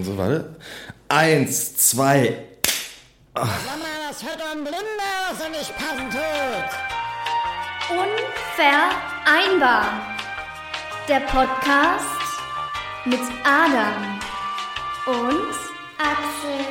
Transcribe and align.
Und 0.00 0.06
so, 0.06 0.16
warte. 0.16 0.56
Eins, 1.08 1.76
zwei. 1.76 2.38
Sag 3.34 3.44
mal, 3.44 3.52
das 4.08 4.22
hört 4.22 4.40
ein 4.50 4.62
Blinder, 4.62 4.78
was 5.28 5.38
er 5.42 5.50
nicht 5.50 5.76
passen 5.76 6.08
tut. 6.08 6.70
Unvereinbar. 7.90 10.16
Der 11.06 11.20
Podcast 11.20 12.06
mit 13.04 13.20
Adam 13.44 14.18
und 15.04 15.54
Axel. 15.98 16.64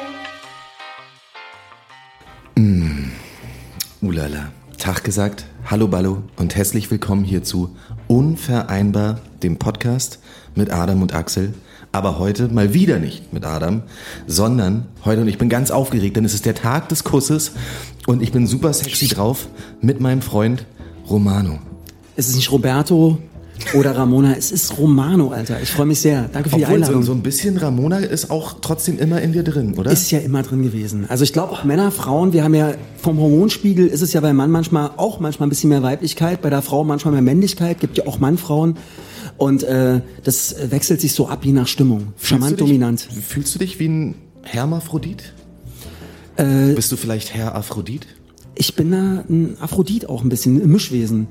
Ulala. 4.01 4.51
Tag 4.79 5.03
gesagt, 5.03 5.45
hallo 5.69 5.87
Ballo 5.87 6.23
und 6.37 6.55
herzlich 6.55 6.89
willkommen 6.89 7.23
hier 7.23 7.43
zu 7.43 7.77
Unvereinbar, 8.07 9.19
dem 9.43 9.59
Podcast 9.59 10.17
mit 10.55 10.71
Adam 10.71 11.03
und 11.03 11.13
Axel. 11.13 11.53
Aber 11.91 12.19
heute 12.19 12.49
mal 12.49 12.73
wieder 12.73 12.99
nicht 12.99 13.33
mit 13.33 13.45
Adam, 13.45 13.81
sondern 14.27 14.85
heute, 15.05 15.21
und 15.21 15.27
ich 15.27 15.39
bin 15.39 15.49
ganz 15.49 15.71
aufgeregt, 15.71 16.17
denn 16.17 16.25
es 16.25 16.35
ist 16.35 16.45
der 16.45 16.53
Tag 16.53 16.87
des 16.89 17.03
Kusses 17.03 17.51
und 18.05 18.21
ich 18.21 18.31
bin 18.31 18.45
super 18.45 18.73
sexy 18.73 19.07
drauf 19.07 19.47
mit 19.81 19.99
meinem 19.99 20.21
Freund 20.21 20.65
Romano. 21.09 21.57
Es 22.15 22.29
ist 22.29 22.35
nicht 22.35 22.51
Roberto 22.51 23.17
oder 23.73 23.95
Ramona, 23.97 24.35
es 24.37 24.51
ist 24.51 24.77
Romano, 24.77 25.29
Alter. 25.29 25.61
Ich 25.61 25.71
freue 25.71 25.87
mich 25.87 25.99
sehr. 25.99 26.29
Danke 26.31 26.49
für 26.49 26.57
die 26.57 26.63
Obwohl, 26.63 26.77
so, 26.77 26.83
Einladung. 26.83 27.03
so 27.03 27.11
ein 27.11 27.21
bisschen 27.21 27.57
Ramona 27.57 27.97
ist 27.97 28.29
auch 28.29 28.57
trotzdem 28.61 28.99
immer 28.99 29.19
in 29.21 29.33
dir 29.33 29.43
drin, 29.43 29.73
oder? 29.75 29.91
ist 29.91 30.11
ja 30.11 30.19
immer 30.19 30.43
drin 30.43 30.61
gewesen. 30.61 31.05
Also 31.09 31.23
ich 31.23 31.33
glaube 31.33 31.53
auch 31.53 31.63
Männer, 31.63 31.91
Frauen, 31.91 32.33
wir 32.33 32.43
haben 32.43 32.53
ja 32.53 32.73
vom 32.97 33.19
Hormonspiegel 33.19 33.87
ist 33.87 34.01
es 34.01 34.13
ja 34.13 34.21
beim 34.21 34.35
Mann 34.35 34.51
manchmal 34.51 34.91
auch 34.97 35.19
manchmal 35.19 35.47
ein 35.47 35.49
bisschen 35.49 35.69
mehr 35.69 35.81
Weiblichkeit, 35.81 36.41
bei 36.41 36.51
der 36.51 36.61
Frau 36.61 36.83
manchmal 36.83 37.13
mehr 37.13 37.23
Männlichkeit, 37.23 37.79
gibt 37.79 37.97
ja 37.97 38.05
auch 38.05 38.19
Mann, 38.19 38.37
Frauen. 38.37 38.77
Und 39.37 39.63
äh, 39.63 40.01
das 40.23 40.55
wechselt 40.71 41.01
sich 41.01 41.13
so 41.13 41.27
ab 41.27 41.45
je 41.45 41.51
nach 41.53 41.67
Stimmung. 41.67 42.13
Charmant, 42.21 42.49
Fühlst 42.49 42.51
dich- 42.61 42.67
dominant. 42.67 43.01
Fühlst 43.27 43.55
du 43.55 43.59
dich 43.59 43.79
wie 43.79 43.87
ein 43.87 44.15
Hermaphrodit? 44.43 45.33
Äh, 46.37 46.73
Bist 46.73 46.91
du 46.91 46.95
vielleicht 46.95 47.33
Herr 47.33 47.55
Aphrodit? 47.55 48.07
Ich 48.55 48.75
bin 48.75 48.91
da 48.91 49.23
ein 49.29 49.55
Aphrodit 49.61 50.09
auch 50.09 50.21
ein 50.23 50.29
bisschen, 50.29 50.61
ein 50.61 50.69
Mischwesen. 50.69 51.27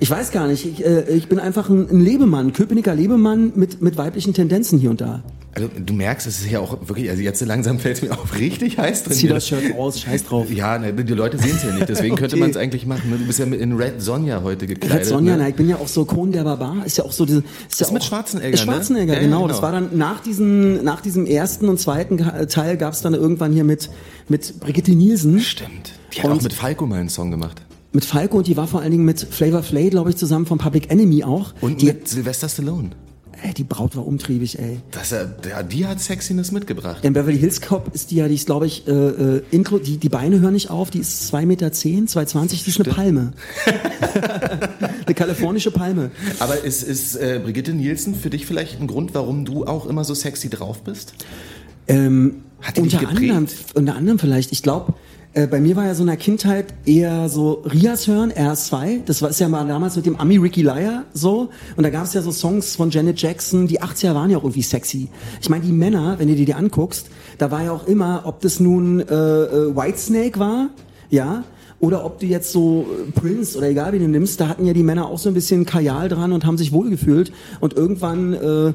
Ich 0.00 0.10
weiß 0.10 0.32
gar 0.32 0.48
nicht, 0.48 0.66
ich, 0.66 0.84
äh, 0.84 1.02
ich 1.14 1.28
bin 1.28 1.38
einfach 1.38 1.68
ein, 1.70 1.88
ein 1.88 2.00
Lebemann, 2.00 2.48
ein 2.48 2.52
Köpenicker 2.52 2.94
Lebemann 2.94 3.52
mit, 3.54 3.80
mit 3.82 3.96
weiblichen 3.96 4.34
Tendenzen 4.34 4.78
hier 4.80 4.90
und 4.90 5.00
da. 5.00 5.22
Also 5.54 5.68
du 5.84 5.92
merkst, 5.92 6.26
es 6.26 6.40
ist 6.40 6.50
ja 6.50 6.60
auch 6.60 6.78
wirklich, 6.88 7.10
also 7.10 7.20
jetzt 7.22 7.40
langsam 7.42 7.78
fällt 7.78 7.96
es 7.98 8.02
mir 8.02 8.10
auch 8.12 8.34
richtig 8.38 8.78
heiß 8.78 9.04
drin. 9.04 9.12
Zieh 9.18 9.28
das 9.28 9.46
Shirt 9.46 9.74
aus, 9.76 10.00
scheiß 10.00 10.24
drauf. 10.24 10.50
Ja, 10.50 10.78
ne, 10.78 10.94
die 10.94 11.12
Leute 11.12 11.36
sehen 11.36 11.52
es 11.56 11.62
ja 11.62 11.72
nicht, 11.74 11.90
deswegen 11.90 12.16
könnte 12.16 12.36
Okay. 12.36 12.40
man 12.40 12.50
es 12.50 12.56
eigentlich 12.56 12.86
machen. 12.86 13.10
ne? 13.10 13.18
Du 13.18 13.26
bist 13.26 13.38
ja 13.38 13.44
mit- 13.44 13.60
in 13.60 13.74
Red 13.76 14.00
Sonja 14.00 14.42
heute 14.42 14.66
gekleidet. 14.66 15.00
Red 15.00 15.06
Sonja, 15.06 15.32
ne? 15.36 15.42
na, 15.42 15.48
ich 15.50 15.54
bin 15.54 15.68
ja 15.68 15.76
auch 15.76 15.88
so 15.88 16.06
Kohn 16.06 16.32
der 16.32 16.44
Barbar, 16.44 16.86
ist 16.86 16.96
ja 16.96 17.04
auch 17.04 17.12
so 17.12 17.26
diese, 17.26 17.40
ist, 17.68 17.80
ja 17.80 17.86
Ist 17.86 17.92
mit 17.92 18.00
auch, 18.02 18.06
Schwarzenegger, 18.06 18.48
ist 18.54 18.60
ne? 18.66 18.72
Schwarzenegger, 18.72 19.12
Ja, 19.14 19.20
genau. 19.20 19.36
genau. 19.42 19.48
Das 19.48 19.60
war 19.60 19.72
dann 19.72 19.90
nach 19.98 20.20
diesem, 20.20 20.82
nach 20.84 21.02
diesem 21.02 21.26
ersten 21.26 21.68
und 21.68 21.78
zweiten 21.78 22.16
Teil 22.48 22.78
gab 22.78 22.94
es 22.94 23.02
dann 23.02 23.12
irgendwann 23.12 23.52
hier 23.52 23.64
mit, 23.64 23.90
mit 24.28 24.58
Brigitte 24.58 24.92
Nielsen, 24.92 25.38
Stimmt. 25.40 25.92
Die 26.14 26.20
hat 26.22 26.30
Und- 26.30 26.38
auch 26.38 26.42
mit 26.42 26.54
Falco 26.54 26.86
mal 26.86 26.98
einen 27.00 27.10
Song 27.10 27.30
gemacht. 27.30 27.60
mit 27.92 28.06
Falco 28.06 28.38
und 28.38 28.46
die 28.46 28.56
war 28.56 28.66
vor 28.66 28.80
allen 28.80 28.90
Dingen 28.92 29.04
mit 29.04 29.20
Flavor 29.20 29.62
Flay, 29.62 29.90
glaube 29.90 30.08
ich, 30.08 30.16
zusammen 30.16 30.46
von 30.46 30.56
Public 30.56 30.90
Enemy 30.90 31.24
auch. 31.24 31.52
Und 31.60 31.82
die, 31.82 31.86
mit 31.88 32.08
Sylvester 32.08 32.48
Stallone. 32.48 32.92
Ey, 33.42 33.52
die 33.54 33.64
Braut 33.64 33.96
war 33.96 34.06
umtriebig, 34.06 34.58
ey. 34.58 34.80
Das, 34.90 35.12
äh, 35.12 35.26
ja, 35.48 35.62
die 35.62 35.86
hat 35.86 36.00
Sexiness 36.00 36.52
mitgebracht. 36.52 37.04
In 37.04 37.12
Beverly 37.12 37.38
Hills 37.38 37.60
Cop 37.60 37.94
ist 37.94 38.10
die 38.10 38.16
ja, 38.16 38.28
die 38.28 38.34
ist, 38.34 38.46
glaube 38.46 38.66
ich, 38.66 38.86
äh, 38.86 38.92
äh, 38.92 39.42
intro, 39.50 39.78
die, 39.78 39.96
die 39.98 40.08
Beine 40.08 40.40
hören 40.40 40.54
nicht 40.54 40.70
auf, 40.70 40.90
die 40.90 40.98
ist 40.98 41.32
2,10 41.32 41.46
Meter, 41.46 41.66
2,20, 41.68 42.64
die 42.64 42.70
ist 42.70 42.80
eine 42.80 42.94
Palme. 42.94 43.32
eine 45.06 45.14
kalifornische 45.14 45.70
Palme. 45.70 46.10
Aber 46.38 46.62
ist, 46.62 46.82
ist 46.82 47.16
äh, 47.16 47.40
Brigitte 47.42 47.72
Nielsen 47.72 48.14
für 48.14 48.30
dich 48.30 48.46
vielleicht 48.46 48.80
ein 48.80 48.86
Grund, 48.86 49.14
warum 49.14 49.44
du 49.44 49.66
auch 49.66 49.86
immer 49.86 50.04
so 50.04 50.14
sexy 50.14 50.48
drauf 50.48 50.82
bist? 50.82 51.14
Ähm, 51.88 52.42
Hat 52.60 52.76
die 52.76 52.82
dich 52.82 52.94
unter 52.94 53.06
geprägt? 53.06 53.32
anderem, 53.32 53.48
unter 53.74 53.96
anderem 53.96 54.18
vielleicht. 54.18 54.52
Ich 54.52 54.62
glaube, 54.62 54.94
äh, 55.34 55.46
bei 55.46 55.60
mir 55.60 55.76
war 55.76 55.86
ja 55.86 55.94
so 55.94 56.02
in 56.02 56.08
der 56.08 56.16
Kindheit 56.16 56.66
eher 56.84 57.28
so 57.28 57.62
Rias 57.64 58.06
hören, 58.06 58.32
RS2. 58.32 59.00
Das 59.06 59.22
war 59.22 59.30
ist 59.30 59.40
ja 59.40 59.48
mal 59.48 59.66
damals 59.66 59.96
mit 59.96 60.04
dem 60.06 60.16
Ami 60.16 60.36
Ricky 60.36 60.62
Lyer 60.62 61.04
so. 61.14 61.48
Und 61.76 61.84
da 61.84 61.90
gab 61.90 62.04
es 62.04 62.12
ja 62.14 62.20
so 62.22 62.30
Songs 62.32 62.76
von 62.76 62.90
Janet 62.90 63.20
Jackson. 63.20 63.66
Die 63.66 63.80
80er 63.80 64.14
waren 64.14 64.30
ja 64.30 64.36
auch 64.38 64.42
irgendwie 64.42 64.62
sexy. 64.62 65.08
Ich 65.40 65.48
meine, 65.48 65.64
die 65.64 65.72
Männer, 65.72 66.16
wenn 66.18 66.28
du 66.28 66.34
dir 66.34 66.44
die 66.46 66.54
anguckst, 66.54 67.06
da 67.38 67.50
war 67.50 67.62
ja 67.64 67.72
auch 67.72 67.86
immer, 67.86 68.22
ob 68.24 68.40
das 68.40 68.60
nun 68.60 69.00
äh, 69.00 69.04
äh, 69.04 69.74
Whitesnake 69.76 70.38
war, 70.38 70.68
ja. 71.10 71.44
Oder 71.80 72.04
ob 72.04 72.20
du 72.20 72.26
jetzt 72.26 72.52
so 72.52 72.86
äh, 73.08 73.10
Prince 73.10 73.58
oder 73.58 73.68
egal 73.68 73.92
wie 73.92 73.98
du 73.98 74.06
nimmst, 74.08 74.40
da 74.40 74.48
hatten 74.48 74.66
ja 74.66 74.72
die 74.72 74.84
Männer 74.84 75.06
auch 75.08 75.18
so 75.18 75.28
ein 75.30 75.34
bisschen 75.34 75.64
Kajal 75.66 76.08
dran 76.08 76.32
und 76.32 76.44
haben 76.46 76.56
sich 76.58 76.72
wohlgefühlt. 76.72 77.32
Und 77.60 77.72
irgendwann 77.74 78.34
äh, 78.34 78.72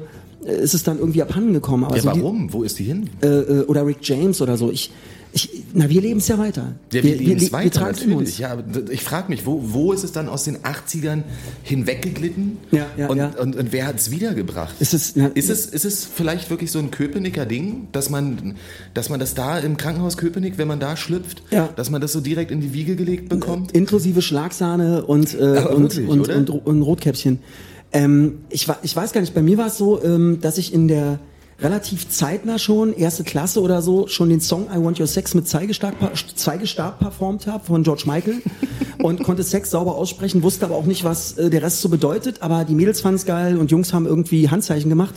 ist 0.62 0.74
es 0.74 0.82
dann 0.82 0.98
irgendwie 0.98 1.22
abhanden 1.22 1.52
gekommen. 1.54 1.84
Aber 1.84 1.96
Ja, 1.96 2.02
so 2.02 2.10
die- 2.10 2.20
warum? 2.20 2.52
Wo 2.52 2.64
ist 2.64 2.78
die 2.78 2.84
hin? 2.84 3.08
äh, 3.22 3.60
oder 3.62 3.86
Rick 3.86 3.98
James 4.02 4.42
oder 4.42 4.56
so. 4.58 4.70
Ich, 4.70 4.90
ich, 5.32 5.64
na, 5.74 5.88
wir 5.88 6.00
leben 6.00 6.18
es 6.20 6.28
ja 6.28 6.38
weiter. 6.38 6.74
Ja, 6.92 7.02
wir, 7.02 7.14
leben 7.16 7.36
es 7.38 7.52
weiter, 7.52 7.90
in 8.02 8.08
natürlich. 8.10 8.38
Ja, 8.38 8.52
aber 8.52 8.62
d- 8.62 8.92
ich 8.92 9.02
frage 9.04 9.28
mich, 9.28 9.44
wo, 9.46 9.60
wo 9.62 9.92
ist 9.92 10.02
es 10.04 10.12
dann 10.12 10.28
aus 10.28 10.44
den 10.44 10.58
80ern 10.58 11.22
hinweggeglitten? 11.62 12.56
Ja, 12.70 12.86
ja, 12.96 13.08
und, 13.08 13.16
ja. 13.18 13.30
Und, 13.40 13.54
und 13.56 13.72
wer 13.72 13.86
hat 13.86 13.96
es 13.96 14.10
wiedergebracht? 14.10 14.74
Ist 14.80 14.94
es- 14.94 15.16
na- 15.16 15.26
ist, 15.34 15.50
es, 15.50 15.66
ist 15.66 15.84
es 15.84 16.04
vielleicht 16.04 16.50
wirklich 16.50 16.70
so 16.72 16.78
ein 16.78 16.90
Köpenicker 16.90 17.46
Ding, 17.46 17.88
dass 17.92 18.10
man, 18.10 18.54
dass 18.94 19.10
man 19.10 19.20
das 19.20 19.34
da 19.34 19.58
im 19.58 19.76
Krankenhaus 19.76 20.16
Köpenick, 20.16 20.58
wenn 20.58 20.68
man 20.68 20.80
da 20.80 20.96
schlüpft, 20.96 21.42
Ja. 21.50 21.68
dass 21.76 21.90
man 21.90 22.00
das 22.00 22.12
so 22.12 22.20
direkt 22.20 22.50
in 22.50 22.60
die 22.60 22.72
Wiege 22.72 22.96
gelegt 22.96 23.28
bekommt? 23.28 23.72
Inklusive 23.72 24.22
Schlagsahne 24.22 25.04
und, 25.04 25.34
äh, 25.34 25.36
und, 25.38 25.94
wirklich, 25.96 26.08
und, 26.08 26.28
und, 26.30 26.50
und 26.50 26.82
Rotkäppchen. 26.82 27.38
Ähm, 27.92 28.38
ich, 28.50 28.66
ich 28.82 28.96
weiß 28.96 29.12
gar 29.12 29.20
nicht, 29.20 29.34
bei 29.34 29.42
mir 29.42 29.58
war 29.58 29.66
es 29.68 29.78
so, 29.78 30.02
ähm, 30.02 30.38
dass 30.40 30.58
ich 30.58 30.72
in 30.74 30.88
der 30.88 31.18
relativ 31.60 32.08
zeitnah 32.08 32.58
schon, 32.58 32.92
erste 32.92 33.24
Klasse 33.24 33.60
oder 33.60 33.82
so, 33.82 34.06
schon 34.06 34.28
den 34.28 34.40
Song 34.40 34.68
I 34.72 34.82
Want 34.82 35.00
Your 35.00 35.06
Sex 35.06 35.34
mit 35.34 35.48
Zeigestab, 35.48 35.94
Zeigestab 36.36 37.00
performt 37.00 37.46
habe 37.46 37.64
von 37.64 37.82
George 37.82 38.04
Michael 38.06 38.42
und 39.02 39.22
konnte 39.24 39.42
Sex 39.42 39.70
sauber 39.70 39.96
aussprechen, 39.96 40.42
wusste 40.42 40.66
aber 40.66 40.76
auch 40.76 40.86
nicht, 40.86 41.04
was 41.04 41.36
äh, 41.36 41.50
der 41.50 41.62
Rest 41.62 41.80
so 41.80 41.88
bedeutet, 41.88 42.42
aber 42.42 42.64
die 42.64 42.74
Mädels 42.74 43.00
fanden 43.00 43.16
es 43.16 43.26
geil 43.26 43.58
und 43.58 43.70
Jungs 43.70 43.92
haben 43.92 44.06
irgendwie 44.06 44.48
Handzeichen 44.48 44.88
gemacht. 44.88 45.14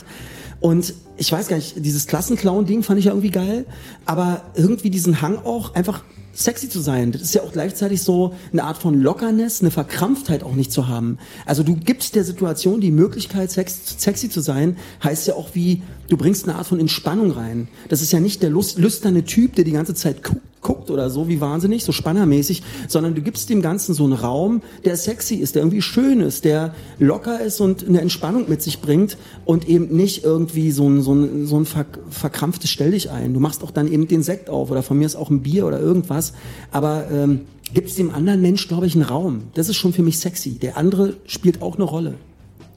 Und 0.60 0.94
ich 1.22 1.30
weiß 1.30 1.46
gar 1.46 1.54
nicht, 1.54 1.74
dieses 1.76 2.08
Klassenclown-Ding 2.08 2.82
fand 2.82 2.98
ich 2.98 3.04
ja 3.04 3.12
irgendwie 3.12 3.30
geil, 3.30 3.64
aber 4.06 4.42
irgendwie 4.56 4.90
diesen 4.90 5.22
Hang 5.22 5.38
auch 5.44 5.72
einfach 5.76 6.02
sexy 6.32 6.68
zu 6.68 6.80
sein. 6.80 7.12
Das 7.12 7.22
ist 7.22 7.32
ja 7.32 7.42
auch 7.42 7.52
gleichzeitig 7.52 8.02
so 8.02 8.34
eine 8.52 8.64
Art 8.64 8.78
von 8.78 9.00
Lockerness, 9.00 9.60
eine 9.60 9.70
Verkrampftheit 9.70 10.42
auch 10.42 10.54
nicht 10.56 10.72
zu 10.72 10.88
haben. 10.88 11.18
Also 11.46 11.62
du 11.62 11.76
gibst 11.76 12.16
der 12.16 12.24
Situation 12.24 12.80
die 12.80 12.90
Möglichkeit, 12.90 13.52
sex, 13.52 13.94
sexy 13.98 14.30
zu 14.30 14.40
sein, 14.40 14.76
heißt 15.04 15.28
ja 15.28 15.34
auch 15.34 15.50
wie, 15.52 15.82
du 16.08 16.16
bringst 16.16 16.48
eine 16.48 16.58
Art 16.58 16.66
von 16.66 16.80
Entspannung 16.80 17.30
rein. 17.30 17.68
Das 17.88 18.02
ist 18.02 18.12
ja 18.12 18.18
nicht 18.18 18.42
der 18.42 18.50
lust, 18.50 18.78
lüsterne 18.78 19.24
Typ, 19.24 19.54
der 19.54 19.64
die 19.64 19.72
ganze 19.72 19.94
Zeit 19.94 20.24
gu 20.24 20.34
guckt 20.62 20.90
oder 20.90 21.10
so, 21.10 21.28
wie 21.28 21.40
wahnsinnig, 21.40 21.84
so 21.84 21.92
spannermäßig, 21.92 22.62
sondern 22.88 23.14
du 23.14 23.20
gibst 23.20 23.50
dem 23.50 23.62
Ganzen 23.62 23.94
so 23.94 24.04
einen 24.04 24.12
Raum, 24.12 24.62
der 24.84 24.96
sexy 24.96 25.34
ist, 25.34 25.56
der 25.56 25.62
irgendwie 25.62 25.82
schön 25.82 26.20
ist, 26.20 26.44
der 26.44 26.74
locker 26.98 27.40
ist 27.40 27.60
und 27.60 27.86
eine 27.86 28.00
Entspannung 28.00 28.48
mit 28.48 28.62
sich 28.62 28.80
bringt 28.80 29.18
und 29.44 29.68
eben 29.68 29.94
nicht 29.94 30.24
irgendwie 30.24 30.70
so 30.70 30.88
ein, 30.88 31.02
so 31.02 31.11
ein, 31.14 31.46
so 31.46 31.58
ein 31.58 31.64
ver 31.64 31.86
verkrampftes 32.10 32.70
Stell 32.70 32.90
dich 32.92 33.10
ein. 33.10 33.34
Du 33.34 33.40
machst 33.40 33.62
auch 33.62 33.70
dann 33.70 33.90
eben 33.90 34.08
den 34.08 34.22
Sekt 34.22 34.48
auf 34.50 34.70
oder 34.70 34.82
von 34.82 34.98
mir 34.98 35.06
ist 35.06 35.16
auch 35.16 35.30
ein 35.30 35.42
Bier 35.42 35.66
oder 35.66 35.80
irgendwas, 35.80 36.32
aber 36.70 37.10
ähm, 37.10 37.42
gibst 37.74 37.98
dem 37.98 38.14
anderen 38.14 38.42
Mensch, 38.42 38.68
glaube 38.68 38.86
ich, 38.86 38.94
einen 38.94 39.04
Raum. 39.04 39.44
Das 39.54 39.68
ist 39.68 39.76
schon 39.76 39.92
für 39.92 40.02
mich 40.02 40.18
sexy. 40.18 40.58
Der 40.58 40.76
andere 40.76 41.14
spielt 41.26 41.62
auch 41.62 41.76
eine 41.76 41.84
Rolle. 41.84 42.14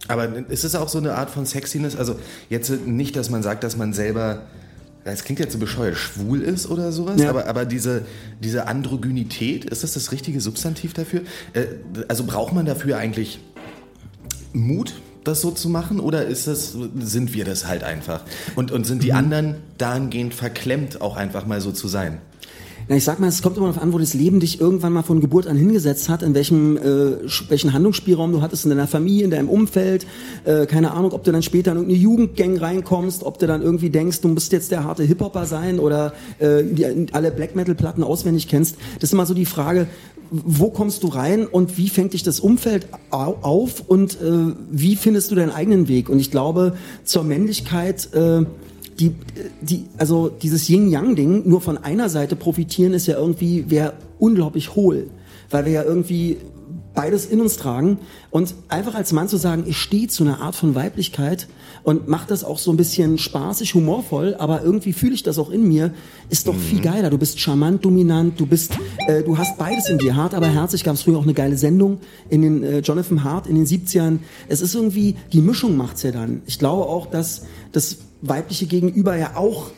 Aber 0.08 0.28
ist 0.50 0.64
es 0.64 0.76
auch 0.76 0.88
so 0.88 1.00
eine 1.00 1.16
Art 1.16 1.30
von 1.32 1.46
Sexiness? 1.46 1.96
Also 1.96 2.16
jetzt 2.50 2.70
nicht, 2.86 3.16
dass 3.16 3.30
man 3.30 3.42
sagt, 3.44 3.64
dass 3.64 3.76
man 3.76 3.92
selber, 3.92 4.44
das 5.04 5.24
klingt 5.24 5.40
jetzt 5.40 5.54
so 5.54 5.58
bescheuert, 5.60 5.98
schwul 5.98 6.42
ist 6.42 6.70
oder 6.70 6.92
sowas, 6.92 7.20
Ja. 7.20 7.30
aber, 7.32 7.48
aber 7.48 7.66
diese, 7.66 8.04
diese 8.40 8.68
Androgynität, 8.68 9.66
ist 9.66 9.84
das 9.84 9.94
das 9.94 10.12
richtige 10.12 10.40
Substantiv 10.42 10.94
dafür? 10.94 11.22
Äh, 11.54 11.66
also 12.08 12.24
braucht 12.24 12.54
man 12.54 12.66
dafür 12.68 12.98
eigentlich 12.98 13.40
Mut, 14.54 14.94
das 15.28 15.42
so 15.42 15.52
zu 15.52 15.70
machen 15.70 16.00
oder 16.00 16.26
ist 16.26 16.48
das, 16.48 16.76
sind 17.00 17.34
wir 17.34 17.46
das 17.46 17.68
halt 17.68 17.84
einfach? 17.84 18.22
Und, 18.56 18.72
und 18.72 18.86
sind 18.86 19.04
die 19.04 19.12
Mhm. 19.12 19.18
anderen 19.18 19.56
dahingehend 19.78 20.34
verklemmt, 20.34 21.02
auch 21.02 21.16
einfach 21.18 21.46
mal 21.46 21.62
so 21.62 21.72
zu 21.72 21.88
sein? 21.88 22.20
Na, 22.88 22.96
ich 22.96 23.04
sag 23.04 23.20
mal, 23.20 23.28
es 23.28 23.42
kommt 23.42 23.58
immer 23.58 23.66
darauf 23.66 23.82
an, 23.82 23.94
wo 23.94 23.98
das 23.98 24.14
Leben 24.14 24.40
dich 24.40 24.62
irgendwann 24.62 24.94
mal 24.94 25.02
von 25.02 25.20
Geburt 25.20 25.48
an 25.48 25.58
hingesetzt 25.58 26.08
hat, 26.08 26.22
in 26.22 26.36
welchem 26.36 26.78
äh, 26.78 27.18
welchen 27.50 27.74
Handlungsspielraum 27.74 28.32
du 28.32 28.44
hattest 28.44 28.66
in 28.66 28.70
deiner 28.70 28.86
Familie, 28.86 29.24
in 29.24 29.32
deinem 29.32 29.50
Umfeld, 29.50 30.06
äh, 30.44 30.68
keine 30.68 30.92
Ahnung, 30.92 31.12
ob 31.14 31.24
du 31.24 31.32
dann 31.32 31.42
später 31.42 31.72
in 31.72 31.78
irgendeine 31.78 32.00
Jugendgang 32.00 32.58
reinkommst, 32.58 33.24
ob 33.24 33.40
du 33.40 33.48
dann 33.48 33.64
irgendwie 33.64 33.90
denkst, 33.90 34.22
du 34.22 34.28
musst 34.28 34.52
jetzt 34.52 34.70
der 34.70 34.84
harte 34.84 35.02
Hip-Hopper 35.02 35.48
sein 35.48 35.80
oder 35.80 36.14
äh, 36.38 36.62
die, 36.64 37.08
alle 37.12 37.32
Black 37.32 37.56
Metal-Platten 37.56 38.04
auswendig 38.04 38.48
kennst. 38.48 38.76
Das 39.00 39.10
ist 39.10 39.14
immer 39.14 39.26
so 39.26 39.34
die 39.34 39.46
Frage, 39.46 39.88
wo 40.32 40.70
kommst 40.70 41.04
du 41.04 41.08
rein 41.08 41.46
und 41.48 41.78
wie 41.78 41.90
fängt 41.90 42.14
dich 42.14 42.24
das 42.24 42.40
Umfeld 42.40 42.88
au- 43.12 43.38
auf 43.42 43.84
und 43.88 44.20
äh, 44.22 44.54
wie 44.72 44.96
findest 44.96 45.32
du 45.32 45.36
deinen 45.36 45.52
eigenen 45.52 45.88
Weg? 45.88 46.10
Und 46.10 46.20
ich 46.20 46.32
glaube, 46.32 46.76
zur 47.04 47.24
Männlichkeit 47.24 48.10
äh, 48.14 48.46
die, 49.00 49.12
die, 49.62 49.86
also 49.98 50.30
dieses 50.30 50.70
Yin-Yang-Ding 50.70 51.44
nur 51.46 51.62
von 51.62 51.78
einer 51.78 52.10
Seite 52.10 52.36
profitieren 52.36 52.94
ist 52.94 53.08
ja 53.08 53.18
irgendwie, 53.18 53.70
wäre 53.70 53.94
unglaublich 54.20 54.76
hohl. 54.76 55.08
Weil 55.50 55.66
wir 55.66 55.72
ja 55.74 55.84
irgendwie 55.84 56.38
beides 56.96 57.26
in 57.26 57.42
uns 57.42 57.58
tragen 57.58 58.00
und 58.32 58.56
einfach 58.70 58.96
als 58.96 59.12
Mann 59.12 59.28
zu 59.28 59.38
sagen, 59.38 59.66
ich 59.68 59.78
stehe 59.78 60.08
zu 60.08 60.24
einer 60.24 60.42
Art 60.42 60.56
von 60.56 60.74
Weiblichkeit 60.74 61.48
und 61.84 62.08
mache 62.08 62.28
das 62.28 62.44
auch 62.44 62.58
so 62.58 62.72
ein 62.72 62.78
bisschen 62.78 63.18
spaßig, 63.18 63.76
humorvoll, 63.76 64.36
aber 64.40 64.64
irgendwie 64.64 64.94
fühle 64.94 65.14
ich 65.14 65.22
das 65.22 65.38
auch 65.38 65.50
in 65.52 65.68
mir, 65.68 65.94
ist 66.30 66.48
doch 66.48 66.56
viel 66.56 66.82
geiler. 66.82 67.10
Du 67.10 67.18
bist 67.18 67.40
charmant, 67.40 67.86
dominant, 67.86 68.40
du 68.40 68.46
bist, 68.46 68.74
äh, 69.08 69.22
du 69.22 69.38
hast 69.38 69.58
beides 69.58 69.90
in 69.90 70.00
dir, 70.00 70.16
hart, 70.16 70.34
aber 70.34 70.48
herzlich. 70.48 70.84
Gab 70.84 70.96
es 70.96 71.04
früher 71.04 71.18
auch 71.18 71.24
eine 71.24 71.34
geile 71.34 71.58
Sendung 71.58 72.00
in 72.30 72.42
den 72.42 72.64
äh, 72.64 72.80
Jonathan 72.80 73.24
Hart 73.24 73.46
in 73.48 73.56
den 73.56 73.66
70ern. 73.66 74.20
Es 74.48 74.62
ist 74.62 74.74
irgendwie 74.74 75.16
die 75.34 75.42
Mischung 75.42 75.78
macht's 75.78 76.04
ja 76.04 76.12
dann. 76.12 76.42
Ich 76.46 76.58
glaube 76.58 76.86
auch, 76.86 77.08
dass 77.08 77.44
das 77.72 77.98
weibliche 78.22 78.66
Gegenüber 78.66 79.16
ja 79.18 79.36
auch 79.36 79.72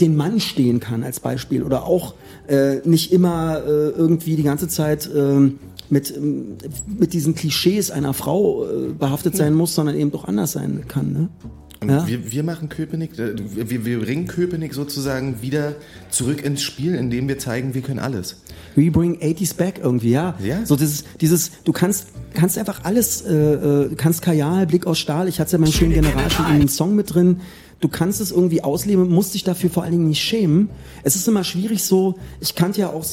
den 0.00 0.16
Mann 0.16 0.40
stehen 0.40 0.80
kann 0.80 1.04
als 1.04 1.20
Beispiel 1.20 1.62
oder 1.62 1.84
auch 1.84 2.14
äh, 2.48 2.76
nicht 2.84 3.12
immer 3.12 3.62
äh, 3.64 3.90
irgendwie 3.90 4.36
die 4.36 4.42
ganze 4.42 4.68
Zeit 4.68 5.08
äh, 5.14 5.50
mit, 5.90 6.16
ähm, 6.16 6.56
mit 6.86 7.12
diesen 7.12 7.34
Klischees 7.34 7.90
einer 7.90 8.14
Frau 8.14 8.64
äh, 8.64 8.92
behaftet 8.98 9.36
sein 9.36 9.54
muss, 9.54 9.74
sondern 9.74 9.96
eben 9.96 10.10
doch 10.10 10.24
anders 10.24 10.52
sein 10.52 10.84
kann. 10.88 11.12
Ne? 11.12 11.28
Ja. 11.86 12.06
wir, 12.06 12.32
wir 12.32 12.42
machen 12.42 12.68
Köpenick, 12.68 13.18
äh, 13.18 13.34
wir, 13.36 13.84
wir 13.84 14.00
bringen 14.00 14.26
Köpenick 14.26 14.74
sozusagen 14.74 15.42
wieder 15.42 15.74
zurück 16.10 16.42
ins 16.42 16.62
Spiel, 16.62 16.94
indem 16.94 17.28
wir 17.28 17.38
zeigen, 17.38 17.74
wir 17.74 17.82
können 17.82 17.98
alles. 17.98 18.42
We 18.74 18.90
bring 18.90 19.18
80s 19.20 19.56
back 19.56 19.80
irgendwie, 19.82 20.10
ja. 20.10 20.34
Ja. 20.42 20.64
So 20.64 20.76
dieses, 20.76 21.04
dieses, 21.20 21.50
du 21.64 21.72
kannst, 21.72 22.08
kannst 22.32 22.58
einfach 22.58 22.84
alles, 22.84 23.22
äh, 23.22 23.34
äh, 23.34 23.94
kannst 23.96 24.22
Kajal, 24.22 24.66
Blick 24.66 24.86
aus 24.86 24.98
Stahl, 24.98 25.28
ich 25.28 25.40
hatte 25.40 25.52
ja 25.52 25.58
meinen 25.58 25.72
schönen 25.72 25.92
General 25.92 26.30
schon 26.30 26.46
in 26.52 26.60
dem 26.60 26.68
Song 26.68 26.94
mit 26.94 27.14
drin. 27.14 27.40
Du 27.84 27.90
kannst 27.90 28.22
es 28.22 28.30
irgendwie 28.32 28.64
ausleben, 28.64 29.10
musst 29.10 29.34
dich 29.34 29.44
dafür 29.44 29.68
vor 29.68 29.82
allen 29.82 29.92
Dingen 29.92 30.08
nicht 30.08 30.22
schämen. 30.22 30.70
Es 31.02 31.16
ist 31.16 31.28
immer 31.28 31.44
schwierig 31.44 31.84
so, 31.84 32.14
ich 32.40 32.54
kannte 32.54 32.80
ja 32.80 32.88
auch, 32.88 33.04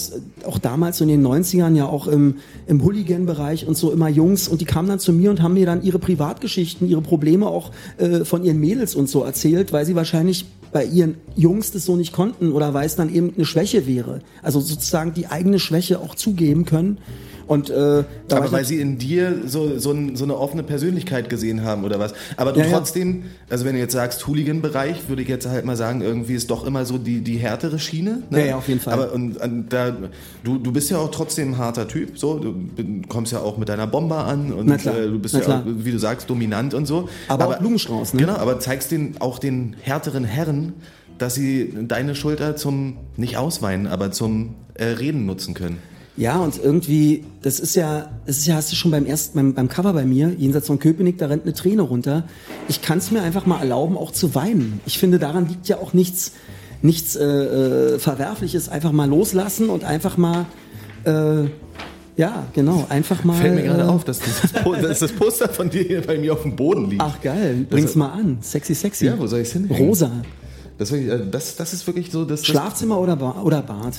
auch 0.46 0.60
damals 0.60 1.00
so 1.00 1.04
in 1.04 1.10
den 1.10 1.28
90ern 1.28 1.76
ja 1.76 1.88
auch 1.88 2.08
im, 2.08 2.36
im 2.68 2.82
Hooligan-Bereich 2.82 3.68
und 3.68 3.76
so 3.76 3.92
immer 3.92 4.08
Jungs 4.08 4.48
und 4.48 4.62
die 4.62 4.66
kamen 4.66 4.88
dann 4.88 5.00
zu 5.00 5.12
mir 5.12 5.30
und 5.30 5.42
haben 5.42 5.56
mir 5.56 5.66
dann 5.66 5.84
ihre 5.84 6.00
Privatgeschichten, 6.00 6.88
ihre 6.88 7.02
Probleme 7.02 7.48
auch 7.48 7.72
äh, 7.98 8.24
von 8.24 8.46
ihren 8.46 8.62
Mädels 8.62 8.96
und 8.96 9.10
so 9.10 9.26
erzählt, 9.26 9.74
weil 9.74 9.86
sie 9.86 9.96
wahrscheinlich 9.96 10.46
bei 10.72 10.86
ihren 10.86 11.16
Jungs 11.36 11.72
das 11.72 11.84
so 11.84 11.98
nicht 11.98 12.14
konnten 12.14 12.54
oder 12.54 12.74
weil 12.74 12.86
es 12.86 12.96
dann 12.96 13.14
eben 13.14 13.34
eine 13.36 13.44
Schwäche 13.44 13.88
wäre. 13.88 14.22
Also 14.42 14.62
sozusagen 14.62 15.14
die 15.14 15.28
eigene 15.28 15.60
Schwäche 15.60 16.00
auch 16.00 16.16
zugeben 16.16 16.64
können. 16.64 16.98
Und 17.48 17.70
äh, 17.70 18.04
Aber 18.32 18.52
weil 18.52 18.66
sie 18.66 18.80
in 18.80 18.98
dir 18.98 19.36
so, 19.46 19.78
so, 19.78 19.92
ein, 19.92 20.16
so 20.16 20.24
eine 20.24 20.38
offene 20.38 20.64
Persönlichkeit 20.64 21.30
gesehen 21.30 21.64
haben 21.64 21.84
oder 21.84 22.00
was. 22.00 22.14
Aber 22.38 22.54
du 22.54 22.60
Ja, 22.60 22.68
ja. 22.68 22.78
trotzdem, 22.78 23.24
also 23.50 23.66
wenn 23.66 23.74
du 23.74 23.80
jetzt 23.80 23.94
sagst 23.94 24.26
Hooligan-Bereich, 24.28 25.10
würde 25.10 25.22
ich 25.22 25.28
jetzt 25.28 25.48
halt 25.48 25.66
mal 25.66 25.76
sagen, 25.76 26.02
irgendwie 26.02 26.36
ist 26.36 26.50
doch 26.50 26.66
immer 26.66 26.86
so 26.86 26.98
die, 26.98 27.22
die 27.22 27.38
härtere 27.38 27.80
Schiene. 27.80 28.24
Ne? 28.30 28.40
Ja, 28.40 28.46
ja, 28.46 28.58
auf 28.58 28.68
jeden 28.68 28.80
Fall. 28.80 28.94
Aber 28.94 29.14
und, 29.14 29.38
und 29.42 29.70
da, 29.70 29.96
du, 30.44 30.58
du 30.58 30.72
bist 30.72 30.90
ja 30.90 30.98
auch 30.98 31.12
trotzdem 31.12 31.52
ein 31.54 31.58
harter 31.58 31.88
Typ, 31.88 32.18
so. 32.18 32.40
Du 32.40 32.56
kommst 33.08 33.32
ja 33.32 33.40
auch 33.40 33.58
mit 33.58 33.70
deiner 33.70 33.88
Bomber 33.88 34.26
an 34.26 34.54
und 34.54 34.68
Na 34.68 34.78
klar, 34.78 34.98
äh, 34.98 35.08
du 35.08 35.20
bist 35.20 35.36
ja, 35.36 35.42
auch, 35.42 35.64
wie 35.66 35.92
du 35.92 36.00
sagst, 36.00 36.30
dominant 36.30 36.74
und 36.74 36.86
so. 36.86 37.10
Aber 37.28 37.48
auch 37.48 37.60
Blumenstrauß, 37.60 38.14
ne? 38.14 38.22
Genau, 38.22 38.36
aber 38.36 38.60
zeigst 38.60 38.92
den, 38.92 39.16
auch 39.20 39.40
den 39.40 39.76
härteren 39.82 40.24
Herren, 40.24 40.74
dass 41.18 41.36
sie 41.36 41.74
deine 41.88 42.16
Schulter 42.16 42.56
zum, 42.56 42.98
nicht 43.16 43.38
ausweinen, 43.38 43.88
aber 43.88 44.12
zum 44.12 44.56
äh, 44.74 44.86
Reden 44.86 45.26
nutzen 45.26 45.54
können. 45.54 45.78
Ja, 46.18 46.40
und 46.40 46.62
irgendwie, 46.62 47.24
das 47.42 47.60
ist 47.60 47.76
ja, 47.76 48.10
das 48.26 48.38
ist 48.40 48.46
ja, 48.48 48.56
hast 48.56 48.72
du 48.72 48.76
schon 48.76 48.92
beim 48.92 49.06
ersten, 49.06 49.36
beim, 49.38 49.54
beim 49.54 49.70
Cover 49.70 49.94
bei 49.94 50.06
mir, 50.06 50.30
jenseits 50.38 50.68
von 50.68 50.78
Köpenick, 50.78 51.18
da 51.18 51.28
rennt 51.28 51.44
eine 51.44 51.54
Träne 51.54 51.82
runter. 51.84 52.26
Ich 52.68 52.82
kann 52.82 52.98
es 52.98 53.12
mir 53.12 53.22
einfach 53.22 53.46
mal 53.46 53.60
erlauben, 53.60 53.98
auch 53.98 54.12
zu 54.12 54.36
weinen. 54.36 54.82
Ich 54.86 55.00
finde, 55.00 55.20
daran 55.20 55.48
liegt 55.48 55.68
ja 55.70 55.78
auch 55.78 55.94
nichts, 55.94 56.34
nichts 56.82 57.16
äh, 57.16 57.24
äh, 57.24 58.00
Verwerfliches. 58.00 58.68
Einfach 58.68 58.92
mal 58.92 59.08
loslassen 59.10 59.70
und 59.70 59.86
einfach 59.86 60.18
mal, 60.18 60.46
äh, 61.06 61.44
ja, 62.18 62.46
genau, 62.54 62.86
einfach 62.90 63.24
mal. 63.24 63.36
Fällt 63.40 63.56
mir 63.56 63.64
gerade 63.64 63.84
äh, 63.84 63.86
auf, 63.86 64.04
dass 64.04 64.20
Po- 64.64 64.76
dass 64.82 65.00
das 65.00 65.14
Poster 65.14 65.48
von 65.48 65.70
dir 65.70 65.84
hier 65.84 66.02
bei 66.02 66.18
mir 66.20 66.34
auf 66.34 66.42
dem 66.44 66.58
Boden 66.58 66.90
liegt. 66.90 67.02
Ach 67.02 67.22
geil, 67.22 67.66
bring's 67.70 67.96
mal 67.96 68.10
an. 68.12 68.38
Sexy, 68.42 68.76
sexy. 68.76 69.06
Ja, 69.06 69.18
wo 69.18 69.28
soll 69.28 69.40
ich's 69.40 69.54
hinhängen? 69.54 69.88
Rosa. 69.88 70.12
Das, 70.78 70.92
äh, 70.92 71.22
das, 71.32 71.56
das 71.56 71.74
ist 71.74 71.88
wirklich 71.88 72.12
so, 72.12 72.26
dass 72.26 72.46
Schlafzimmer 72.46 73.00
oder, 73.00 73.16
ba 73.16 73.42
oder 73.44 73.62
Bad? 73.62 73.94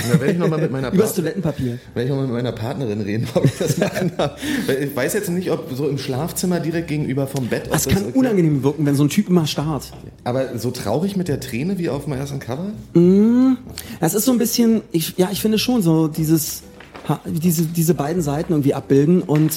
Das, 0.00 0.10
da 0.12 0.20
werde 0.20 0.32
ich 0.32 0.38
nochmal 0.38 0.60
mit 0.60 0.70
meiner 0.70 0.92
Übers 0.92 1.06
Part- 1.06 1.16
Toilettenpapier. 1.16 1.78
werde 1.94 2.04
ich 2.04 2.08
noch 2.10 2.16
mal 2.16 2.26
mit 2.26 2.32
meiner 2.32 2.52
Partnerin 2.52 3.00
reden, 3.00 3.26
ob 3.34 3.44
ich 3.44 3.58
das 3.58 3.76
machen 3.78 4.12
darf. 4.16 4.40
Ich 4.80 4.94
weiß 4.94 5.14
jetzt 5.14 5.28
nicht, 5.30 5.50
ob 5.50 5.70
so 5.74 5.88
im 5.88 5.98
Schlafzimmer 5.98 6.60
direkt 6.60 6.88
gegenüber 6.88 7.26
vom 7.26 7.46
Bett. 7.48 7.68
Das 7.70 7.86
kann 7.88 8.04
okay- 8.06 8.18
unangenehm 8.18 8.62
wirken, 8.62 8.86
wenn 8.86 8.94
so 8.94 9.04
ein 9.04 9.08
Typ 9.08 9.28
immer 9.28 9.46
starrt. 9.46 9.92
Aber 10.24 10.58
so 10.58 10.70
traurig 10.70 11.16
mit 11.16 11.28
der 11.28 11.40
Träne 11.40 11.78
wie 11.78 11.88
auf 11.88 12.04
dem 12.04 12.12
ersten 12.14 12.38
Cover? 12.38 12.70
Das 14.00 14.14
ist 14.14 14.24
so 14.24 14.32
ein 14.32 14.38
bisschen, 14.38 14.82
ich, 14.92 15.14
ja, 15.16 15.28
ich 15.32 15.40
finde 15.40 15.58
schon 15.58 15.82
so 15.82 16.08
dieses, 16.08 16.62
diese, 17.26 17.62
diese 17.64 17.94
beiden 17.94 18.22
Seiten 18.22 18.52
irgendwie 18.52 18.74
abbilden 18.74 19.22
und 19.22 19.52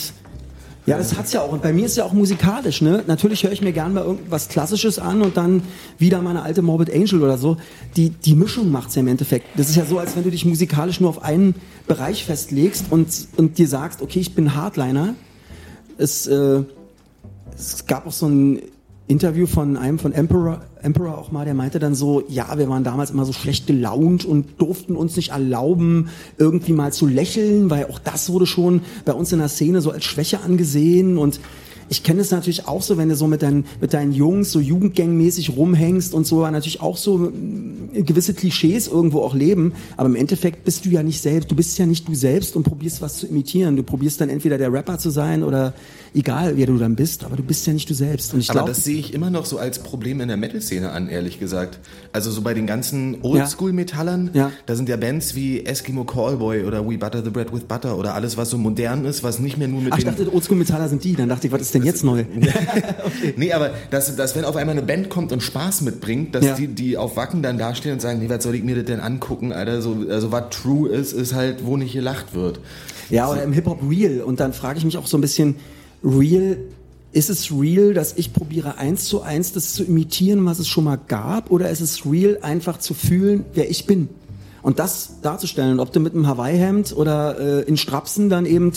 ja, 0.86 0.98
das 0.98 1.16
hat's 1.16 1.32
ja 1.32 1.42
auch. 1.42 1.52
Und 1.52 1.62
bei 1.62 1.74
mir 1.74 1.86
ist 1.86 1.96
ja 1.98 2.06
auch 2.06 2.14
musikalisch, 2.14 2.82
ne? 2.82 3.04
Natürlich 3.06 3.44
höre 3.44 3.52
ich 3.52 3.62
mir 3.62 3.72
gern 3.72 3.94
mal 3.94 4.04
irgendwas 4.04 4.48
Klassisches 4.48 4.98
an 4.98 5.22
und 5.22 5.38
dann 5.38 5.62
wieder 6.00 6.22
meine 6.22 6.42
alte 6.42 6.64
Morbid 6.64 6.92
Angel 6.94 7.22
oder 7.22 7.38
so. 7.38 7.58
Die, 7.96 8.10
die 8.10 8.34
Mischung 8.34 8.72
macht's 8.72 8.96
ja 8.96 9.02
im 9.02 9.08
Endeffekt. 9.08 9.46
Das 9.58 9.70
ist 9.70 9.76
ja 9.76 9.86
so, 9.86 10.00
als 10.00 10.16
wenn 10.16 10.24
du 10.24 10.32
dich 10.32 10.44
musikalisch 10.44 11.00
nur 11.00 11.10
auf 11.10 11.24
einen 11.24 11.54
Bereich 11.88 12.26
festlegst 12.26 12.86
und, 12.90 13.08
und 13.38 13.60
dir 13.60 13.68
sagst, 13.68 14.02
okay, 14.02 14.20
ich 14.20 14.34
bin 14.34 14.56
Hardliner. 14.56 15.14
Es, 16.00 16.26
äh, 16.26 16.64
es 17.56 17.86
gab 17.86 18.08
auch 18.08 18.12
so 18.12 18.28
ein 18.28 18.62
Interview 19.12 19.46
von 19.46 19.78
einem 19.78 20.00
von 20.00 20.14
Emperor, 20.14 20.62
Emperor 20.82 21.18
auch 21.18 21.32
mal, 21.32 21.46
der 21.46 21.54
meinte 21.54 21.80
dann 21.80 21.94
so, 21.94 22.24
ja, 22.30 22.58
wir 22.58 22.70
waren 22.70 22.84
damals 22.84 23.12
immer 23.12 23.26
so 23.26 23.34
schlecht 23.34 23.68
gelaunt 23.68 24.26
und 24.26 24.60
durften 24.60 24.96
uns 24.96 25.16
nicht 25.18 25.32
erlauben, 25.32 26.10
irgendwie 26.38 26.74
mal 26.74 26.94
zu 26.94 27.08
lächeln, 27.08 27.70
weil 27.70 27.86
auch 27.86 28.00
das 28.00 28.30
wurde 28.30 28.46
schon 28.48 28.82
bei 29.06 29.14
uns 29.14 29.32
in 29.34 29.40
der 29.40 29.50
Szene 29.50 29.82
so 29.82 29.92
als 29.92 30.06
Schwäche 30.06 30.40
angesehen 30.42 31.18
und 31.18 31.40
ich 31.92 32.04
kenne 32.04 32.22
es 32.22 32.32
natürlich 32.32 32.70
auch 32.70 32.82
so, 32.82 32.98
wenn 32.98 33.10
du 33.10 33.18
so 33.18 33.28
mit 33.28 33.42
deinen, 33.42 33.66
mit 33.82 33.94
deinen 33.94 34.14
Jungs 34.14 34.54
so 34.54 34.62
jugendgangmäßig 34.62 35.58
rumhängst 35.58 36.14
und 36.14 36.26
so, 36.26 36.48
natürlich 36.50 36.80
auch 36.80 36.96
so 36.96 37.18
mm, 37.18 38.06
gewisse 38.06 38.34
Klischees 38.34 38.88
irgendwo 38.88 39.20
auch 39.20 39.36
leben, 39.36 39.74
aber 39.98 40.08
im 40.08 40.16
Endeffekt 40.16 40.64
bist 40.64 40.86
du 40.86 40.90
ja 40.90 41.04
nicht 41.04 41.20
selbst, 41.20 41.52
du 41.52 41.56
bist 41.56 41.78
ja 41.78 41.86
nicht 41.86 42.08
du 42.08 42.16
selbst 42.16 42.56
und 42.56 42.64
probierst 42.64 43.02
was 43.02 43.18
zu 43.18 43.28
imitieren. 43.28 43.76
Du 43.76 43.84
probierst 43.84 44.22
dann 44.22 44.30
entweder 44.30 44.58
der 44.58 44.72
Rapper 44.72 45.00
zu 45.00 45.10
sein 45.10 45.44
oder 45.44 45.74
egal, 46.14 46.58
wer 46.58 46.66
du 46.66 46.78
dann 46.78 46.96
bist, 46.96 47.24
aber 47.24 47.36
du 47.38 47.44
bist 47.44 47.66
ja 47.68 47.74
nicht 47.74 47.90
du 47.90 47.94
selbst. 47.94 48.34
Aber 48.34 48.42
glaube, 48.44 48.70
das 48.70 48.84
sehe 48.84 48.98
ich 49.00 49.14
immer 49.14 49.30
noch 49.30 49.46
so 49.46 49.58
als 49.58 49.80
Problem 49.80 50.20
in 50.22 50.28
der 50.28 50.38
Metal-Szene 50.38 50.92
an, 50.92 51.08
ehrlich 51.08 51.40
gesagt. 51.40 51.80
Also 52.12 52.32
so 52.32 52.42
bei 52.42 52.54
den 52.54 52.68
ganzen 52.68 53.18
Oldschool-Metallern, 53.22 54.32
Ja. 54.34 54.52
da 54.66 54.76
sind 54.76 54.90
ja 54.90 54.98
Bands 54.98 55.36
wie 55.36 55.66
Eskimo 55.66 56.04
Callboy 56.04 56.64
oder 56.66 56.88
We 56.90 56.98
Butter 56.98 57.24
the 57.24 57.30
Bread 57.30 57.54
with 57.54 57.64
Butter 57.64 57.98
oder 57.98 58.14
alles, 58.16 58.36
was 58.38 58.50
so 58.50 58.58
modern 58.58 59.06
ist, 59.06 59.24
was 59.24 59.40
nicht 59.40 59.58
mehr 59.58 59.68
nur 59.68 59.82
mit 59.82 59.94
Ach, 59.94 59.98
ich 59.98 60.04
dachte, 60.06 60.32
Oldschool-Metaller 60.34 60.90
sind 60.90 61.04
die. 61.04 61.16
Dann 61.16 61.30
dachte 61.30 61.48
ich, 61.48 61.54
was 61.54 61.62
ist 61.62 61.74
denn 61.74 61.84
jetzt 61.84 62.04
neu? 62.04 62.26
Nee, 63.38 63.54
aber 63.54 63.72
dass, 63.90 64.16
dass 64.16 64.36
wenn 64.36 64.46
auf 64.46 64.56
einmal 64.56 64.76
eine 64.78 64.86
Band 64.86 65.10
kommt 65.10 65.32
und 65.32 65.42
Spaß 65.42 65.82
mitbringt, 65.82 66.36
dass 66.36 66.46
Ja. 66.46 66.56
die, 66.56 66.68
die 66.68 66.98
auf 66.98 67.16
Wacken 67.18 67.42
dann 67.44 67.58
dastehen 67.58 67.94
und 67.94 68.02
sagen, 68.02 68.20
nee, 68.20 68.30
was 68.30 68.44
soll 68.44 68.56
ich 68.56 68.64
mir 68.64 68.76
das 68.76 68.86
denn 68.86 69.00
angucken, 69.00 69.54
Alter? 69.54 69.82
So, 69.82 70.06
also 70.10 70.32
was 70.32 70.46
true 70.52 70.90
ist, 70.90 71.14
ist 71.14 71.34
halt, 71.34 71.66
wo 71.66 71.78
nicht 71.78 71.94
gelacht 71.94 72.34
wird. 72.34 72.60
Ja, 73.10 73.30
oder 73.30 73.44
im 73.44 73.54
Hip-Hop 73.54 73.82
real. 73.90 74.22
Und 74.22 74.40
dann 74.40 74.54
frage 74.54 74.80
ich 74.80 74.86
mich 74.86 74.98
auch 74.98 75.08
so 75.08 75.18
ein 75.18 75.22
bisschen, 75.22 75.56
real, 76.04 76.58
ist 77.12 77.30
es 77.30 77.52
real, 77.52 77.94
dass 77.94 78.14
ich 78.18 78.34
probiere 78.34 78.78
eins 78.78 79.06
zu 79.06 79.22
eins 79.22 79.54
das 79.54 79.74
zu 79.74 79.84
imitieren, 79.84 80.46
was 80.46 80.60
es 80.60 80.68
schon 80.68 80.86
mal 80.86 81.00
gab? 81.08 81.52
Oder 81.52 81.70
ist 81.70 81.82
es 81.82 82.06
real, 82.06 82.40
einfach 82.42 82.80
zu 82.80 82.94
fühlen, 82.94 83.46
wer 83.54 83.70
ich 83.70 83.86
bin? 83.86 84.10
Und 84.62 84.78
das 84.78 85.22
darzustellen, 85.22 85.80
ob 85.80 85.92
du 85.92 86.00
mit 86.00 86.14
einem 86.14 86.28
Hawaii-Hemd 86.28 86.96
oder 86.96 87.40
äh, 87.40 87.62
in 87.64 87.78
Strapsen 87.78 88.30
dann 88.30 88.46
eben 88.46 88.72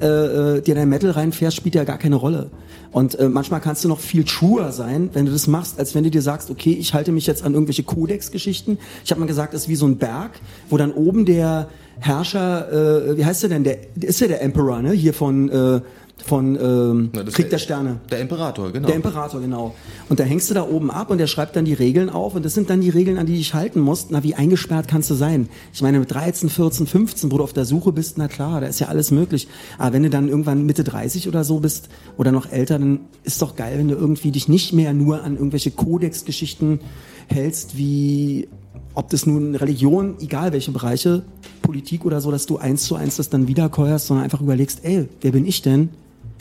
äh, 0.00 0.06
äh, 0.06 0.60
dir 0.60 0.74
dein 0.74 0.88
Metal 0.88 1.12
reinfährst, 1.12 1.56
spielt 1.56 1.76
ja 1.76 1.84
gar 1.84 1.98
keine 1.98 2.16
Rolle. 2.16 2.50
Und 2.90 3.18
äh, 3.18 3.28
manchmal 3.28 3.60
kannst 3.60 3.84
du 3.84 3.88
noch 3.88 4.00
viel 4.00 4.24
truer 4.24 4.72
sein, 4.72 5.10
wenn 5.12 5.26
du 5.26 5.32
das 5.32 5.46
machst, 5.46 5.78
als 5.78 5.94
wenn 5.94 6.04
du 6.04 6.10
dir 6.10 6.22
sagst, 6.22 6.50
okay, 6.50 6.72
ich 6.72 6.94
halte 6.94 7.12
mich 7.12 7.26
jetzt 7.26 7.44
an 7.44 7.54
irgendwelche 7.54 7.84
Kodex-Geschichten. 7.84 8.78
Ich 9.04 9.10
habe 9.10 9.20
mal 9.20 9.26
gesagt, 9.26 9.54
das 9.54 9.62
ist 9.62 9.68
wie 9.68 9.76
so 9.76 9.86
ein 9.86 9.98
Berg, 9.98 10.32
wo 10.70 10.76
dann 10.76 10.92
oben 10.92 11.24
der 11.24 11.68
Herrscher, 12.00 13.10
äh, 13.12 13.16
wie 13.16 13.24
heißt 13.24 13.42
der 13.42 13.50
denn? 13.50 13.64
Der 13.64 13.78
ist 14.00 14.20
ja 14.20 14.26
der 14.26 14.42
Emperor, 14.42 14.82
ne? 14.82 14.92
Hier 14.92 15.14
von 15.14 15.48
äh, 15.50 15.80
von 16.24 16.56
ähm, 16.60 17.10
Na, 17.12 17.22
Krieg 17.24 17.50
der 17.50 17.58
Sterne. 17.58 18.00
Der 18.10 18.20
Imperator, 18.20 18.72
genau. 18.72 18.86
Der 18.86 18.96
Imperator, 18.96 19.40
genau. 19.40 19.74
Und 20.08 20.20
da 20.20 20.24
hängst 20.24 20.50
du 20.50 20.54
da 20.54 20.62
oben 20.62 20.90
ab 20.90 21.10
und 21.10 21.18
der 21.18 21.26
schreibt 21.26 21.56
dann 21.56 21.64
die 21.64 21.74
Regeln 21.74 22.10
auf 22.10 22.34
und 22.34 22.44
das 22.44 22.54
sind 22.54 22.70
dann 22.70 22.80
die 22.80 22.90
Regeln, 22.90 23.18
an 23.18 23.26
die 23.26 23.36
ich 23.36 23.54
halten 23.54 23.80
muss. 23.80 24.08
Na, 24.10 24.22
wie 24.22 24.34
eingesperrt 24.34 24.88
kannst 24.88 25.10
du 25.10 25.14
sein? 25.14 25.48
Ich 25.72 25.82
meine, 25.82 25.98
mit 25.98 26.12
13, 26.12 26.48
14, 26.48 26.86
15, 26.86 27.32
wo 27.32 27.38
du 27.38 27.44
auf 27.44 27.52
der 27.52 27.64
Suche 27.64 27.92
bist, 27.92 28.18
na 28.18 28.28
klar, 28.28 28.60
da 28.60 28.66
ist 28.66 28.80
ja 28.80 28.88
alles 28.88 29.10
möglich. 29.10 29.48
Aber 29.78 29.92
wenn 29.92 30.02
du 30.02 30.10
dann 30.10 30.28
irgendwann 30.28 30.66
Mitte 30.66 30.84
30 30.84 31.28
oder 31.28 31.44
so 31.44 31.60
bist 31.60 31.88
oder 32.16 32.32
noch 32.32 32.50
älter, 32.50 32.78
dann 32.78 33.00
ist 33.24 33.42
doch 33.42 33.56
geil, 33.56 33.78
wenn 33.78 33.88
du 33.88 33.94
irgendwie 33.94 34.32
dich 34.32 34.48
nicht 34.48 34.72
mehr 34.72 34.92
nur 34.92 35.22
an 35.22 35.36
irgendwelche 35.36 35.70
Kodex-Geschichten 35.70 36.80
hältst, 37.28 37.76
wie 37.76 38.48
ob 38.94 39.10
das 39.10 39.26
nun 39.26 39.54
Religion, 39.54 40.16
egal 40.18 40.52
welche 40.52 40.72
Bereiche, 40.72 41.22
Politik 41.62 42.04
oder 42.04 42.20
so, 42.20 42.32
dass 42.32 42.46
du 42.46 42.56
eins 42.56 42.82
zu 42.82 42.96
eins 42.96 43.16
das 43.16 43.28
dann 43.28 43.46
wiederkäuerst, 43.46 44.08
sondern 44.08 44.24
einfach 44.24 44.40
überlegst, 44.40 44.84
ey, 44.84 45.08
wer 45.20 45.30
bin 45.30 45.46
ich 45.46 45.62
denn? 45.62 45.90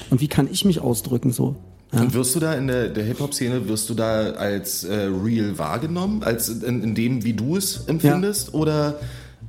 Und 0.09 0.21
wie 0.21 0.27
kann 0.27 0.47
ich 0.51 0.65
mich 0.65 0.79
ausdrücken 0.79 1.31
so? 1.31 1.55
Ja. 1.93 2.01
Und 2.01 2.13
wirst 2.13 2.35
du 2.35 2.39
da 2.39 2.53
in 2.53 2.67
der, 2.67 2.89
der 2.89 3.05
Hip-Hop-Szene, 3.05 3.67
wirst 3.69 3.89
du 3.89 3.93
da 3.93 4.31
als 4.31 4.83
äh, 4.83 4.93
real 4.93 5.57
wahrgenommen, 5.57 6.21
als 6.23 6.49
in, 6.49 6.83
in 6.83 6.95
dem, 6.95 7.23
wie 7.23 7.33
du 7.33 7.55
es 7.55 7.85
empfindest? 7.87 8.53
Oder 8.53 8.99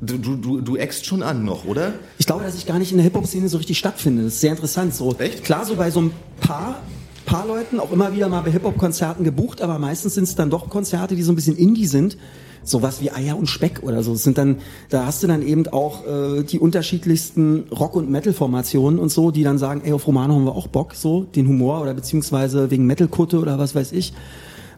Du, 0.01 0.17
du, 0.17 0.37
du, 0.37 0.61
du 0.61 0.77
eckst 0.77 1.07
schon 1.07 1.25
an 1.25 1.45
noch, 1.45 1.65
oder? 1.65 1.93
Ich 2.19 2.27
glaube, 2.27 2.45
dass 2.45 2.55
ich 2.55 2.67
gar 2.67 2.79
nicht 2.79 2.93
in 2.93 2.99
der 2.99 3.05
Hip-Hop-Szene 3.05 3.49
so 3.49 3.57
richtig 3.57 3.79
stattfinde. 3.79 4.23
Das 4.23 4.35
ist 4.35 4.41
sehr 4.41 4.53
interessant. 4.53 4.95
So, 4.95 5.17
Echt? 5.19 5.43
Klar, 5.43 5.65
so 5.65 5.75
bei 5.75 5.91
so 5.91 6.03
ein 6.03 6.13
paar, 6.41 6.83
paar 7.27 7.47
Leuten 7.49 7.81
auch 7.81 7.91
immer 7.91 8.15
wieder 8.15 8.29
mal 8.29 8.43
bei 8.43 8.53
Hip-Hop-Konzerten 8.53 9.25
gebucht, 9.25 9.61
aber 9.61 9.81
meistens 9.81 10.15
sind 10.15 10.25
es 10.25 10.37
dann 10.37 10.51
doch 10.51 10.69
Konzerte, 10.69 11.17
die 11.17 11.23
so 11.23 11.33
ein 11.33 11.35
bisschen 11.35 11.57
Indie 11.57 11.87
sind. 11.87 12.17
Sowas 12.63 13.01
wie 13.01 13.11
Eier 13.11 13.37
und 13.39 13.47
Speck 13.47 13.83
oder 13.83 14.03
so. 14.03 14.13
Das 14.13 14.23
sind 14.23 14.39
dann, 14.39 14.59
da 14.91 15.07
hast 15.07 15.23
du 15.23 15.27
dann 15.27 15.43
eben 15.43 15.67
auch 15.69 16.07
äh, 16.07 16.43
die 16.43 16.59
unterschiedlichsten 16.59 17.65
Rock- 17.71 17.97
und 17.97 18.11
Metal-Formationen 18.11 18.99
und 18.99 19.11
so, 19.11 19.31
die 19.31 19.43
dann 19.43 19.59
sagen, 19.59 19.83
ey, 19.85 19.93
auf 19.93 20.07
Romano 20.07 20.35
haben 20.35 20.45
wir 20.45 20.55
auch 20.55 20.67
Bock, 20.67 20.95
so, 20.95 21.25
den 21.25 21.49
Humor 21.49 21.81
oder 21.83 21.95
beziehungsweise 21.95 22.71
wegen 22.71 22.87
Metal-Kutte 22.87 23.41
oder 23.41 23.59
was 23.59 23.75
weiß 23.75 23.93
ich. 23.93 24.13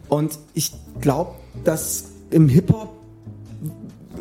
Und 0.09 0.37
ich 0.53 0.71
glaube, 0.99 1.31
dass 1.63 2.11
im 2.31 2.49
Hip-Hop 2.49 2.89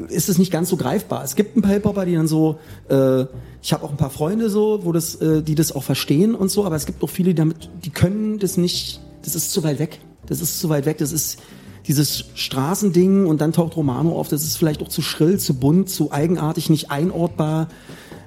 ist 0.08 0.28
es 0.28 0.38
nicht 0.38 0.52
ganz 0.52 0.68
so 0.68 0.76
greifbar. 0.76 1.24
Es 1.24 1.36
gibt 1.36 1.56
ein 1.56 1.62
paar 1.62 1.72
Hip-Hopper, 1.72 2.06
die 2.06 2.14
dann 2.14 2.28
so, 2.28 2.58
äh, 2.88 3.24
ich 3.62 3.72
habe 3.72 3.84
auch 3.84 3.90
ein 3.90 3.96
paar 3.96 4.10
Freunde 4.10 4.50
so, 4.50 4.80
wo 4.84 4.92
das, 4.92 5.16
äh, 5.16 5.42
die 5.42 5.54
das 5.54 5.72
auch 5.72 5.82
verstehen 5.82 6.34
und 6.34 6.50
so, 6.50 6.64
aber 6.64 6.76
es 6.76 6.86
gibt 6.86 7.02
auch 7.02 7.10
viele, 7.10 7.30
die 7.30 7.34
damit, 7.34 7.70
die 7.84 7.90
können 7.90 8.38
das 8.38 8.56
nicht, 8.56 9.00
das 9.22 9.34
ist 9.34 9.52
zu 9.52 9.62
weit 9.62 9.78
weg. 9.78 10.00
Das 10.26 10.40
ist 10.40 10.60
zu 10.60 10.68
weit 10.68 10.86
weg, 10.86 10.98
das 10.98 11.12
ist 11.12 11.40
dieses 11.86 12.26
Straßending 12.34 13.26
und 13.26 13.40
dann 13.40 13.52
taucht 13.52 13.76
Romano 13.76 14.18
auf, 14.18 14.28
das 14.28 14.42
ist 14.42 14.56
vielleicht 14.56 14.82
auch 14.82 14.88
zu 14.88 15.02
schrill, 15.02 15.38
zu 15.38 15.54
bunt, 15.54 15.88
zu 15.88 16.12
eigenartig, 16.12 16.70
nicht 16.70 16.90
einordbar, 16.90 17.68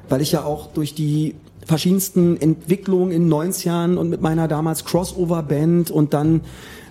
weil 0.10 0.22
ich 0.22 0.32
ja 0.32 0.44
auch 0.44 0.68
durch 0.68 0.94
die 0.96 1.36
verschiedensten 1.66 2.38
Entwicklungen 2.38 3.12
in 3.12 3.30
den 3.30 3.34
90ern 3.34 3.96
und 3.96 4.10
mit 4.10 4.22
meiner 4.22 4.48
damals 4.48 4.86
Crossover-Band 4.86 5.92
und 5.92 6.14
dann 6.14 6.42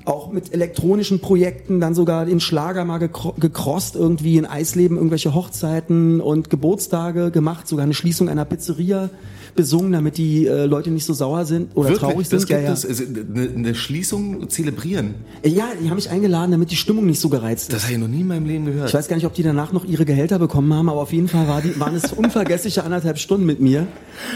auch 0.04 0.32
mit 0.32 0.52
elektronischen 0.52 1.20
Projekten, 1.20 1.78
dann 1.80 1.94
sogar 1.94 2.24
den 2.26 2.40
Schlager 2.40 2.84
mal 2.84 2.98
gekro- 2.98 3.38
gekrost, 3.38 3.94
irgendwie 3.96 4.36
in 4.36 4.46
Eisleben 4.46 4.96
irgendwelche 4.96 5.34
Hochzeiten 5.34 6.20
und 6.20 6.50
Geburtstage 6.50 7.30
gemacht, 7.30 7.68
sogar 7.68 7.84
eine 7.84 7.94
Schließung 7.94 8.28
einer 8.28 8.44
Pizzeria 8.44 9.10
besungen, 9.54 9.92
damit 9.92 10.16
die 10.16 10.46
äh, 10.46 10.64
Leute 10.64 10.90
nicht 10.90 11.04
so 11.04 11.12
sauer 11.12 11.44
sind 11.44 11.76
oder 11.76 11.92
traurig 11.94 12.26
das 12.30 12.42
sind. 12.42 12.48
gibt 12.48 12.62
ja, 12.62 12.72
es. 12.72 12.82
ja. 12.84 12.88
Also, 12.88 13.04
Eine, 13.04 13.50
eine 13.54 13.74
Schließung 13.74 14.48
zelebrieren. 14.48 15.14
ja, 15.44 15.66
die 15.80 15.88
haben 15.90 15.96
mich 15.96 16.08
eingeladen, 16.10 16.52
damit 16.52 16.70
die 16.70 16.76
Stimmung 16.76 17.04
nicht 17.06 17.20
so 17.20 17.28
gereizt 17.28 17.64
ist. 17.68 17.74
Das 17.74 17.82
habe 17.84 17.92
ich 17.92 17.98
noch 17.98 18.08
nie 18.08 18.22
in 18.22 18.28
meinem 18.28 18.46
Leben 18.46 18.64
gehört. 18.64 18.88
Ich 18.88 18.94
weiß 18.94 19.08
gar 19.08 19.16
nicht, 19.16 19.26
ob 19.26 19.34
die 19.34 19.42
danach 19.42 19.72
noch 19.72 19.84
ihre 19.84 20.06
Gehälter 20.06 20.38
bekommen 20.38 20.72
haben, 20.72 20.88
aber 20.88 21.02
auf 21.02 21.12
jeden 21.12 21.28
Fall 21.28 21.46
war 21.48 21.60
die, 21.60 21.78
waren 21.78 21.94
es 21.94 22.12
unvergessliche 22.16 22.82
anderthalb 22.82 23.18
Stunden 23.18 23.44
mit 23.44 23.60
mir. 23.60 23.86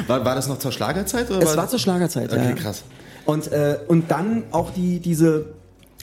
War, 0.06 0.22
war 0.24 0.34
das 0.34 0.48
noch 0.48 0.58
zur 0.58 0.70
Schlagerzeit? 0.70 1.30
Oder 1.30 1.40
Es 1.42 1.56
war 1.56 1.66
zur 1.68 1.78
Schlagerzeit, 1.78 2.30
Okay, 2.30 2.50
ja. 2.50 2.52
krass. 2.52 2.84
Und, 3.24 3.50
äh, 3.50 3.78
und 3.88 4.10
dann 4.10 4.42
auch 4.52 4.70
die, 4.70 5.00
diese, 5.00 5.46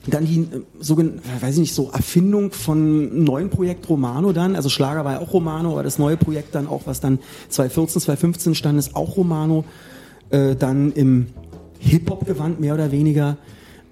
dann 0.07 0.25
die, 0.25 0.41
äh, 0.41 0.61
sogen, 0.79 1.21
weiß 1.41 1.55
ich 1.55 1.61
nicht, 1.61 1.73
so 1.73 1.89
Erfindung 1.91 2.51
von 2.51 3.23
neuen 3.23 3.49
Projekt 3.49 3.87
Romano 3.89 4.33
dann. 4.33 4.55
Also 4.55 4.69
Schlager 4.69 5.05
war 5.05 5.13
ja 5.13 5.19
auch 5.19 5.33
Romano, 5.33 5.71
aber 5.71 5.83
das 5.83 5.97
neue 5.97 6.17
Projekt 6.17 6.55
dann 6.55 6.67
auch, 6.67 6.83
was 6.85 6.99
dann 6.99 7.19
2014, 7.49 8.01
2015 8.01 8.55
stand, 8.55 8.79
ist 8.79 8.95
auch 8.95 9.17
Romano. 9.17 9.65
Äh, 10.29 10.55
dann 10.55 10.91
im 10.91 11.27
Hip-Hop-Gewand 11.79 12.59
mehr 12.59 12.73
oder 12.73 12.91
weniger. 12.91 13.37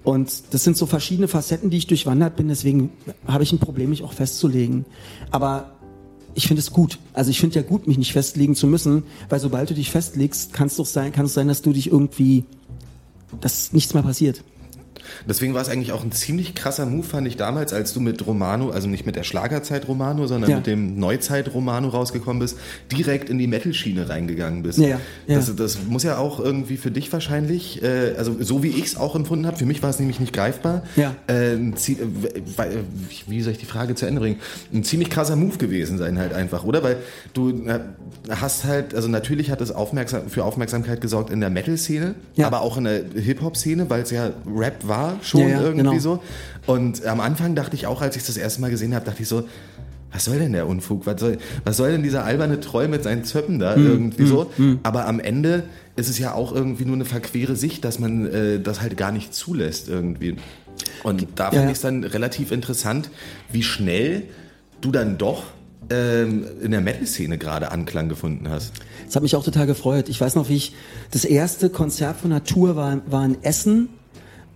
Und 0.04 0.42
das 0.50 0.64
sind 0.64 0.76
so 0.76 0.86
verschiedene 0.86 1.28
Facetten, 1.28 1.70
die 1.70 1.76
ich 1.76 1.86
durchwandert 1.86 2.36
bin. 2.36 2.48
Deswegen 2.48 2.90
habe 3.26 3.44
ich 3.44 3.52
ein 3.52 3.58
Problem, 3.58 3.90
mich 3.90 4.02
auch 4.02 4.12
festzulegen. 4.12 4.84
Aber 5.30 5.72
ich 6.34 6.48
finde 6.48 6.60
es 6.60 6.72
gut. 6.72 6.98
Also 7.12 7.30
ich 7.30 7.40
finde 7.40 7.56
ja 7.56 7.62
gut, 7.62 7.86
mich 7.86 7.98
nicht 7.98 8.12
festlegen 8.12 8.54
zu 8.54 8.66
müssen, 8.66 9.04
weil 9.28 9.38
sobald 9.38 9.70
du 9.70 9.74
dich 9.74 9.90
festlegst, 9.90 10.52
kann 10.52 10.66
es 10.66 10.76
doch 10.76 10.86
sein, 10.86 11.12
kann 11.12 11.26
es 11.26 11.34
sein, 11.34 11.48
dass 11.48 11.62
du 11.62 11.72
dich 11.72 11.92
irgendwie, 11.92 12.44
dass 13.40 13.72
nichts 13.72 13.94
mehr 13.94 14.02
passiert. 14.02 14.42
Deswegen 15.28 15.54
war 15.54 15.62
es 15.62 15.68
eigentlich 15.68 15.92
auch 15.92 16.02
ein 16.04 16.12
ziemlich 16.12 16.54
krasser 16.54 16.86
Move, 16.86 17.04
fand 17.06 17.26
ich 17.28 17.36
damals, 17.36 17.72
als 17.72 17.92
du 17.92 18.00
mit 18.00 18.26
Romano, 18.26 18.70
also 18.70 18.88
nicht 18.88 19.06
mit 19.06 19.16
der 19.16 19.22
Schlagerzeit 19.22 19.88
Romano, 19.88 20.26
sondern 20.26 20.50
Ja. 20.50 20.56
mit 20.56 20.66
dem 20.66 20.98
Neuzeit 20.98 21.52
Romano 21.54 21.88
rausgekommen 21.88 22.40
bist, 22.40 22.58
direkt 22.90 23.28
in 23.30 23.38
die 23.38 23.46
Metal-Schiene 23.46 24.08
reingegangen 24.08 24.62
bist. 24.62 24.78
Ja, 24.78 24.88
ja. 25.26 25.36
Das, 25.36 25.54
das 25.54 25.78
muss 25.88 26.02
ja 26.02 26.18
auch 26.18 26.40
irgendwie 26.40 26.76
für 26.76 26.90
dich 26.90 27.12
wahrscheinlich, 27.12 27.82
äh, 27.82 28.14
also 28.16 28.36
so 28.40 28.62
wie 28.62 28.68
ich 28.68 28.84
es 28.86 28.96
auch 28.96 29.14
empfunden 29.16 29.46
habe, 29.46 29.56
für 29.56 29.66
mich 29.66 29.82
war 29.82 29.90
es 29.90 29.98
nämlich 29.98 30.20
nicht 30.20 30.32
greifbar. 30.32 30.82
Ja. 30.96 31.14
Äh, 31.28 31.54
äh, 31.54 31.58
wie 33.28 33.40
soll 33.42 33.52
ich 33.52 33.58
die 33.58 33.66
Frage 33.66 33.94
zu 33.94 34.06
Ende 34.06 34.20
bringen? 34.20 34.36
Ein 34.72 34.84
ziemlich 34.84 35.10
krasser 35.10 35.36
Move 35.36 35.56
gewesen 35.58 35.98
sein 35.98 36.18
halt 36.18 36.32
einfach, 36.32 36.64
oder? 36.64 36.82
Weil 36.82 36.96
du 37.34 37.50
äh, 37.66 37.80
hast 38.28 38.64
halt, 38.64 38.94
also 38.94 39.08
natürlich 39.08 39.50
hat 39.50 39.60
es 39.60 39.70
aufmerksam, 39.72 40.28
für 40.28 40.44
Aufmerksamkeit 40.44 41.00
gesorgt 41.00 41.30
in 41.30 41.40
der 41.40 41.50
Metal-Szene, 41.50 42.14
Ja. 42.34 42.46
aber 42.46 42.60
auch 42.60 42.76
in 42.76 42.84
der 42.84 43.02
Hip-Hop-Szene, 43.14 43.88
weil 43.90 44.02
es 44.02 44.10
ja 44.10 44.30
Rap 44.54 44.86
war 44.86 45.11
schon 45.22 45.40
Ja, 45.42 45.48
ja, 45.48 45.60
irgendwie 45.62 45.82
genau. 45.84 45.98
so. 45.98 46.22
Und 46.66 47.04
am 47.06 47.20
Anfang 47.20 47.54
dachte 47.54 47.74
ich 47.76 47.86
auch, 47.86 48.00
als 48.02 48.16
ich 48.16 48.24
das 48.24 48.36
erste 48.36 48.60
Mal 48.60 48.70
gesehen 48.70 48.94
habe, 48.94 49.04
dachte 49.04 49.22
ich 49.22 49.28
so, 49.28 49.44
was 50.12 50.26
soll 50.26 50.38
denn 50.38 50.52
der 50.52 50.66
Unfug? 50.68 51.06
Was 51.06 51.20
soll, 51.20 51.38
was 51.64 51.76
soll 51.78 51.90
denn 51.92 52.02
dieser 52.02 52.24
alberne 52.24 52.60
Troll 52.60 52.86
mit 52.88 53.02
seinen 53.02 53.24
Zöppen 53.24 53.58
da 53.58 53.74
Hm, 53.74 53.86
irgendwie 53.86 54.26
so? 54.26 54.50
Aber 54.82 55.06
am 55.06 55.20
Ende 55.20 55.64
ist 55.96 56.10
es 56.10 56.18
ja 56.18 56.34
auch 56.34 56.54
irgendwie 56.54 56.84
nur 56.84 56.96
eine 56.96 57.04
verquere 57.06 57.56
Sicht, 57.56 57.84
dass 57.84 57.98
man 57.98 58.26
äh, 58.26 58.60
das 58.60 58.80
halt 58.82 58.96
gar 58.96 59.10
nicht 59.12 59.32
zulässt 59.34 59.88
irgendwie. 59.88 60.36
Und 61.02 61.26
da 61.36 61.44
fand 61.44 61.54
Ja, 61.54 61.60
ja. 61.62 61.66
ich 61.68 61.74
es 61.76 61.80
dann 61.80 62.04
relativ 62.04 62.52
interessant, 62.52 63.10
wie 63.50 63.62
schnell 63.62 64.24
du 64.82 64.92
dann 64.92 65.16
doch 65.16 65.44
ähm, 65.90 66.44
in 66.62 66.70
der 66.70 66.80
Metal-Szene 66.80 67.38
gerade 67.38 67.72
Anklang 67.72 68.08
gefunden 68.08 68.48
hast. 68.50 68.72
Das 69.06 69.16
hat 69.16 69.22
mich 69.22 69.34
auch 69.34 69.44
total 69.44 69.66
gefreut. 69.66 70.08
Ich 70.08 70.20
weiß 70.20 70.34
noch, 70.34 70.48
wie 70.48 70.56
ich 70.56 70.74
das 71.10 71.24
erste 71.24 71.70
Konzert 71.70 72.18
von 72.18 72.44
Tour 72.44 72.76
war, 72.76 73.00
war 73.10 73.24
in 73.24 73.42
Essen 73.42 73.88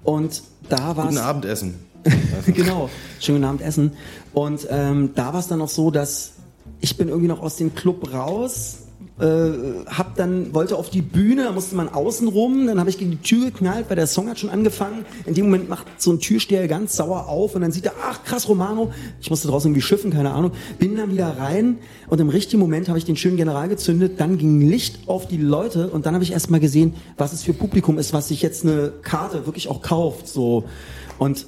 und 0.07 0.43
da 0.69 0.97
war 0.97 1.05
Guten 1.05 1.17
es 1.17 1.23
Abendessen. 1.23 1.75
genau, 2.47 2.89
schönen 3.21 3.45
Abend 3.45 3.61
essen. 3.61 3.93
Und 4.33 4.67
ähm, 4.71 5.11
da 5.15 5.33
war 5.33 5.41
es 5.41 5.49
dann 5.49 5.59
noch 5.59 5.69
so, 5.69 5.91
dass 5.91 6.33
ich 6.81 6.97
bin 6.97 7.09
irgendwie 7.09 7.29
noch 7.29 7.43
aus 7.43 7.57
dem 7.57 7.75
Club 7.75 8.13
raus, 8.13 8.86
äh, 9.19 9.87
hab 9.87 10.15
dann 10.17 10.53
wollte 10.55 10.77
auf 10.77 10.91
die 10.91 11.01
Bühne, 11.01 11.45
da 11.45 11.53
musste 11.53 11.75
man 11.75 11.89
außen 11.89 12.29
rum, 12.29 12.67
dann 12.67 12.79
habe 12.79 12.91
ich 12.91 12.99
gegen 12.99 13.13
die 13.13 13.17
Tür 13.17 13.47
geknallt, 13.47 13.87
weil 13.89 13.97
der 13.97 14.07
Song 14.07 14.29
hat 14.29 14.39
schon 14.39 14.51
angefangen. 14.51 15.07
In 15.25 15.35
dem 15.35 15.47
Moment 15.47 15.69
macht 15.69 15.87
so 15.97 16.13
ein 16.13 16.21
Türsteher 16.21 16.69
ganz 16.69 16.97
sauer 16.97 17.29
auf 17.29 17.55
und 17.55 17.63
dann 17.63 17.73
sieht 17.73 17.87
er, 17.87 17.93
ach 18.03 18.25
krass 18.25 18.49
Romano, 18.49 18.93
ich 19.21 19.31
musste 19.31 19.49
draußen 19.49 19.71
irgendwie 19.71 19.83
schiffen, 19.83 20.11
keine 20.11 20.33
Ahnung, 20.33 20.53
bin 20.79 20.97
dann 20.97 21.11
wieder 21.11 21.39
rein 21.39 21.79
und 22.09 22.21
im 22.21 22.29
richtigen 22.29 22.61
Moment 22.61 22.89
habe 22.89 22.99
ich 22.99 23.05
den 23.05 23.17
schönen 23.17 23.37
General 23.37 23.69
gezündet, 23.69 24.21
dann 24.21 24.37
ging 24.37 24.61
Licht 24.61 25.09
auf 25.09 25.27
die 25.27 25.39
Leute 25.39 25.89
und 25.89 26.05
dann 26.05 26.15
habe 26.15 26.25
ich 26.25 26.33
erst 26.33 26.51
mal 26.51 26.61
gesehen, 26.61 26.95
was 27.17 27.33
es 27.33 27.43
für 27.43 27.55
Publikum 27.55 27.99
ist, 27.99 28.13
was 28.13 28.29
sich 28.29 28.43
jetzt 28.43 28.65
eine 28.65 28.93
Karte 29.03 29.47
wirklich 29.47 29.69
auch 29.69 29.81
kauft, 29.81 30.29
so. 30.29 30.65
Und 31.19 31.47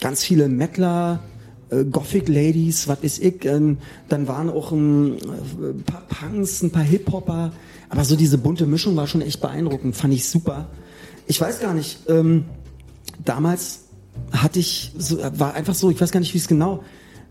ganz 0.00 0.24
viele 0.24 0.48
Mettler, 0.48 1.20
äh, 1.70 1.84
Gothic 1.84 2.28
Ladies, 2.28 2.88
was 2.88 3.00
ist 3.00 3.22
ich, 3.22 3.44
ähm, 3.44 3.78
dann 4.08 4.28
waren 4.28 4.50
auch 4.50 4.72
ein, 4.72 5.16
äh, 5.18 5.70
ein 5.70 5.82
paar 5.84 6.02
Punks, 6.08 6.62
ein 6.62 6.70
paar 6.70 6.82
Hip-Hopper, 6.82 7.52
aber 7.88 8.04
so 8.04 8.16
diese 8.16 8.38
bunte 8.38 8.66
Mischung 8.66 8.96
war 8.96 9.06
schon 9.06 9.22
echt 9.22 9.40
beeindruckend, 9.40 9.96
fand 9.96 10.14
ich 10.14 10.28
super. 10.28 10.68
Ich 11.26 11.40
weiß 11.40 11.60
gar 11.60 11.74
nicht, 11.74 12.00
ähm, 12.08 12.44
damals 13.24 13.84
hatte 14.32 14.58
ich, 14.58 14.92
so, 14.96 15.18
war 15.38 15.54
einfach 15.54 15.74
so, 15.74 15.90
ich 15.90 16.00
weiß 16.00 16.10
gar 16.12 16.20
nicht, 16.20 16.34
wie 16.34 16.38
es 16.38 16.48
genau, 16.48 16.82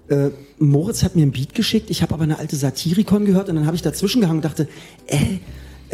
äh, 0.10 0.30
Moritz 0.60 1.04
hat 1.04 1.16
mir 1.16 1.26
ein 1.26 1.32
Beat 1.32 1.56
geschickt, 1.56 1.90
ich 1.90 2.02
habe 2.02 2.14
aber 2.14 2.24
eine 2.24 2.38
alte 2.38 2.56
Satirikon 2.56 3.26
gehört 3.26 3.50
und 3.50 3.56
dann 3.56 3.66
habe 3.66 3.76
ich 3.76 3.82
dazwischen 3.82 4.22
gehangen 4.22 4.40
und 4.40 4.46
dachte, 4.46 4.68
äh, 5.08 5.40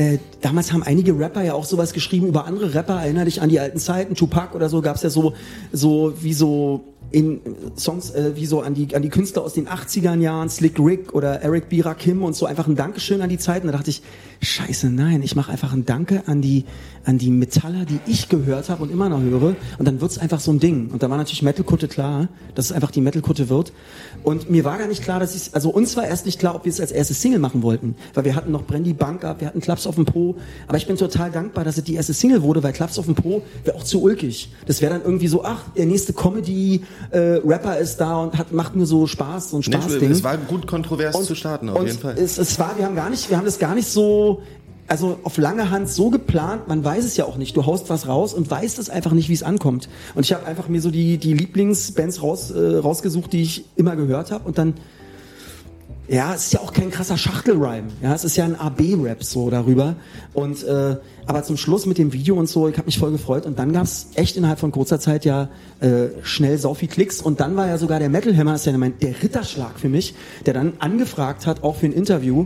äh, 0.02 0.18
damals 0.42 0.74
haben 0.74 0.82
einige 0.82 1.18
Rapper 1.18 1.44
ja 1.44 1.54
auch 1.54 1.66
sowas 1.66 1.94
geschrieben 1.94 2.26
über 2.26 2.46
andere 2.46 2.74
Rapper. 2.74 3.02
Erinner 3.02 3.26
dich 3.26 3.42
an 3.42 3.50
die 3.50 3.60
alten 3.60 3.78
Zeiten, 3.78 4.16
Tupac 4.16 4.56
oder 4.56 4.68
so, 4.68 4.82
gab's 4.82 5.04
ja 5.04 5.12
so, 5.12 5.34
so 5.72 6.14
wie 6.22 6.34
so 6.34 6.84
in 7.12 7.42
Songs 7.78 8.10
äh, 8.12 8.36
wie 8.36 8.46
so 8.46 8.62
an 8.62 8.74
die 8.74 8.96
an 8.96 9.02
die 9.02 9.10
Künstler 9.10 9.44
aus 9.44 9.54
den 9.54 9.68
80er 9.68 10.18
Jahren, 10.18 10.50
Slick 10.50 10.80
Rick 10.80 11.14
oder 11.14 11.42
Eric 11.42 11.70
B. 11.70 11.82
Rakim 11.82 12.24
und 12.24 12.36
so 12.36 12.46
einfach 12.46 12.68
ein 12.68 12.76
Dankeschön 12.76 13.22
an 13.22 13.30
die 13.30 13.38
Zeiten. 13.38 13.68
Da 13.68 13.74
dachte 13.74 13.90
ich, 13.90 14.02
scheiße, 14.42 14.90
nein, 14.90 15.22
ich 15.22 15.36
mache 15.36 15.52
einfach 15.52 15.74
ein 15.74 15.86
Danke 15.86 16.24
an 16.26 16.42
die 16.42 16.66
an 17.04 17.18
die 17.18 17.30
Metaller, 17.30 17.86
die 17.86 18.00
ich 18.08 18.30
gehört 18.30 18.70
habe 18.70 18.82
und 18.82 18.92
immer 18.92 19.10
noch 19.10 19.20
höre. 19.20 19.56
Und 19.78 19.88
dann 19.88 20.02
wird's 20.02 20.18
einfach 20.18 20.40
so 20.40 20.52
ein 20.52 20.60
Ding. 20.60 20.90
Und 20.92 21.04
da 21.04 21.10
war 21.10 21.18
natürlich 21.18 21.42
Metalkutte 21.42 21.88
klar, 21.88 22.30
dass 22.56 22.66
es 22.66 22.72
einfach 22.72 22.92
die 22.92 23.02
Metalkutte 23.02 23.50
wird. 23.50 23.74
Und 24.24 24.50
mir 24.50 24.64
war 24.64 24.78
gar 24.78 24.88
nicht 24.88 25.04
klar, 25.04 25.20
dass 25.20 25.36
ich, 25.36 25.54
also 25.54 25.70
uns 25.70 25.96
war 25.98 26.06
erst 26.06 26.26
nicht 26.26 26.40
klar, 26.40 26.56
ob 26.56 26.66
wir 26.66 26.72
es 26.72 26.80
als 26.80 26.92
erste 26.92 27.14
Single 27.14 27.40
machen 27.40 27.64
wollten, 27.64 27.96
weil 28.14 28.26
wir 28.26 28.36
hatten 28.36 28.52
noch 28.52 28.64
Brandy 28.66 28.94
Bank 28.94 29.24
ab, 29.24 29.38
wir 29.40 29.48
hatten 29.48 29.62
Klaps 29.62 29.88
auf 29.88 29.96
dem 29.96 30.06
Po. 30.06 30.36
Aber 30.68 30.78
ich 30.78 30.88
bin 30.88 30.98
total 30.98 31.32
dankbar, 31.32 31.64
dass 31.64 31.78
es 31.78 31.84
die 31.84 31.96
erste 31.96 32.14
Single 32.14 32.42
wurde, 32.42 32.62
weil 32.64 32.74
Klaps 32.74 33.00
auf 33.00 33.06
dem 33.06 33.16
Po 33.16 33.42
wäre 33.64 33.76
auch 33.78 33.84
zu 33.84 34.02
ulkig. 34.02 34.52
Das 34.66 34.82
wäre 34.82 34.94
dann 34.94 35.02
irgendwie 35.04 35.28
so, 35.28 35.44
ach, 35.44 35.64
der 35.76 35.86
nächste 35.86 36.14
Comedy 36.14 36.82
äh, 37.12 37.18
Rapper 37.46 37.78
ist 37.78 37.98
da 37.98 38.18
und 38.18 38.38
hat 38.38 38.52
macht 38.52 38.76
nur 38.76 38.86
so 38.86 39.08
Spaß, 39.08 39.52
so 39.52 39.58
ein 39.58 39.64
Nee, 39.68 39.74
Spaßding. 39.78 40.12
es 40.12 40.24
war 40.24 40.38
gut 40.38 40.68
kontrovers 40.68 41.24
zu 41.26 41.36
starten, 41.36 41.70
auf 41.70 41.80
und 41.80 41.88
jeden 41.88 42.00
Fall. 42.00 42.16
Es, 42.18 42.38
es 42.38 42.58
war, 42.60 42.78
wir 42.78 42.86
haben 42.86 42.96
gar 42.96 43.10
nicht, 43.10 43.30
wir 43.30 43.38
haben 43.38 43.46
das 43.46 43.60
gar 43.60 43.76
nicht 43.76 43.88
so, 43.88 44.42
also 44.88 45.20
auf 45.24 45.38
lange 45.38 45.70
Hand 45.70 45.90
so 45.90 46.10
geplant, 46.10 46.68
man 46.68 46.84
weiß 46.84 47.06
es 47.06 47.16
ja 47.18 47.26
auch 47.26 47.38
nicht. 47.38 47.56
Du 47.56 47.66
haust 47.66 47.90
was 47.90 48.08
raus 48.08 48.34
und 48.34 48.50
weißt 48.52 48.78
es 48.80 48.90
einfach 48.90 49.14
nicht, 49.14 49.30
wie 49.30 49.34
es 49.34 49.44
ankommt. 49.44 49.88
Und 50.16 50.26
ich 50.26 50.34
habe 50.34 50.46
einfach 50.46 50.68
mir 50.68 50.82
so 50.82 50.92
die, 50.92 51.18
die 51.18 51.34
Lieblingsbands 51.34 52.22
raus, 52.22 52.52
äh, 52.52 52.78
rausgesucht, 52.78 53.32
die 53.32 53.42
ich 53.44 53.66
immer 53.76 53.96
gehört 53.96 54.32
habe 54.32 54.48
und 54.48 54.58
dann 54.58 54.74
Ja, 56.08 56.34
es 56.34 56.46
ist 56.48 56.54
ja 56.54 56.60
auch 56.60 56.74
kein 56.74 56.92
krasser 56.92 57.16
Schachtelrhyme. 57.16 57.88
Ja, 58.02 58.14
es 58.14 58.26
ist 58.26 58.36
ja 58.36 58.44
ein 58.44 58.60
AB-Rap 58.60 59.24
so 59.24 59.50
darüber. 59.50 59.96
Und 60.34 60.62
äh, 60.64 60.98
aber 61.26 61.44
zum 61.44 61.56
Schluss 61.56 61.86
mit 61.86 61.98
dem 61.98 62.12
Video 62.12 62.36
und 62.36 62.50
so, 62.50 62.68
ich 62.68 62.76
habe 62.76 62.88
mich 62.88 63.00
voll 63.00 63.12
gefreut. 63.12 63.46
Und 63.46 63.58
dann 63.58 63.72
gab's 63.72 64.08
echt 64.16 64.36
innerhalb 64.36 64.60
von 64.60 64.72
kurzer 64.72 65.00
Zeit 65.00 65.24
ja 65.24 65.48
äh, 65.80 66.10
schnell 66.24 66.58
so 66.58 66.74
viel 66.74 66.90
Klicks. 66.90 67.22
Und 67.22 67.40
dann 67.40 67.56
war 67.56 67.68
ja 67.68 67.78
sogar 67.78 68.00
der 68.00 68.10
Metal 68.10 68.36
Hammer, 68.36 68.56
ist 68.56 68.66
ja 68.66 68.78
mein, 68.78 68.98
der 69.00 69.24
Ritterschlag 69.24 69.80
für 69.80 69.88
mich, 69.88 70.14
der 70.46 70.54
dann 70.54 70.74
angefragt 70.80 71.48
hat, 71.48 71.64
auch 71.64 71.78
für 71.78 71.86
ein 71.86 71.94
Interview. 71.94 72.46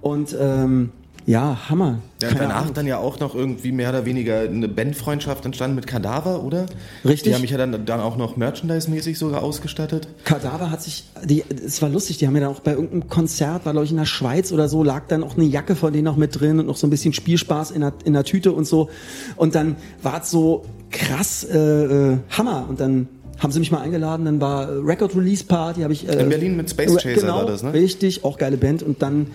Und 0.00 0.34
ähm, 0.40 0.92
ja, 1.26 1.70
Hammer. 1.70 2.00
Ja, 2.20 2.30
danach 2.34 2.62
Ahnung. 2.62 2.74
dann 2.74 2.86
ja 2.86 2.98
auch 2.98 3.18
noch 3.18 3.34
irgendwie 3.34 3.72
mehr 3.72 3.88
oder 3.88 4.04
weniger 4.04 4.40
eine 4.40 4.68
Bandfreundschaft 4.68 5.44
entstanden 5.46 5.74
mit 5.74 5.86
Kadaver, 5.86 6.42
oder? 6.42 6.66
Richtig. 7.04 7.22
Die 7.22 7.34
haben 7.34 7.40
mich 7.40 7.50
ja 7.50 7.56
dann, 7.56 7.86
dann 7.86 8.00
auch 8.00 8.16
noch 8.16 8.36
merchandise-mäßig 8.36 9.18
sogar 9.18 9.42
ausgestattet. 9.42 10.08
Kadaver 10.24 10.70
hat 10.70 10.82
sich, 10.82 11.04
die, 11.24 11.42
es 11.64 11.80
war 11.80 11.88
lustig, 11.88 12.18
die 12.18 12.26
haben 12.26 12.34
ja 12.34 12.42
dann 12.42 12.50
auch 12.50 12.60
bei 12.60 12.72
irgendeinem 12.72 13.08
Konzert, 13.08 13.64
war 13.64 13.72
glaube 13.72 13.86
ich 13.86 13.90
in 13.90 13.96
der 13.96 14.04
Schweiz 14.04 14.52
oder 14.52 14.68
so, 14.68 14.82
lag 14.82 15.04
dann 15.08 15.24
auch 15.24 15.36
eine 15.36 15.44
Jacke 15.44 15.76
von 15.76 15.92
denen 15.92 16.04
noch 16.04 16.16
mit 16.16 16.38
drin 16.38 16.60
und 16.60 16.66
noch 16.66 16.76
so 16.76 16.86
ein 16.86 16.90
bisschen 16.90 17.14
Spielspaß 17.14 17.70
in 17.70 17.80
der, 17.80 17.94
in 18.04 18.12
der 18.12 18.24
Tüte 18.24 18.52
und 18.52 18.66
so. 18.66 18.90
Und 19.36 19.54
dann 19.54 19.76
war 20.02 20.20
es 20.22 20.30
so 20.30 20.64
krass 20.90 21.44
äh, 21.44 21.58
äh, 21.58 22.18
Hammer. 22.30 22.66
Und 22.68 22.80
dann 22.80 23.08
haben 23.38 23.50
sie 23.50 23.60
mich 23.60 23.70
mal 23.70 23.80
eingeladen, 23.80 24.26
dann 24.26 24.40
war 24.40 24.68
Record 24.86 25.16
Release 25.16 25.44
Party, 25.44 25.82
habe 25.82 25.92
ich 25.92 26.08
äh, 26.08 26.20
In 26.20 26.28
Berlin 26.28 26.56
mit 26.56 26.70
Space 26.70 26.96
Chaser 26.96 27.20
genau, 27.20 27.36
war 27.36 27.46
das, 27.46 27.62
ne? 27.62 27.72
Richtig, 27.72 28.24
auch 28.24 28.38
geile 28.38 28.56
Band. 28.56 28.82
Und 28.82 29.02
dann 29.02 29.28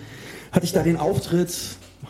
hatte 0.52 0.64
ich 0.64 0.72
da 0.72 0.82
den 0.82 0.96
Auftritt, 0.96 1.50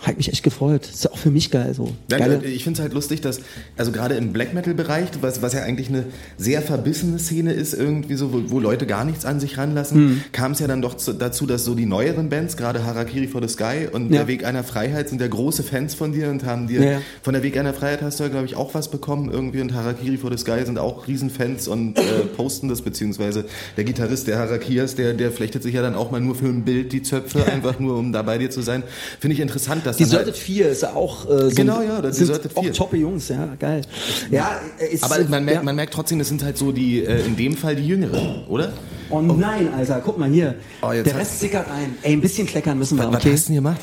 hat 0.02 0.16
mich 0.16 0.30
echt 0.32 0.42
gefreut. 0.42 0.86
Ist 0.88 1.04
ja 1.04 1.10
auch 1.10 1.18
für 1.18 1.30
mich 1.30 1.50
geil 1.50 1.74
so. 1.74 1.92
Ja, 2.10 2.18
ich 2.42 2.64
finde 2.64 2.78
es 2.78 2.80
halt 2.82 2.92
lustig, 2.94 3.20
dass, 3.20 3.40
also 3.76 3.92
gerade 3.92 4.14
im 4.14 4.32
Black 4.32 4.54
Metal-Bereich, 4.54 5.08
was, 5.20 5.42
was 5.42 5.52
ja 5.52 5.62
eigentlich 5.62 5.88
eine 5.88 6.04
sehr 6.38 6.62
verbissene 6.62 7.18
Szene 7.18 7.52
ist, 7.52 7.74
irgendwie 7.74 8.14
so, 8.14 8.32
wo, 8.32 8.42
wo 8.50 8.60
Leute 8.60 8.86
gar 8.86 9.04
nichts 9.04 9.24
an 9.24 9.40
sich 9.40 9.58
ranlassen, 9.58 9.96
Hm. 10.00 10.20
kam 10.32 10.52
es 10.52 10.60
ja 10.60 10.66
dann 10.68 10.80
doch 10.80 10.96
zu, 10.96 11.12
dazu, 11.12 11.44
dass 11.46 11.64
so 11.64 11.74
die 11.74 11.86
neueren 11.86 12.28
Bands, 12.28 12.56
gerade 12.56 12.84
Harakiri 12.84 13.26
for 13.26 13.42
the 13.42 13.48
Sky 13.48 13.88
und 13.90 14.10
Ja. 14.10 14.18
der 14.20 14.28
Weg 14.28 14.44
einer 14.44 14.64
Freiheit, 14.64 15.08
sind 15.08 15.20
ja 15.20 15.26
große 15.28 15.62
Fans 15.62 15.94
von 15.94 16.12
dir 16.12 16.30
und 16.30 16.44
haben 16.44 16.66
dir, 16.68 16.82
ja. 16.82 17.02
von 17.22 17.34
der 17.34 17.42
Weg 17.42 17.56
einer 17.58 17.74
Freiheit 17.74 18.00
hast 18.02 18.20
du 18.20 18.24
ja, 18.24 18.28
glaube 18.30 18.46
ich, 18.46 18.54
auch 18.56 18.74
was 18.74 18.90
bekommen 18.90 19.30
irgendwie 19.30 19.60
und 19.60 19.74
Harakiri 19.74 20.16
for 20.16 20.30
the 20.30 20.38
Sky 20.38 20.64
sind 20.64 20.78
auch 20.78 21.08
Riesenfans 21.08 21.68
und 21.68 21.98
äh, 21.98 22.02
posten 22.36 22.68
das, 22.68 22.82
beziehungsweise 22.82 23.44
der 23.76 23.84
Gitarrist, 23.84 24.28
der 24.28 24.38
Harakias, 24.38 24.94
der, 24.94 25.14
der 25.14 25.32
flechtet 25.32 25.62
sich 25.62 25.74
ja 25.74 25.82
dann 25.82 25.94
auch 25.94 26.10
mal 26.10 26.20
nur 26.20 26.34
für 26.36 26.46
ein 26.46 26.64
Bild 26.64 26.92
die 26.92 27.02
Zöpfe, 27.02 27.44
einfach 27.46 27.78
nur, 27.80 27.98
um 27.98 28.12
da 28.12 28.22
bei 28.22 28.38
dir 28.38 28.50
zu 28.50 28.62
sein. 28.62 28.82
Finde 29.18 29.34
ich 29.34 29.40
interessant, 29.40 29.79
dass 29.84 29.96
dann 29.96 30.06
Deserted 30.06 30.34
halt, 30.34 30.36
4 30.36 30.68
ist 30.68 30.84
auch 30.84 31.28
äh, 31.28 31.50
so 31.50 31.54
Genau, 31.54 31.82
ja, 31.82 32.00
das 32.00 32.16
sind 32.16 32.28
Deserted 32.28 32.56
auch 32.56 32.62
4. 32.62 32.72
toppe 32.72 32.96
Jungs, 32.96 33.28
ja, 33.28 33.48
geil. 33.58 33.82
Ja, 34.30 34.60
äh, 34.78 34.94
ist, 34.94 35.04
Aber 35.04 35.16
man 35.28 35.44
merkt, 35.44 35.60
ja. 35.60 35.62
man 35.64 35.76
merkt 35.76 35.94
trotzdem, 35.94 36.18
das 36.18 36.28
sind 36.28 36.42
halt 36.44 36.56
so 36.58 36.72
die, 36.72 37.04
äh, 37.04 37.24
in 37.26 37.36
dem 37.36 37.56
Fall 37.56 37.76
die 37.76 37.86
Jüngeren, 37.86 38.44
oder? 38.48 38.72
Oh 39.10 39.20
nein, 39.20 39.72
Alter, 39.74 40.00
guck 40.04 40.18
mal 40.18 40.30
hier. 40.30 40.54
Oh, 40.82 40.90
Der 40.90 41.16
Rest 41.16 41.40
sickert 41.40 41.66
ein. 41.70 41.96
Ey, 42.02 42.12
ein 42.12 42.20
bisschen 42.20 42.46
kleckern 42.46 42.78
müssen 42.78 42.96
wir, 42.98 43.08
Was 43.08 43.16
okay? 43.16 43.32
hast 43.32 43.44
du 43.48 43.52
denn 43.52 43.56
gemacht? 43.56 43.80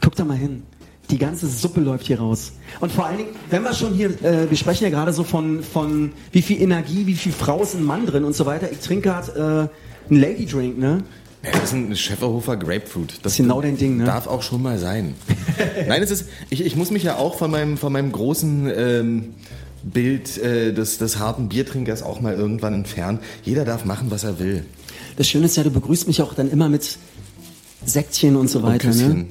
Guck 0.00 0.14
da 0.14 0.24
mal 0.24 0.36
hin. 0.36 0.62
Die 1.10 1.18
ganze 1.18 1.46
Suppe 1.48 1.80
läuft 1.80 2.06
hier 2.06 2.20
raus. 2.20 2.52
Und 2.80 2.92
vor 2.92 3.06
allen 3.06 3.16
Dingen, 3.16 3.30
wenn 3.50 3.62
wir 3.62 3.72
schon 3.72 3.94
hier, 3.94 4.10
äh, 4.22 4.48
wir 4.48 4.56
sprechen 4.56 4.84
ja 4.84 4.90
gerade 4.90 5.12
so 5.12 5.24
von, 5.24 5.62
von 5.62 6.12
wie 6.32 6.42
viel 6.42 6.60
Energie, 6.60 7.06
wie 7.06 7.14
viel 7.14 7.32
Frau 7.32 7.62
ist 7.62 7.74
ein 7.74 7.82
Mann 7.82 8.04
drin 8.06 8.24
und 8.24 8.36
so 8.36 8.44
weiter. 8.46 8.70
Ich 8.70 8.80
trinke 8.80 9.08
gerade 9.08 9.70
äh, 10.10 10.10
einen 10.12 10.20
Lady 10.20 10.44
Drink, 10.46 10.78
ne? 10.78 11.02
Ja, 11.42 11.52
das 11.52 11.64
ist 11.64 11.72
ein 11.72 11.96
Schäferhofer 11.96 12.56
Grapefruit. 12.56 13.20
Das 13.22 13.32
ist 13.32 13.38
genau 13.38 13.60
dein 13.60 13.76
Ding, 13.76 13.96
ne? 13.96 14.04
Darf 14.04 14.26
auch 14.26 14.42
schon 14.42 14.62
mal 14.62 14.78
sein. 14.78 15.14
Nein, 15.88 16.02
es 16.02 16.10
ist, 16.10 16.26
ich, 16.50 16.64
ich 16.64 16.74
muss 16.74 16.90
mich 16.90 17.04
ja 17.04 17.16
auch 17.16 17.36
von 17.36 17.50
meinem, 17.50 17.76
von 17.76 17.92
meinem 17.92 18.10
großen 18.10 18.72
ähm, 18.74 19.34
Bild 19.84 20.36
äh, 20.38 20.72
des, 20.72 20.98
des 20.98 21.18
harten 21.18 21.48
Biertrinkers 21.48 22.02
auch 22.02 22.20
mal 22.20 22.34
irgendwann 22.34 22.74
entfernen. 22.74 23.20
Jeder 23.44 23.64
darf 23.64 23.84
machen, 23.84 24.10
was 24.10 24.24
er 24.24 24.38
will. 24.38 24.64
Das 25.16 25.28
Schöne 25.28 25.46
ist 25.46 25.56
ja, 25.56 25.62
du 25.62 25.70
begrüßt 25.70 26.06
mich 26.08 26.22
auch 26.22 26.34
dann 26.34 26.50
immer 26.50 26.68
mit 26.68 26.98
Säckchen 27.84 28.36
und 28.36 28.48
so 28.50 28.62
weiter, 28.62 28.92
ne? 28.92 29.26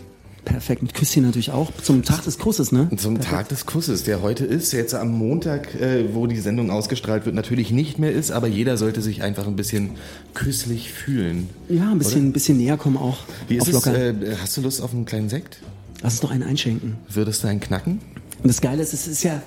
Perfekt, 0.48 0.82
mit 0.82 0.94
Küsschen 0.94 1.24
natürlich 1.24 1.52
auch. 1.52 1.72
Zum 1.84 2.04
Tag 2.04 2.24
des 2.24 2.38
Kusses, 2.38 2.72
ne? 2.72 2.90
Zum 2.96 3.20
Tag 3.20 3.50
des 3.50 3.66
Kusses, 3.66 4.04
der 4.04 4.22
heute 4.22 4.46
ist, 4.46 4.72
jetzt 4.72 4.96
am 4.96 5.12
Montag, 5.12 5.76
äh, 5.76 6.16
wo 6.16 6.26
die 6.26 6.40
Sendung 6.40 6.72
ausgestrahlt 6.72 7.26
wird, 7.26 7.36
natürlich 7.36 7.72
nicht 7.72 8.00
mehr 8.00 8.14
ist, 8.14 8.32
aber 8.32 8.48
jeder 8.48 8.78
sollte 8.78 9.02
sich 9.02 9.22
einfach 9.24 9.46
ein 9.46 9.58
bisschen 9.58 9.92
küsslich 10.34 10.94
fühlen. 10.94 11.50
Ja, 11.68 11.92
ein 11.92 12.00
bisschen, 12.00 12.30
ein 12.30 12.32
bisschen 12.32 12.58
näher 12.58 12.78
kommen 12.78 12.96
auch. 12.96 13.18
Wie 13.50 13.58
ist 13.58 13.68
es? 13.68 13.86
Äh, 13.88 14.14
hast 14.42 14.56
du 14.56 14.62
Lust 14.62 14.82
auf 14.82 14.94
einen 14.94 15.04
kleinen 15.04 15.28
Sekt? 15.28 15.60
Lass 16.02 16.14
uns 16.14 16.22
doch 16.22 16.32
einen 16.32 16.44
einschenken. 16.44 16.96
Würdest 17.10 17.44
du 17.44 17.50
einen 17.50 17.60
knacken? 17.60 18.00
Und 18.42 18.48
das 18.48 18.62
Geile 18.62 18.82
ist, 18.82 18.94
es 18.94 19.06
ist 19.06 19.24
ja 19.24 19.42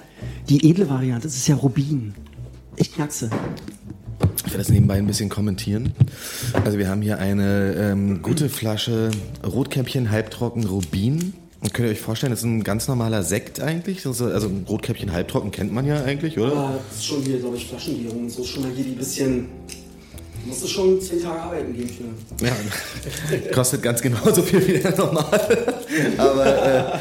die 0.50 0.68
edle 0.68 0.90
Variante, 0.90 1.28
es 1.28 1.36
ist 1.36 1.48
ja 1.48 1.54
Rubin. 1.54 2.12
Ich 2.76 2.92
knackse. 2.92 3.30
Ich 4.50 4.54
werde 4.54 4.64
das 4.64 4.72
nebenbei 4.72 4.96
ein 4.96 5.06
bisschen 5.06 5.28
kommentieren. 5.28 5.92
Also 6.64 6.76
wir 6.76 6.88
haben 6.88 7.02
hier 7.02 7.20
eine 7.20 7.72
ähm, 7.78 8.20
gute 8.20 8.48
Flasche 8.48 9.12
Rotkäppchen 9.46 10.10
halbtrocken 10.10 10.64
Rubin. 10.64 11.34
Und 11.60 11.72
könnt 11.72 11.86
ihr 11.86 11.92
euch 11.92 12.00
vorstellen, 12.00 12.32
das 12.32 12.40
ist 12.40 12.46
ein 12.46 12.64
ganz 12.64 12.88
normaler 12.88 13.22
Sekt 13.22 13.60
eigentlich. 13.60 14.04
Also 14.04 14.24
also 14.24 14.50
Rotkäppchen 14.68 15.12
halbtrocken 15.12 15.52
kennt 15.52 15.72
man 15.72 15.86
ja 15.86 16.02
eigentlich, 16.02 16.36
oder? 16.36 16.56
Ah, 16.56 16.72
das 16.88 16.98
ist 16.98 17.06
schon 17.06 17.22
hier, 17.22 17.38
glaube 17.38 17.58
ich, 17.58 17.68
Flaschengärung. 17.68 18.28
So 18.28 18.42
ist 18.42 18.48
schon 18.48 18.64
mal 18.64 18.72
hier 18.72 18.82
die 18.82 18.90
bisschen. 18.90 19.46
Musst 20.46 20.62
du 20.64 20.66
schon 20.68 21.00
zehn 21.00 21.22
Tage 21.22 21.40
arbeiten 21.40 21.72
gehen 21.74 21.88
für. 21.88 22.44
Ja, 22.46 22.52
kostet 23.54 23.82
ganz 23.82 24.00
genauso 24.00 24.42
viel 24.42 24.66
wie 24.66 24.78
der 24.78 24.96
normale. 24.96 25.74
Aber 26.16 27.00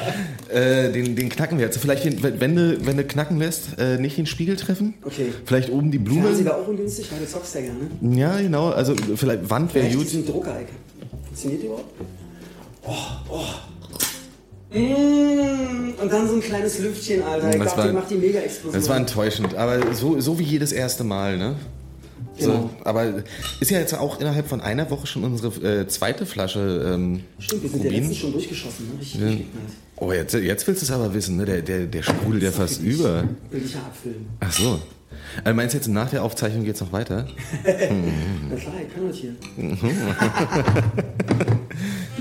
äh, 0.51 0.87
äh, 0.87 0.91
den, 0.91 1.15
den 1.15 1.29
knacken 1.29 1.57
wir 1.57 1.65
jetzt. 1.65 1.77
Vielleicht, 1.77 2.03
den, 2.05 2.21
wenn, 2.21 2.55
du, 2.55 2.85
wenn 2.85 2.97
du 2.97 3.03
knacken 3.05 3.37
lässt, 3.39 3.79
äh, 3.79 3.97
nicht 3.97 4.17
den 4.17 4.25
Spiegel 4.25 4.55
treffen. 4.55 4.93
Okay. 5.03 5.33
Vielleicht 5.45 5.69
oben 5.71 5.89
die 5.91 5.99
Blume. 5.99 6.23
Fernseher 6.23 6.57
auch 6.57 6.67
ungünstig, 6.67 7.07
weil 7.11 7.19
du 7.19 7.27
zockst 7.27 7.55
ja 7.55 7.61
gerne. 7.61 8.17
Ja, 8.17 8.39
genau. 8.41 8.69
Also 8.69 8.93
vielleicht 9.15 9.49
Wand 9.49 9.73
wäre 9.73 9.85
Vielleicht 9.85 9.97
gut. 9.97 10.07
diesen 10.07 10.25
Drucker. 10.25 10.55
Funktioniert 11.27 11.61
die 11.61 11.65
überhaupt? 11.67 11.93
Oh, 12.85 12.93
oh. 13.29 13.43
Mmh, 14.71 15.93
und 16.01 16.11
dann 16.11 16.27
so 16.27 16.35
ein 16.35 16.41
kleines 16.41 16.77
Lüftchen, 16.79 17.23
Alter. 17.23 17.49
Ich 17.49 17.55
Das 17.63 17.75
war- 17.77 17.87
die 17.87 17.93
macht 17.93 18.09
die 18.11 18.15
Mega-Explosion. 18.15 18.73
Das 18.79 18.89
war 18.89 18.97
enttäuschend, 18.97 19.55
aber 19.55 19.93
so, 19.95 20.19
so 20.19 20.37
wie 20.37 20.43
jedes 20.43 20.71
erste 20.71 21.03
Mal, 21.03 21.37
ne? 21.37 21.55
So, 22.39 22.51
Genau. 22.51 22.69
aber 22.85 23.23
ist 23.59 23.71
ja 23.71 23.79
jetzt 23.79 23.93
auch 23.93 24.19
innerhalb 24.19 24.47
von 24.47 24.61
einer 24.61 24.89
Woche 24.89 25.07
schon 25.07 25.23
unsere 25.23 25.81
äh, 25.81 25.87
zweite 25.87 26.25
Flasche 26.25 26.91
ähm, 26.93 27.21
Stimmt, 27.39 27.63
wir 27.63 27.69
sind 27.69 27.79
ja 27.83 27.89
Rubin. 27.89 27.99
letztens 27.99 28.17
schon 28.17 28.31
durchgeschossen. 28.33 28.87
Ne? 28.87 28.99
Richtig 29.01 29.19
durchgeknallt. 29.19 29.69
Oh, 29.97 30.11
jetzt, 30.13 30.33
jetzt 30.33 30.67
willst 30.67 30.81
du 30.81 30.85
es 30.85 30.91
aber 30.91 31.13
wissen, 31.13 31.35
ne? 31.37 31.45
Der, 31.45 31.61
der, 31.61 31.85
der 31.85 32.03
sprudelt 32.03 32.43
ja 32.43 32.51
fast 32.51 32.81
über. 32.81 33.23
Will 33.51 33.63
ich 33.65 33.73
ja 33.73 33.81
abfüllen. 33.81 34.25
Ach 34.39 34.51
so. 34.51 34.79
Also 35.43 35.55
meinst 35.55 35.73
du 35.73 35.77
jetzt 35.79 35.87
nach 35.87 36.09
der 36.09 36.23
Aufzeichnung 36.23 36.63
geht's 36.63 36.79
noch 36.79 36.93
weiter? 36.93 37.27
Na 37.63 38.55
klar, 38.55 38.73
ich 38.87 38.93
kann 38.93 39.07
das 39.07 39.17
hier. 39.17 39.35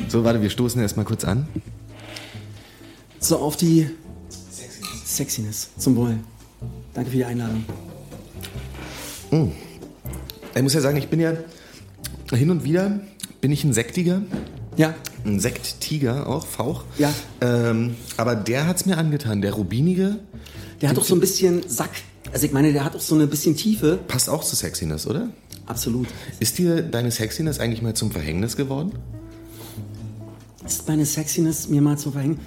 So, 0.09 0.25
warte, 0.25 0.41
wir 0.41 0.49
stoßen 0.49 0.81
erst 0.81 0.97
mal 0.97 1.05
kurz 1.05 1.25
an. 1.25 1.47
So, 3.21 3.37
auf 3.39 3.57
die 3.57 3.91
Sexiness. 5.05 5.69
Zum 5.77 5.97
Wohl. 5.97 6.17
Danke 6.95 7.11
für 7.11 7.17
die 7.19 7.25
Einladung. 7.27 7.65
Ich 10.59 10.63
muss 10.63 10.75
ja 10.75 10.81
sagen, 10.81 10.97
ich 10.97 11.09
bin 11.09 11.21
ja 11.21 11.35
hin 12.33 12.51
und 12.51 12.65
wieder 12.65 13.01
bin 13.41 13.53
ich 13.53 13.65
ein 13.65 13.73
Sektiger, 13.73 14.23
Ja, 14.77 14.95
ein 15.25 15.41
Sekttiger 15.41 16.27
auch, 16.27 16.47
Fauch. 16.47 16.85
Ja. 16.99 17.13
Ähm, 17.41 17.95
aber 18.17 18.35
der 18.35 18.67
hat's 18.67 18.85
mir 18.85 18.99
angetan, 18.99 19.41
der 19.41 19.53
Rubinige 19.53 20.19
der 20.81 20.91
hat 20.91 20.97
doch 20.97 21.05
so 21.05 21.15
ein 21.15 21.21
bisschen 21.21 21.69
Sack. 21.69 21.91
Also 22.33 22.47
ich 22.47 22.53
meine, 22.53 22.73
der 22.73 22.85
hat 22.85 22.95
doch 22.95 23.01
so 23.01 23.15
eine 23.15 23.27
bisschen 23.27 23.57
Tiefe. 23.57 23.99
passt 24.07 24.29
auch 24.29 24.45
zu 24.45 24.55
Sexiness, 24.55 25.07
oder? 25.07 25.29
Absolut. 25.67 26.09
Ist 26.41 26.59
dir 26.59 26.83
deine 26.83 27.11
Sexiness 27.11 27.59
eigentlich 27.59 27.83
mal 27.83 27.95
zum 27.95 28.11
Verhängnis 28.11 28.57
geworden? 28.57 28.93
Ist 30.65 30.87
meine 30.87 31.05
Sexiness 31.07 31.69
mir 31.69 31.81
mal 31.81 31.99
zu 31.99 32.11
verhängen? 32.11 32.39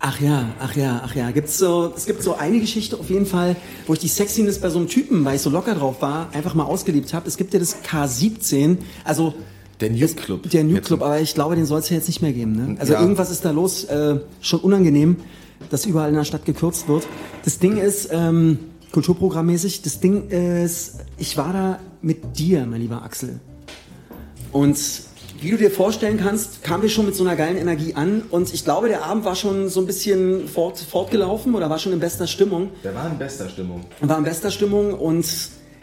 Ach 0.00 0.20
ja, 0.20 0.50
ach 0.60 0.76
ja, 0.76 1.02
ach 1.04 1.14
ja. 1.16 1.30
Gibt's 1.32 1.58
so, 1.58 1.92
es 1.96 2.06
gibt 2.06 2.22
so 2.22 2.36
eine 2.36 2.60
Geschichte 2.60 2.96
auf 2.98 3.10
jeden 3.10 3.26
Fall, 3.26 3.56
wo 3.88 3.94
ich 3.94 3.98
die 3.98 4.06
Sexiness 4.08 4.60
bei 4.60 4.70
so 4.70 4.78
einem 4.78 4.86
Typen, 4.88 5.24
weil 5.24 5.36
ich 5.36 5.42
so 5.42 5.50
locker 5.50 5.74
drauf 5.74 6.00
war, 6.00 6.28
einfach 6.32 6.54
mal 6.54 6.64
ausgelebt 6.64 7.12
habe. 7.14 7.26
Es 7.26 7.36
gibt 7.36 7.52
ja 7.52 7.58
das 7.58 7.82
K17, 7.82 8.76
also 9.04 9.34
Der 9.80 9.90
Nude 9.90 10.06
Club. 10.14 10.48
der 10.50 10.62
Jetzt- 10.64 10.86
Club, 10.86 11.02
aber 11.02 11.20
ich 11.20 11.34
glaube, 11.34 11.56
den 11.56 11.66
soll 11.66 11.80
es 11.80 11.88
ja 11.90 11.96
jetzt 11.96 12.06
nicht 12.06 12.22
mehr 12.22 12.32
geben. 12.32 12.52
Ne? 12.52 12.76
Also 12.78 12.92
Ja. 12.92 13.00
irgendwas 13.00 13.30
ist 13.32 13.44
da 13.44 13.50
los, 13.50 13.84
äh, 13.84 14.20
schon 14.40 14.60
unangenehm, 14.60 15.16
dass 15.70 15.84
überall 15.84 16.10
in 16.10 16.14
der 16.14 16.24
Stadt 16.24 16.44
gekürzt 16.44 16.86
wird. 16.86 17.04
Das 17.44 17.58
Ding 17.58 17.76
ist, 17.76 18.08
ähm, 18.12 18.58
kulturprogrammmäßig, 18.92 19.82
das 19.82 19.98
Ding 19.98 20.28
ist, 20.28 20.98
ich 21.16 21.36
war 21.36 21.52
da 21.52 21.78
mit 22.02 22.38
dir, 22.38 22.64
mein 22.66 22.80
lieber 22.82 23.02
Axel. 23.02 23.40
Und 24.52 24.78
wie 25.40 25.50
du 25.50 25.56
dir 25.56 25.70
vorstellen 25.70 26.18
kannst, 26.18 26.64
kamen 26.64 26.82
wir 26.82 26.90
schon 26.90 27.06
mit 27.06 27.14
so 27.14 27.24
einer 27.24 27.36
geilen 27.36 27.56
Energie 27.56 27.94
an 27.94 28.22
und 28.30 28.52
ich 28.52 28.64
glaube, 28.64 28.88
der 28.88 29.04
Abend 29.04 29.24
war 29.24 29.36
schon 29.36 29.68
so 29.68 29.80
ein 29.80 29.86
bisschen 29.86 30.48
fort, 30.48 30.78
fortgelaufen 30.78 31.54
oder 31.54 31.70
war 31.70 31.78
schon 31.78 31.92
in 31.92 32.00
bester 32.00 32.26
Stimmung. 32.26 32.70
Der 32.82 32.94
war 32.94 33.08
in 33.08 33.18
bester 33.18 33.48
Stimmung. 33.48 33.84
War 34.00 34.18
in 34.18 34.24
bester 34.24 34.50
Stimmung 34.50 34.94
und 34.94 35.26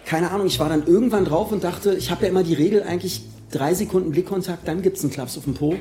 keine 0.05 0.31
Ahnung, 0.31 0.47
ich 0.47 0.59
war 0.59 0.69
dann 0.69 0.85
irgendwann 0.85 1.25
drauf 1.25 1.51
und 1.51 1.63
dachte, 1.63 1.95
ich 1.95 2.11
habe 2.11 2.23
ja 2.23 2.29
immer 2.29 2.43
die 2.43 2.53
Regel 2.53 2.83
eigentlich 2.83 3.23
drei 3.51 3.73
Sekunden 3.73 4.11
Blickkontakt, 4.11 4.67
dann 4.67 4.81
gibt's 4.81 5.01
einen 5.01 5.11
Klaps 5.11 5.37
auf 5.37 5.45
den 5.45 5.53
Po. 5.53 5.75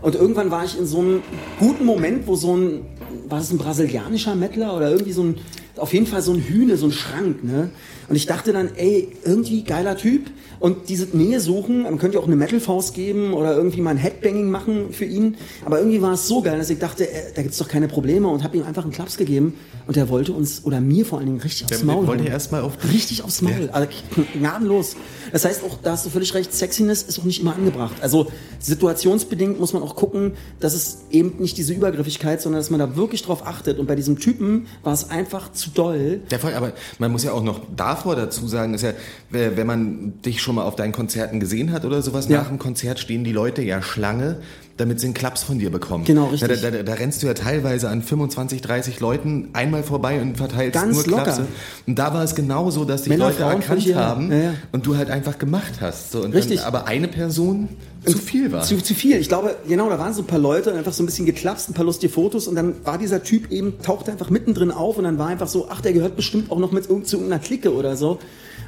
Und 0.00 0.16
irgendwann 0.16 0.50
war 0.50 0.64
ich 0.64 0.76
in 0.76 0.84
so 0.84 0.98
einem 0.98 1.22
guten 1.60 1.86
Moment, 1.86 2.26
wo 2.26 2.34
so 2.34 2.56
ein, 2.56 2.84
war 3.28 3.38
das 3.38 3.52
ein 3.52 3.58
brasilianischer 3.58 4.34
Mettler 4.34 4.76
oder 4.76 4.90
irgendwie 4.90 5.12
so 5.12 5.22
ein 5.22 5.36
auf 5.76 5.92
jeden 5.94 6.06
Fall 6.06 6.22
so 6.22 6.32
ein 6.32 6.40
Hühne, 6.40 6.76
so 6.76 6.86
ein 6.86 6.92
Schrank, 6.92 7.42
ne? 7.42 7.70
Und 8.12 8.16
ich 8.16 8.26
dachte 8.26 8.52
dann, 8.52 8.68
ey, 8.76 9.08
irgendwie 9.24 9.64
geiler 9.64 9.96
Typ. 9.96 10.26
Und 10.60 10.90
diese 10.90 11.06
Nähe 11.16 11.40
suchen, 11.40 11.84
man 11.84 11.96
könnte 11.98 12.18
ja 12.18 12.22
auch 12.22 12.26
eine 12.26 12.36
Metal-Faust 12.36 12.92
geben 12.92 13.32
oder 13.32 13.56
irgendwie 13.56 13.80
mal 13.80 13.90
ein 13.92 13.96
Headbanging 13.96 14.50
machen 14.50 14.92
für 14.92 15.06
ihn. 15.06 15.36
Aber 15.64 15.78
irgendwie 15.78 16.02
war 16.02 16.12
es 16.12 16.28
so 16.28 16.42
geil, 16.42 16.58
dass 16.58 16.68
ich 16.68 16.78
dachte, 16.78 17.08
äh, 17.10 17.32
da 17.34 17.40
gibt's 17.40 17.56
doch 17.56 17.68
keine 17.68 17.88
Probleme 17.88 18.28
und 18.28 18.44
habe 18.44 18.58
ihm 18.58 18.64
einfach 18.64 18.82
einen 18.84 18.92
Klaps 18.92 19.16
gegeben. 19.16 19.54
Und 19.86 19.96
der 19.96 20.10
wollte 20.10 20.32
uns, 20.32 20.60
oder 20.66 20.82
mir 20.82 21.06
vor 21.06 21.18
allen 21.20 21.26
Dingen, 21.28 21.40
richtig 21.40 21.64
aufs 21.64 21.78
Der 21.78 21.86
Maul. 21.86 22.06
wollte 22.06 22.24
hauen. 22.24 22.30
erst 22.32 22.52
mal 22.52 22.60
auf- 22.60 22.76
Richtig 22.92 23.24
aufs 23.24 23.40
Maul. 23.40 23.70
Also, 23.72 23.88
gnadenlos. 24.38 24.94
Das 25.32 25.46
heißt 25.46 25.64
auch, 25.64 25.78
da 25.82 25.92
hast 25.92 26.04
du 26.04 26.10
völlig 26.10 26.34
recht, 26.34 26.52
Sexiness 26.52 27.02
ist 27.04 27.18
auch 27.18 27.24
nicht 27.24 27.40
immer 27.40 27.54
angebracht. 27.56 27.94
Also 28.02 28.26
situationsbedingt 28.60 29.58
muss 29.58 29.72
man 29.72 29.82
auch 29.82 29.96
gucken, 29.96 30.32
dass 30.60 30.74
es 30.74 30.98
eben 31.10 31.34
nicht 31.38 31.56
diese 31.56 31.72
Übergriffigkeit, 31.72 32.40
sondern 32.40 32.60
dass 32.60 32.70
man 32.70 32.78
da 32.80 32.96
wirklich 32.96 33.22
drauf 33.22 33.46
achtet. 33.46 33.78
Und 33.78 33.86
bei 33.86 33.94
diesem 33.96 34.18
Typen 34.18 34.66
war 34.82 34.92
es 34.92 35.10
einfach 35.10 35.52
zu 35.52 35.70
doll. 35.70 36.20
Der 36.30 36.38
Fall, 36.38 36.54
aber 36.54 36.72
man 36.98 37.10
muss 37.12 37.24
ja 37.24 37.32
auch 37.32 37.42
noch 37.42 37.60
davor 38.02 38.16
dazu 38.16 38.46
sagen, 38.48 38.74
ist 38.74 38.82
ja, 38.82 38.92
wenn 39.30 39.66
man 39.66 40.20
dich 40.22 40.42
schon 40.42 40.56
mal 40.56 40.64
auf 40.64 40.76
deinen 40.76 40.92
Konzerten 40.92 41.38
gesehen 41.40 41.72
hat 41.72 41.84
oder 41.84 42.02
sowas, 42.02 42.28
Ja. 42.28 42.38
nach 42.38 42.48
dem 42.48 42.58
Konzert 42.58 42.98
stehen 42.98 43.22
die 43.24 43.32
Leute 43.32 43.62
ja 43.62 43.80
Schlange, 43.80 44.38
damit 44.76 45.00
sie 45.00 45.06
einen 45.06 45.14
Klaps 45.14 45.42
von 45.42 45.58
dir 45.58 45.70
bekommen. 45.70 46.04
Genau, 46.04 46.26
richtig. 46.26 46.60
Da, 46.60 46.70
da, 46.70 46.76
da, 46.78 46.82
da 46.82 46.94
rennst 46.94 47.22
du 47.22 47.26
ja 47.26 47.34
teilweise 47.34 47.88
an 47.88 48.02
25, 48.02 48.60
30 48.62 49.00
Leuten 49.00 49.50
einmal 49.52 49.82
vorbei 49.82 50.20
und 50.20 50.36
verteilst 50.36 50.72
Ganz 50.72 50.96
nur 50.96 51.06
locker. 51.06 51.22
Klapse. 51.24 51.46
Und 51.86 51.98
da 51.98 52.14
war 52.14 52.24
es 52.24 52.34
genauso, 52.34 52.84
dass 52.84 53.02
dich 53.02 53.10
Männer, 53.10 53.26
Leute 53.26 53.38
Frauen, 53.38 53.60
erkannt 53.60 53.86
egal. 53.86 54.04
haben 54.04 54.30
Ja, 54.30 54.38
ja. 54.38 54.54
und 54.72 54.86
du 54.86 54.96
halt 54.96 55.10
einfach 55.10 55.38
gemacht 55.38 55.80
hast. 55.80 56.12
So, 56.12 56.22
und 56.22 56.34
Richtig. 56.34 56.58
Dann, 56.58 56.66
aber 56.66 56.86
eine 56.86 57.08
Person 57.08 57.68
zu 58.04 58.18
viel 58.18 58.50
war. 58.50 58.62
Zu, 58.62 58.82
zu 58.82 58.94
viel. 58.94 59.16
Ich 59.16 59.28
glaube, 59.28 59.56
genau, 59.68 59.88
da 59.88 59.98
waren 59.98 60.12
so 60.12 60.22
ein 60.22 60.26
paar 60.26 60.38
Leute, 60.38 60.72
einfach 60.74 60.92
so 60.92 61.02
ein 61.02 61.06
bisschen 61.06 61.26
geklapst, 61.26 61.70
ein 61.70 61.74
paar 61.74 61.84
lustige 61.84 62.12
Fotos 62.12 62.48
und 62.48 62.56
dann 62.56 62.84
war 62.84 62.98
dieser 62.98 63.22
Typ 63.22 63.52
eben, 63.52 63.80
tauchte 63.80 64.10
einfach 64.10 64.30
mittendrin 64.30 64.70
auf 64.70 64.98
und 64.98 65.04
dann 65.04 65.18
war 65.18 65.28
einfach 65.28 65.48
so, 65.48 65.68
ach, 65.70 65.80
der 65.80 65.92
gehört 65.92 66.16
bestimmt 66.16 66.50
auch 66.50 66.58
noch 66.58 66.72
mit 66.72 66.88
irgendeiner 66.88 67.38
Clique 67.38 67.72
oder 67.72 67.96
so. 67.96 68.18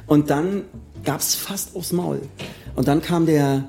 Und 0.07 0.29
dann 0.29 0.63
gab's 1.03 1.35
fast 1.35 1.75
aufs 1.75 1.91
Maul. 1.91 2.21
Und 2.75 2.87
dann 2.87 3.01
kam 3.01 3.25
der 3.25 3.65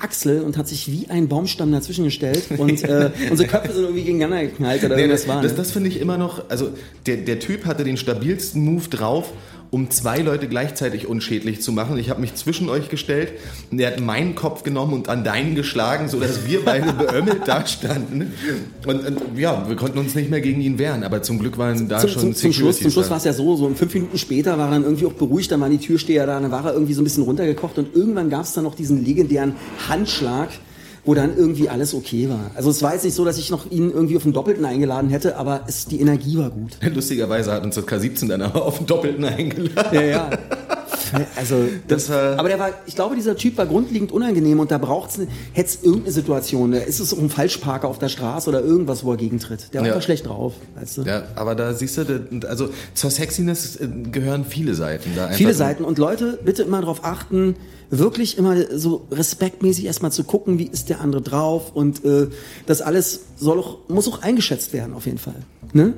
Axel 0.00 0.42
und 0.42 0.56
hat 0.56 0.68
sich 0.68 0.90
wie 0.90 1.08
ein 1.08 1.28
Baumstamm 1.28 1.72
dazwischen 1.72 2.04
gestellt 2.04 2.44
und 2.58 2.82
äh, 2.88 3.10
unsere 3.30 3.48
Köpfe 3.48 3.72
sind 3.72 3.82
irgendwie 3.84 4.04
gegeneinander 4.04 4.44
geknallt 4.46 4.84
oder 4.84 4.96
Nee, 4.96 5.02
irgendwas 5.02 5.22
das 5.26 5.28
war. 5.34 5.42
das, 5.42 5.52
ne? 5.52 5.58
das 5.58 5.70
finde 5.70 5.88
ich 5.90 6.00
immer 6.00 6.18
noch, 6.18 6.48
also 6.50 6.70
der, 7.06 7.16
der 7.18 7.38
Typ 7.40 7.64
hatte 7.64 7.84
den 7.84 7.96
stabilsten 7.96 8.62
Move 8.64 8.88
drauf, 8.88 9.32
um 9.70 9.90
zwei 9.90 10.18
Leute 10.18 10.48
gleichzeitig 10.48 11.06
unschädlich 11.06 11.62
zu 11.62 11.72
machen. 11.72 11.98
Ich 11.98 12.10
habe 12.10 12.20
mich 12.20 12.34
zwischen 12.34 12.68
euch 12.68 12.88
gestellt 12.88 13.32
und 13.70 13.80
er 13.80 13.92
hat 13.92 14.00
meinen 14.00 14.34
Kopf 14.34 14.62
genommen 14.62 14.92
und 14.92 15.08
an 15.08 15.24
deinen 15.24 15.54
geschlagen, 15.54 16.08
sodass 16.08 16.46
wir 16.46 16.64
beide 16.64 16.92
beömmelt 16.98 17.42
da 17.46 17.66
standen. 17.66 18.32
Und, 18.86 19.06
und 19.06 19.38
ja, 19.38 19.68
wir 19.68 19.76
konnten 19.76 19.98
uns 19.98 20.14
nicht 20.14 20.30
mehr 20.30 20.40
gegen 20.40 20.60
ihn 20.60 20.78
wehren, 20.78 21.04
aber 21.04 21.22
zum 21.22 21.38
Glück 21.38 21.58
waren 21.58 21.88
da 21.88 21.98
zum, 21.98 22.10
schon 22.10 22.22
zum, 22.22 22.34
zum 22.34 22.52
Schluss, 22.52 22.78
zum 22.80 22.90
Schluss 22.90 23.10
war 23.10 23.18
es 23.18 23.24
ja 23.24 23.32
so, 23.32 23.56
so 23.56 23.68
fünf 23.74 23.94
Minuten 23.94 24.18
später 24.18 24.58
war 24.58 24.68
er 24.68 24.72
dann 24.72 24.84
irgendwie 24.84 25.06
auch 25.06 25.12
beruhigt, 25.12 25.50
dann 25.50 25.60
waren 25.60 25.72
die 25.72 25.78
Türsteher 25.78 26.26
da, 26.26 26.40
dann 26.40 26.50
war 26.50 26.64
er 26.64 26.72
irgendwie 26.72 26.94
so 26.94 27.00
ein 27.00 27.04
bisschen 27.04 27.24
runtergekocht 27.24 27.78
und 27.78 27.94
irgendwann 27.94 28.30
gab 28.30 28.42
es 28.42 28.52
dann 28.52 28.64
noch 28.64 28.74
diesen 28.74 29.04
legendären 29.04 29.54
Handschlag, 29.88 30.50
wo 31.06 31.14
dann 31.14 31.36
irgendwie 31.36 31.68
alles 31.68 31.94
okay 31.94 32.28
war. 32.28 32.50
Also 32.54 32.68
es 32.68 32.82
war 32.82 32.92
jetzt 32.92 33.04
nicht 33.04 33.14
so, 33.14 33.24
dass 33.24 33.38
ich 33.38 33.50
noch 33.50 33.70
ihn 33.70 33.90
irgendwie 33.90 34.16
auf 34.16 34.24
den 34.24 34.32
Doppelten 34.32 34.64
eingeladen 34.64 35.08
hätte, 35.08 35.36
aber 35.36 35.62
es, 35.66 35.86
die 35.86 36.00
Energie 36.00 36.36
war 36.36 36.50
gut. 36.50 36.76
Lustigerweise 36.82 37.52
hat 37.52 37.64
uns 37.64 37.76
das 37.76 37.86
K17 37.86 38.28
dann 38.28 38.42
aber 38.42 38.66
auf 38.66 38.78
den 38.78 38.86
Doppelten 38.86 39.24
eingeladen. 39.24 39.94
Ja, 39.94 40.02
ja. 40.02 40.30
Also, 41.36 41.56
Das 41.88 42.08
war- 42.08 42.38
aber 42.38 42.48
der 42.48 42.58
war, 42.58 42.70
ich 42.86 42.94
glaube, 42.94 43.14
dieser 43.16 43.36
Typ 43.36 43.56
war 43.58 43.66
grundlegend 43.66 44.12
unangenehm 44.12 44.60
und 44.60 44.70
da 44.70 44.78
braucht 44.78 45.10
es, 45.10 45.18
hätte 45.52 45.68
es 45.68 45.82
irgendeine 45.82 46.12
Situation, 46.12 46.72
da 46.72 46.78
ist 46.78 47.00
es 47.00 47.12
auch 47.14 47.18
ein 47.18 47.30
Falschparker 47.30 47.88
auf 47.88 47.98
der 47.98 48.08
Straße 48.08 48.48
oder 48.48 48.60
irgendwas, 48.62 49.04
wo 49.04 49.12
er 49.12 49.16
gegentritt. 49.16 49.72
Der 49.72 49.80
war 49.80 49.88
Ja. 49.88 49.92
einfach 49.94 50.04
schlecht 50.04 50.26
drauf, 50.26 50.54
weißt 50.78 50.98
du? 50.98 51.02
Ja, 51.02 51.24
aber 51.34 51.54
da 51.54 51.74
siehst 51.74 51.98
du, 51.98 52.30
also 52.48 52.68
zur 52.94 53.10
Sexiness 53.10 53.76
äh, 53.76 53.88
gehören 54.10 54.44
viele 54.44 54.74
Seiten 54.74 55.10
da. 55.16 55.28
Viele 55.28 55.54
Seiten. 55.54 55.84
Und 55.84 55.98
Leute, 55.98 56.38
bitte 56.44 56.62
immer 56.62 56.80
darauf 56.80 57.04
achten, 57.04 57.56
wirklich 57.90 58.36
immer 58.36 58.56
so 58.76 59.06
respektmäßig 59.12 59.84
erstmal 59.84 60.10
zu 60.10 60.24
gucken, 60.24 60.58
wie 60.58 60.66
ist 60.66 60.88
der 60.88 61.00
andere 61.00 61.22
drauf 61.22 61.70
und 61.74 62.04
äh, 62.04 62.26
das 62.66 62.80
alles 62.82 63.20
soll 63.36 63.60
auch, 63.60 63.78
muss 63.88 64.08
auch 64.08 64.22
eingeschätzt 64.22 64.72
werden, 64.72 64.92
auf 64.94 65.06
jeden 65.06 65.18
Fall. 65.18 65.36
Ne? 65.72 65.92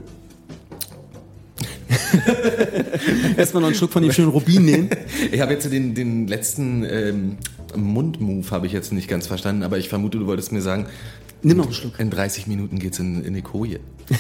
erstmal 3.36 3.60
noch 3.60 3.68
einen 3.68 3.76
Schluck 3.76 3.92
von 3.92 4.02
dem 4.02 4.12
schönen 4.12 4.30
Rubin 4.30 4.64
nehmen. 4.64 4.90
Ich 5.30 5.40
habe 5.40 5.52
jetzt 5.52 5.70
den, 5.70 5.94
den 5.94 6.26
letzten 6.26 6.84
ähm, 6.84 7.38
Mundmove 7.76 8.50
habe 8.50 8.66
ich 8.66 8.72
jetzt 8.72 8.92
nicht 8.92 9.08
ganz 9.08 9.26
verstanden, 9.26 9.62
aber 9.62 9.78
ich 9.78 9.88
vermute, 9.88 10.18
du 10.18 10.26
wolltest 10.26 10.52
mir 10.52 10.62
sagen, 10.62 10.86
Nimm 11.42 11.58
noch 11.58 11.66
einen 11.66 11.74
Schluck. 11.74 12.00
in 12.00 12.10
30 12.10 12.46
Minuten 12.46 12.78
geht's 12.78 12.98
in, 12.98 13.24
in 13.24 13.34
die 13.34 13.42
Koje. 13.42 13.80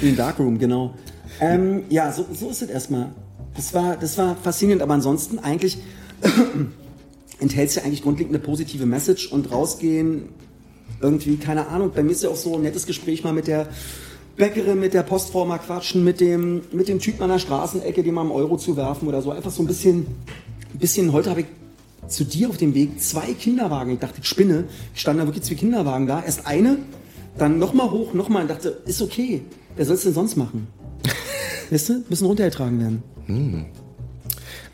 In 0.00 0.08
den 0.08 0.16
Darkroom, 0.16 0.58
genau. 0.58 0.94
Ähm, 1.40 1.84
ja, 1.88 2.12
so, 2.12 2.26
so 2.32 2.50
ist 2.50 2.62
es 2.62 2.68
erstmal. 2.68 3.10
Das 3.54 3.72
war, 3.72 3.96
das 3.96 4.18
war 4.18 4.34
faszinierend, 4.34 4.82
aber 4.82 4.94
ansonsten 4.94 5.38
eigentlich 5.38 5.78
enthält 7.38 7.68
es 7.68 7.76
ja 7.76 7.84
eigentlich 7.84 8.02
grundlegend 8.02 8.34
eine 8.34 8.42
positive 8.42 8.84
Message 8.84 9.30
und 9.30 9.52
rausgehen, 9.52 10.30
irgendwie, 11.00 11.36
keine 11.36 11.68
Ahnung, 11.68 11.92
bei 11.94 12.02
mir 12.02 12.12
ist 12.12 12.22
ja 12.22 12.30
auch 12.30 12.36
so 12.36 12.56
ein 12.56 12.62
nettes 12.62 12.86
Gespräch 12.86 13.22
mal 13.22 13.32
mit 13.32 13.46
der 13.46 13.68
Bäckerin, 14.36 14.80
mit 14.80 14.94
der 14.94 15.02
Postfrau 15.02 15.44
mal 15.44 15.58
quatschen, 15.58 16.04
mit 16.04 16.20
dem, 16.20 16.62
mit 16.72 16.88
dem 16.88 16.98
Typen 16.98 17.22
an 17.22 17.30
der 17.30 17.38
Straßenecke, 17.38 18.02
dem 18.02 18.14
mal 18.14 18.22
einen 18.22 18.30
Euro 18.30 18.56
zu 18.56 18.76
werfen 18.76 19.08
oder 19.08 19.22
so. 19.22 19.30
Einfach 19.30 19.50
so 19.50 19.62
ein 19.62 19.66
bisschen, 19.66 20.06
ein 20.72 20.78
bisschen, 20.78 21.12
heute 21.12 21.30
habe 21.30 21.42
ich 21.42 21.46
zu 22.08 22.24
dir 22.24 22.48
auf 22.48 22.56
dem 22.56 22.74
Weg 22.74 23.00
zwei 23.00 23.32
Kinderwagen. 23.34 23.92
Ich 23.92 23.98
dachte, 23.98 24.20
ich 24.20 24.28
spinne. 24.28 24.64
Ich 24.94 25.00
stand 25.00 25.20
da 25.20 25.26
wirklich 25.26 25.44
zwei 25.44 25.54
Kinderwagen 25.54 26.06
da. 26.06 26.22
Erst 26.22 26.46
eine, 26.46 26.78
dann 27.38 27.58
nochmal 27.58 27.90
hoch, 27.90 28.14
nochmal 28.14 28.42
und 28.42 28.48
dachte, 28.48 28.82
ist 28.86 29.02
okay. 29.02 29.42
Wer 29.76 29.86
soll 29.86 29.96
es 29.96 30.02
denn 30.02 30.14
sonst 30.14 30.36
machen? 30.36 30.66
weißt 31.70 31.88
du, 31.88 32.04
müssen 32.08 32.26
runtergetragen 32.26 32.78
werden. 32.80 33.66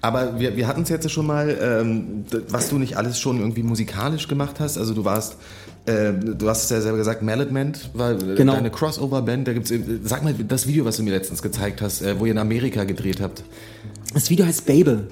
Aber 0.01 0.39
wir, 0.39 0.57
wir 0.57 0.67
hatten 0.67 0.83
es 0.83 0.89
jetzt 0.89 1.11
schon 1.11 1.27
mal, 1.27 1.57
ähm, 1.61 2.25
was 2.49 2.71
du 2.71 2.79
nicht 2.79 2.97
alles 2.97 3.19
schon 3.19 3.41
irgendwie 3.41 3.63
musikalisch 3.63 4.29
gemacht 4.29 4.61
hast. 4.61 4.79
Also 4.79 4.95
du 4.95 5.05
warst, 5.05 5.37
äh, 5.89 6.13
du 6.13 6.49
hast 6.49 6.65
es 6.65 6.71
ja 6.71 6.81
selber 6.81 6.99
gesagt, 6.99 7.23
Malletment 7.23 7.91
war 7.95 8.15
Genau. 8.15 8.53
deine 8.55 8.71
Crossover-Band. 8.71 9.49
Da 9.49 9.53
gibt's, 9.55 9.71
äh, 9.71 9.81
sag 10.05 10.23
mal 10.23 10.35
das 10.35 10.67
Video, 10.67 10.85
was 10.85 10.97
du 10.99 11.03
mir 11.03 11.11
letztens 11.11 11.43
gezeigt 11.43 11.81
hast, 11.83 12.03
äh, 12.03 12.19
wo 12.19 12.27
ihr 12.27 12.33
in 12.33 12.39
Amerika 12.39 12.85
gedreht 12.85 13.21
habt. 13.21 13.43
Das 14.15 14.31
Video 14.31 14.47
heißt 14.47 14.67
Babel. 14.67 15.09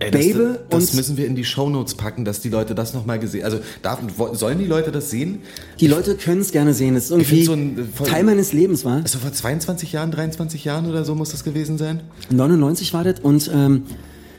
Ey, 0.00 0.12
das, 0.12 0.20
Babel 0.26 0.58
das 0.70 0.90
und 0.90 0.94
müssen 0.94 1.16
wir 1.16 1.26
in 1.26 1.34
die 1.34 1.44
Shownotes 1.44 1.94
packen, 1.96 2.24
dass 2.24 2.40
die 2.40 2.50
Leute 2.50 2.76
das 2.76 2.94
nochmal 2.94 3.18
gesehen 3.18 3.44
Also 3.44 3.58
darf, 3.82 3.98
sollen 4.34 4.58
die 4.60 4.64
Leute 4.66 4.92
das 4.92 5.10
sehen? 5.10 5.40
die 5.80 5.88
Leute 5.88 6.14
können 6.14 6.40
es 6.40 6.52
gerne 6.52 6.72
sehen. 6.72 6.94
Das 6.94 7.04
ist 7.06 7.10
irgendwie 7.10 7.42
so 7.42 7.52
ein, 7.54 7.78
äh, 7.80 7.82
voll- 7.82 8.06
Teil 8.06 8.22
meines 8.22 8.52
Lebens, 8.52 8.84
war. 8.84 8.98
Also 9.02 9.18
vor 9.18 9.32
22 9.32 9.90
Jahren, 9.92 10.12
23 10.12 10.64
Jahren 10.64 10.86
oder 10.88 11.04
so 11.04 11.16
muss 11.16 11.30
das 11.30 11.42
gewesen 11.42 11.78
sein? 11.78 12.00
99 12.30 12.94
war 12.94 13.02
das 13.02 13.18
und 13.20 13.50
ähm, 13.52 13.82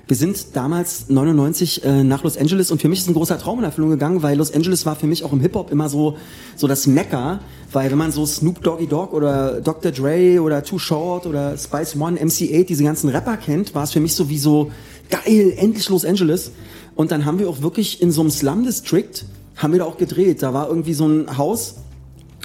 wir 0.09 0.17
sind 0.17 0.55
damals 0.55 1.07
99 1.07 1.83
äh, 1.85 2.03
nach 2.03 2.23
Los 2.23 2.35
Angeles 2.35 2.71
und 2.71 2.81
für 2.81 2.89
mich 2.89 2.97
ist 2.97 3.07
ein 3.07 3.13
großer 3.13 3.37
Traum 3.37 3.59
in 3.59 3.65
Erfüllung 3.65 3.91
gegangen, 3.91 4.23
weil 4.23 4.35
Los 4.35 4.51
Angeles 4.51 4.83
war 4.87 4.95
für 4.95 5.05
mich 5.05 5.23
auch 5.23 5.31
im 5.33 5.39
Hip-Hop 5.39 5.71
immer 5.71 5.87
so, 5.87 6.17
so 6.55 6.65
das 6.65 6.87
Mekka, 6.87 7.41
weil 7.71 7.91
wenn 7.91 7.97
man 7.99 8.11
so 8.11 8.25
Snoop 8.25 8.63
Doggy 8.63 8.87
Dogg 8.87 9.15
oder 9.15 9.61
Dr. 9.61 9.91
Dre 9.91 10.41
oder 10.41 10.63
Too 10.63 10.79
Short 10.79 11.27
oder 11.27 11.55
Spice 11.59 11.95
One, 11.95 12.19
MC8, 12.19 12.65
diese 12.65 12.83
ganzen 12.83 13.09
Rapper 13.09 13.37
kennt, 13.37 13.75
war 13.75 13.83
es 13.83 13.91
für 13.91 13.99
mich 13.99 14.15
so 14.15 14.29
wie 14.29 14.39
so, 14.39 14.71
geil, 15.11 15.53
endlich 15.55 15.87
Los 15.89 16.05
Angeles. 16.05 16.53
Und 16.95 17.11
dann 17.11 17.25
haben 17.25 17.37
wir 17.37 17.47
auch 17.47 17.61
wirklich 17.61 18.01
in 18.01 18.11
so 18.11 18.21
einem 18.21 18.31
Slum-District, 18.31 19.25
haben 19.57 19.73
wir 19.73 19.79
da 19.79 19.85
auch 19.85 19.97
gedreht. 19.97 20.41
Da 20.41 20.55
war 20.55 20.69
irgendwie 20.69 20.95
so 20.95 21.07
ein 21.07 21.37
Haus, 21.37 21.75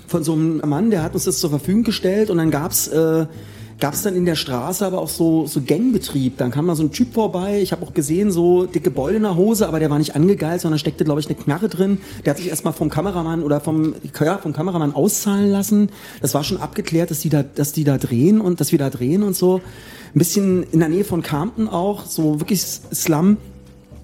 von 0.06 0.22
so 0.22 0.34
einem 0.34 0.60
Mann, 0.66 0.90
der 0.90 1.02
hat 1.02 1.14
uns 1.14 1.24
das 1.24 1.38
zur 1.38 1.48
Verfügung 1.48 1.82
gestellt 1.82 2.28
und 2.28 2.36
dann 2.36 2.50
gab's 2.50 2.88
äh, 2.88 3.26
gab's 3.80 4.02
dann 4.02 4.14
in 4.16 4.24
der 4.24 4.34
Straße 4.34 4.84
aber 4.86 4.98
auch 4.98 5.08
so 5.08 5.46
so 5.46 5.60
Gangbetrieb. 5.64 6.38
Dann 6.38 6.50
kam 6.50 6.66
da 6.66 6.74
so 6.74 6.82
ein 6.82 6.92
Typ 6.92 7.14
vorbei. 7.14 7.60
Ich 7.60 7.72
habe 7.72 7.84
auch 7.84 7.94
gesehen 7.94 8.30
so 8.30 8.66
dicke 8.66 8.90
Beule 8.90 9.16
in 9.16 9.22
der 9.22 9.36
Hose, 9.36 9.68
aber 9.68 9.80
der 9.80 9.90
war 9.90 9.98
nicht 9.98 10.14
angegeilt, 10.14 10.60
sondern 10.60 10.78
steckte 10.78 11.04
glaube 11.04 11.20
ich 11.20 11.26
eine 11.26 11.36
Knarre 11.36 11.68
drin. 11.68 11.98
Der 12.24 12.30
hat 12.30 12.38
sich 12.38 12.48
erstmal 12.48 12.72
vom 12.72 12.90
Kameramann 12.90 13.42
oder 13.42 13.60
vom 13.60 13.94
ja, 14.20 14.38
vom 14.38 14.52
Kameramann 14.52 14.94
auszahlen 14.94 15.50
lassen. 15.50 15.90
Das 16.20 16.34
war 16.34 16.44
schon 16.44 16.58
abgeklärt, 16.58 17.10
dass 17.10 17.20
die 17.20 17.28
da 17.28 17.42
dass 17.42 17.72
die 17.72 17.84
da 17.84 17.98
drehen 17.98 18.40
und 18.40 18.60
dass 18.60 18.72
wir 18.72 18.78
da 18.78 18.90
drehen 18.90 19.22
und 19.22 19.36
so. 19.36 19.60
Ein 20.14 20.18
bisschen 20.18 20.62
in 20.70 20.78
der 20.78 20.88
Nähe 20.88 21.04
von 21.04 21.22
Campton 21.22 21.68
auch, 21.68 22.06
so 22.06 22.40
wirklich 22.40 22.62
Slum. 22.62 23.36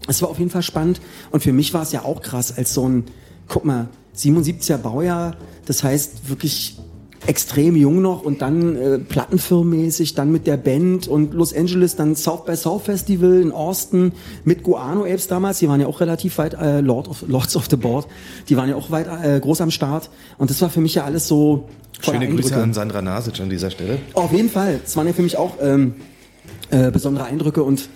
Es 0.09 0.23
war 0.23 0.29
auf 0.29 0.39
jeden 0.39 0.51
Fall 0.51 0.63
spannend. 0.63 1.01
Und 1.31 1.43
für 1.43 1.53
mich 1.53 1.73
war 1.73 1.83
es 1.83 1.93
ja 1.93 2.05
auch 2.05 2.21
krass, 2.21 2.57
als 2.57 2.75
so 2.75 2.89
ein, 2.89 3.05
guck 3.47 3.65
mal, 3.65 3.89
77er 4.17 4.79
Baujahr, 4.79 5.37
das 5.67 5.85
heißt 5.85 6.29
wirklich 6.29 6.79
extrem 7.27 7.77
jung 7.77 8.01
noch 8.01 8.23
und 8.23 8.41
dann 8.43 8.77
äh, 8.77 8.99
plattenfirmenmäßig, 8.99 10.15
dann 10.15 10.33
mit 10.33 10.47
der 10.47 10.57
Band 10.57 11.07
und 11.07 11.35
Los 11.35 11.55
Angeles, 11.55 11.97
dann 11.97 12.17
South 12.17 12.45
by 12.45 12.57
South 12.57 12.83
Festival 12.83 13.41
in 13.41 13.53
Austin 13.53 14.13
mit 14.45 14.63
Guano 14.63 15.03
Apes 15.05 15.27
damals, 15.27 15.59
die 15.59 15.69
waren 15.69 15.81
ja 15.81 15.87
auch 15.87 16.01
relativ 16.01 16.39
weit, 16.39 16.55
äh, 16.55 16.81
Lord 16.81 17.09
of, 17.09 17.25
Lords 17.29 17.57
of 17.57 17.67
the 17.71 17.77
Board, 17.77 18.07
die 18.49 18.57
waren 18.57 18.69
ja 18.69 18.77
auch 18.77 18.91
weit 18.91 19.07
äh, 19.23 19.39
groß 19.39 19.61
am 19.61 19.71
Start 19.71 20.11
und 20.39 20.51
das 20.51 20.61
war 20.63 20.71
für 20.71 20.81
mich 20.81 20.95
ja 20.95 21.05
alles 21.05 21.29
so 21.29 21.69
Schöne 22.01 22.27
Grüße 22.29 22.55
Eindrücke. 22.55 22.63
an 22.63 22.73
Sandra 22.73 23.03
Nasic 23.03 23.41
an 23.41 23.51
dieser 23.51 23.71
Stelle. 23.71 23.99
Auf 24.15 24.33
jeden 24.33 24.49
Fall. 24.49 24.81
Es 24.83 24.97
waren 24.97 25.07
ja 25.07 25.13
für 25.13 25.23
mich 25.23 25.37
auch 25.37 25.57
ähm, 25.61 25.97
äh, 26.71 26.91
besondere 26.91 27.25
Eindrücke 27.25 27.63
und 27.63 27.91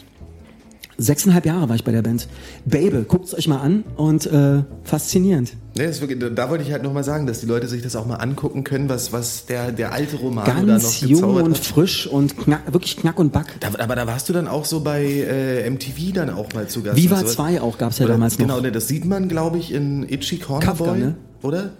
Sechseinhalb 0.96 1.44
Jahre 1.46 1.68
war 1.68 1.74
ich 1.76 1.84
bei 1.84 1.92
der 1.92 2.02
Band. 2.02 2.28
Babel, 2.64 3.02
guckt 3.04 3.26
es 3.26 3.34
euch 3.34 3.48
mal 3.48 3.58
an 3.58 3.82
und 3.96 4.26
äh, 4.26 4.62
faszinierend. 4.84 5.54
Nee, 5.76 5.86
wirklich, 6.00 6.18
da 6.36 6.50
wollte 6.50 6.62
ich 6.62 6.70
halt 6.70 6.84
nochmal 6.84 7.02
sagen, 7.02 7.26
dass 7.26 7.40
die 7.40 7.46
Leute 7.46 7.66
sich 7.66 7.82
das 7.82 7.96
auch 7.96 8.06
mal 8.06 8.16
angucken 8.16 8.62
können, 8.62 8.88
was, 8.88 9.12
was 9.12 9.46
der, 9.46 9.72
der 9.72 9.92
alte 9.92 10.16
Roman 10.16 10.44
da 10.46 10.54
noch 10.60 10.66
Ganz 10.68 11.00
jung 11.00 11.34
und 11.34 11.56
hat. 11.56 11.64
frisch 11.64 12.06
und 12.06 12.38
knack, 12.38 12.72
wirklich 12.72 12.96
knack 12.96 13.18
und 13.18 13.32
back. 13.32 13.46
Da, 13.58 13.68
aber 13.82 13.96
da 13.96 14.06
warst 14.06 14.28
du 14.28 14.32
dann 14.32 14.46
auch 14.46 14.64
so 14.64 14.80
bei 14.80 15.02
äh, 15.04 15.68
MTV 15.68 16.12
dann 16.14 16.30
auch 16.30 16.52
mal 16.54 16.68
zu 16.68 16.82
Gast. 16.82 16.96
Viva 16.96 17.18
und 17.18 17.26
so. 17.28 17.34
2 17.34 17.60
auch 17.60 17.76
gab's 17.76 17.98
ja 17.98 18.04
Oder- 18.04 18.14
damals 18.14 18.36
Genau, 18.36 18.56
noch. 18.56 18.62
ne, 18.62 18.70
das 18.70 18.86
sieht 18.86 19.04
man, 19.04 19.28
glaube 19.28 19.58
ich, 19.58 19.72
in 19.72 20.08
Itchy 20.08 20.38
Corner 20.38 20.64
Kafka, 20.64 20.84
Boy, 20.92 20.98
ne? 21.00 21.14
oder? 21.42 21.70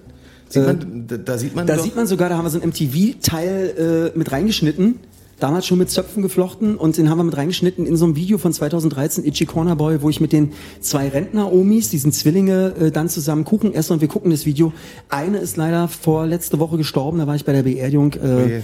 Sieht 0.48 0.62
Äh, 0.62 0.66
man, 0.66 1.05
da, 1.07 1.16
da 1.18 1.38
sieht 1.38 1.55
man 1.55 1.66
Da 1.68 1.77
doch, 1.77 1.85
sieht 1.85 1.94
man 1.94 2.07
sogar, 2.09 2.29
da 2.29 2.37
haben 2.37 2.44
wir 2.46 2.50
so 2.50 2.61
einen 2.61 2.70
MTV-Teil 2.70 4.12
äh, 4.14 4.18
mit 4.18 4.33
reingeschnitten. 4.33 4.96
Damals 5.40 5.66
schon 5.66 5.79
mit 5.79 5.90
Zöpfen 5.90 6.23
geflochten 6.23 6.77
und 6.77 6.97
den 6.97 7.11
haben 7.11 7.18
wir 7.18 7.25
mit 7.25 7.37
reingeschnitten 7.37 7.87
in 7.87 7.97
so 7.97 8.05
einem 8.05 8.16
Video 8.16 8.38
von 8.38 8.53
2013, 8.53 9.25
Itchy 9.25 9.47
Corner 9.47 9.77
Boy, 9.77 10.03
wo 10.03 10.11
ich 10.11 10.20
mit 10.20 10.33
den 10.33 10.53
zwei 10.81 11.09
Rentner-Omis, 11.09 11.90
diesen 11.90 12.12
Zwillinge, 12.12 12.75
äh, 12.81 12.90
dann 12.90 13.09
zusammen 13.09 13.44
Kuchen 13.44 13.75
esse 13.75 13.92
und 13.92 14.01
wir 14.01 14.09
gucken 14.09 14.31
das 14.31 14.47
Video. 14.47 14.73
Eine 15.09 15.38
ist 15.38 15.57
leider 15.57 15.88
vor 15.88 16.27
letzte 16.27 16.59
Woche 16.59 16.77
gestorben, 16.77 17.18
da 17.18 17.27
war 17.27 17.35
ich 17.35 17.44
bei 17.44 17.53
der 17.53 17.62
Beerdigung. 17.62 18.12
Äh, 18.14 18.18
Oje. 18.18 18.62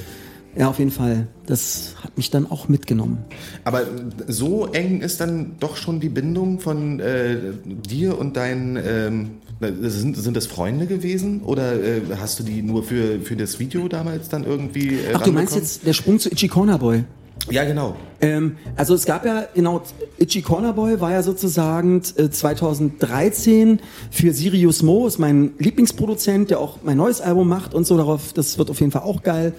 Ja, 0.56 0.68
auf 0.68 0.78
jeden 0.78 0.90
Fall. 0.90 1.28
Das 1.46 1.94
hat 2.02 2.16
mich 2.16 2.30
dann 2.30 2.50
auch 2.50 2.68
mitgenommen. 2.68 3.18
aber 3.64 3.82
so 4.26 4.66
eng 4.66 5.00
ist 5.00 5.20
dann 5.20 5.56
doch 5.60 5.76
schon 5.76 6.00
die 6.00 6.08
Bindung 6.08 6.60
von 6.60 7.00
äh, 7.00 7.36
dir 7.64 8.18
und 8.18 8.36
deinen, 8.36 8.76
ähm, 8.76 9.30
sind, 9.60 10.16
sind 10.16 10.36
das 10.36 10.46
Freunde 10.46 10.86
gewesen 10.86 11.42
oder 11.42 11.74
äh, 11.74 12.00
hast 12.18 12.38
du 12.38 12.42
die 12.42 12.62
nur 12.62 12.82
für, 12.82 13.20
für 13.20 13.36
das 13.36 13.58
Video 13.58 13.88
damals 13.88 14.28
dann 14.28 14.44
irgendwie 14.44 14.96
äh, 14.96 15.14
Ach, 15.14 15.22
du 15.22 15.32
meinst 15.32 15.54
jetzt 15.54 15.86
der 15.86 15.92
Sprung 15.92 16.18
zu 16.18 16.30
Itchy 16.30 16.48
Corner 16.48 16.78
Boy? 16.78 17.04
Ja, 17.48 17.64
genau. 17.64 17.96
Ähm, 18.20 18.56
also 18.76 18.94
es 18.94 19.06
gab 19.06 19.24
ja, 19.24 19.46
genau, 19.54 19.82
Itchy 20.18 20.42
Corner 20.42 20.74
Boy 20.74 21.00
war 21.00 21.12
ja 21.12 21.22
sozusagen 21.22 22.02
äh, 22.16 22.28
2013 22.28 23.80
für 24.10 24.32
Sirius 24.32 24.82
Mo, 24.82 25.06
ist 25.06 25.18
mein 25.18 25.52
Lieblingsproduzent, 25.58 26.50
der 26.50 26.60
auch 26.60 26.78
mein 26.82 26.98
neues 26.98 27.20
Album 27.20 27.48
macht 27.48 27.72
und 27.72 27.86
so 27.86 27.96
darauf, 27.96 28.32
das 28.34 28.58
wird 28.58 28.70
auf 28.70 28.78
jeden 28.80 28.92
Fall 28.92 29.02
auch 29.02 29.22
geil. 29.22 29.54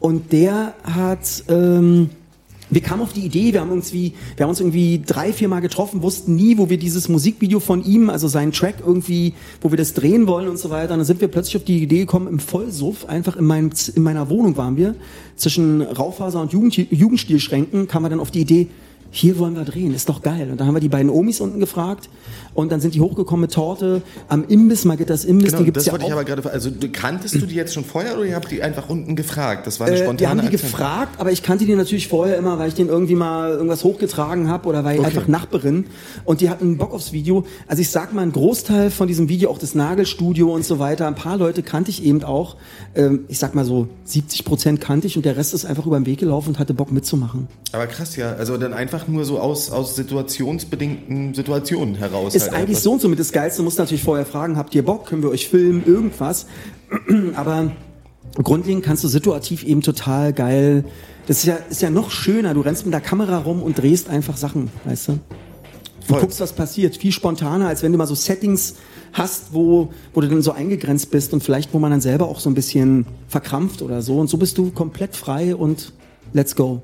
Und 0.00 0.32
der 0.32 0.74
hat, 0.82 1.44
ähm, 1.48 2.10
wir 2.68 2.80
kamen 2.80 3.02
auf 3.02 3.12
die 3.12 3.20
Idee, 3.20 3.52
wir 3.52 3.60
haben 3.60 3.70
irgendwie, 3.70 4.14
wir 4.36 4.44
haben 4.44 4.50
uns 4.50 4.60
irgendwie 4.60 5.02
drei, 5.04 5.32
vier 5.32 5.48
Mal 5.48 5.60
getroffen, 5.60 6.02
wussten 6.02 6.34
nie, 6.34 6.58
wo 6.58 6.68
wir 6.68 6.78
dieses 6.78 7.08
Musikvideo 7.08 7.60
von 7.60 7.84
ihm, 7.84 8.10
also 8.10 8.28
seinen 8.28 8.52
Track 8.52 8.76
irgendwie, 8.84 9.34
wo 9.60 9.70
wir 9.70 9.78
das 9.78 9.94
drehen 9.94 10.26
wollen 10.26 10.48
und 10.48 10.58
so 10.58 10.70
weiter. 10.70 10.94
Und 10.94 10.98
dann 11.00 11.06
sind 11.06 11.20
wir 11.20 11.28
plötzlich 11.28 11.56
auf 11.56 11.64
die 11.64 11.82
Idee 11.82 12.00
gekommen, 12.00 12.26
im 12.26 12.38
Vollsuff, 12.38 13.06
einfach 13.06 13.36
in, 13.36 13.44
meinem, 13.44 13.70
in 13.94 14.02
meiner 14.02 14.28
Wohnung 14.30 14.56
waren 14.56 14.76
wir, 14.76 14.96
zwischen 15.36 15.80
Raufaser 15.80 16.40
und 16.40 16.52
Jugend, 16.52 16.76
Jugendstilschränken, 16.76 17.86
kamen 17.86 18.04
wir 18.04 18.10
dann 18.10 18.20
auf 18.20 18.30
die 18.30 18.40
Idee, 18.40 18.68
hier 19.16 19.38
wollen 19.38 19.56
wir 19.56 19.64
drehen, 19.64 19.94
ist 19.94 20.08
doch 20.08 20.22
geil. 20.22 20.50
Und 20.50 20.60
dann 20.60 20.66
haben 20.66 20.74
wir 20.74 20.80
die 20.80 20.88
beiden 20.88 21.10
Omis 21.10 21.40
unten 21.40 21.58
gefragt 21.60 22.08
und 22.54 22.70
dann 22.72 22.80
sind 22.80 22.94
die 22.94 23.00
hochgekommen 23.00 23.42
mit 23.42 23.52
Torte 23.52 24.02
am 24.28 24.44
Imbiss, 24.46 24.84
Margittas 24.84 25.24
Imbiss, 25.24 25.48
Genau, 25.52 25.58
die 25.60 25.64
gibt's 25.66 25.78
das 25.80 25.86
ja 25.86 25.92
wollte 25.92 26.04
auch. 26.04 26.08
ich 26.08 26.12
aber 26.12 26.24
gerade, 26.24 26.50
also 26.50 26.70
kanntest 26.92 27.34
du 27.36 27.46
die 27.46 27.54
jetzt 27.54 27.72
schon 27.74 27.84
vorher 27.84 28.14
oder 28.16 28.24
ihr 28.26 28.34
habt 28.34 28.50
die 28.50 28.62
einfach 28.62 28.88
unten 28.88 29.16
gefragt? 29.16 29.66
Das 29.66 29.80
war 29.80 29.86
eine 29.86 29.96
Äh, 29.96 30.00
spontane 30.00 30.20
wir 30.20 30.28
haben 30.30 30.40
die 30.40 30.46
Aktion. 30.48 30.70
gefragt, 30.70 31.18
aber 31.20 31.32
ich 31.32 31.42
kannte 31.42 31.64
die 31.64 31.74
natürlich 31.74 32.08
vorher 32.08 32.36
immer, 32.36 32.58
weil 32.58 32.68
ich 32.68 32.74
denen 32.74 32.88
irgendwie 32.90 33.14
mal 33.14 33.50
irgendwas 33.52 33.84
hochgetragen 33.84 34.48
habe 34.48 34.68
oder 34.68 34.84
weil 34.84 34.94
ich 34.94 35.00
Okay. 35.00 35.08
einfach 35.08 35.28
Nachbarin 35.28 35.86
und 36.24 36.40
die 36.40 36.50
hatten 36.50 36.76
Bock 36.76 36.92
aufs 36.92 37.12
Video. 37.12 37.44
Also 37.66 37.80
ich 37.82 37.90
sag 37.90 38.12
mal, 38.12 38.22
ein 38.22 38.32
Großteil 38.32 38.90
von 38.90 39.08
diesem 39.08 39.28
Video, 39.28 39.50
auch 39.50 39.58
das 39.58 39.74
Nagelstudio 39.74 40.52
und 40.54 40.64
so 40.64 40.78
weiter, 40.78 41.06
ein 41.06 41.14
paar 41.14 41.36
Leute 41.38 41.62
kannte 41.62 41.90
ich 41.90 42.04
eben 42.04 42.22
auch. 42.24 42.56
Ähm, 42.94 43.20
ich 43.28 43.38
sag 43.38 43.54
mal 43.54 43.64
so 43.64 43.88
70 44.04 44.44
Prozent 44.44 44.80
kannte 44.80 45.06
ich 45.06 45.16
und 45.16 45.24
der 45.24 45.36
Rest 45.36 45.54
ist 45.54 45.64
einfach 45.64 45.86
über 45.86 45.98
den 45.98 46.06
Weg 46.06 46.18
gelaufen 46.20 46.50
und 46.50 46.58
hatte 46.58 46.74
Bock 46.74 46.92
mitzumachen. 46.92 47.48
Aber 47.72 47.86
krass, 47.86 48.16
ja. 48.16 48.32
Also 48.34 48.56
dann 48.56 48.72
einfach 48.72 49.05
nur 49.08 49.24
so 49.24 49.38
aus, 49.38 49.70
aus 49.70 49.96
situationsbedingten 49.96 51.34
Situationen 51.34 51.94
heraus. 51.94 52.34
Ist 52.34 52.44
halt 52.44 52.54
eigentlich 52.54 52.68
einfach. 52.70 52.82
so 52.82 52.92
und 52.92 53.00
so 53.00 53.08
mit 53.08 53.18
das 53.18 53.32
Geilste, 53.32 53.62
muss 53.62 53.78
natürlich 53.78 54.02
vorher 54.02 54.26
fragen, 54.26 54.56
habt 54.56 54.74
ihr 54.74 54.84
Bock, 54.84 55.06
können 55.06 55.22
wir 55.22 55.30
euch 55.30 55.48
filmen, 55.48 55.84
irgendwas. 55.86 56.46
Aber 57.34 57.72
grundlegend 58.42 58.84
kannst 58.84 59.04
du 59.04 59.08
situativ 59.08 59.64
eben 59.64 59.82
total 59.82 60.32
geil, 60.32 60.84
das 61.26 61.38
ist 61.38 61.46
ja, 61.46 61.56
ist 61.68 61.82
ja 61.82 61.90
noch 61.90 62.10
schöner, 62.10 62.54
du 62.54 62.60
rennst 62.60 62.84
mit 62.84 62.92
der 62.92 63.00
Kamera 63.00 63.38
rum 63.38 63.62
und 63.62 63.78
drehst 63.78 64.08
einfach 64.08 64.36
Sachen, 64.36 64.70
weißt 64.84 65.08
du? 65.08 65.12
Und 65.12 65.20
Voll. 66.06 66.20
guckst, 66.20 66.38
was 66.38 66.52
passiert. 66.52 66.96
Viel 66.96 67.10
spontaner, 67.10 67.66
als 67.66 67.82
wenn 67.82 67.90
du 67.90 67.98
mal 67.98 68.06
so 68.06 68.14
Settings 68.14 68.76
hast, 69.12 69.52
wo, 69.52 69.90
wo 70.14 70.20
du 70.20 70.28
dann 70.28 70.40
so 70.40 70.52
eingegrenzt 70.52 71.10
bist 71.10 71.32
und 71.32 71.42
vielleicht, 71.42 71.74
wo 71.74 71.80
man 71.80 71.90
dann 71.90 72.00
selber 72.00 72.28
auch 72.28 72.38
so 72.38 72.48
ein 72.48 72.54
bisschen 72.54 73.06
verkrampft 73.26 73.82
oder 73.82 74.02
so. 74.02 74.18
Und 74.18 74.28
so 74.28 74.36
bist 74.36 74.56
du 74.56 74.70
komplett 74.70 75.16
frei 75.16 75.56
und 75.56 75.92
let's 76.32 76.54
go. 76.54 76.80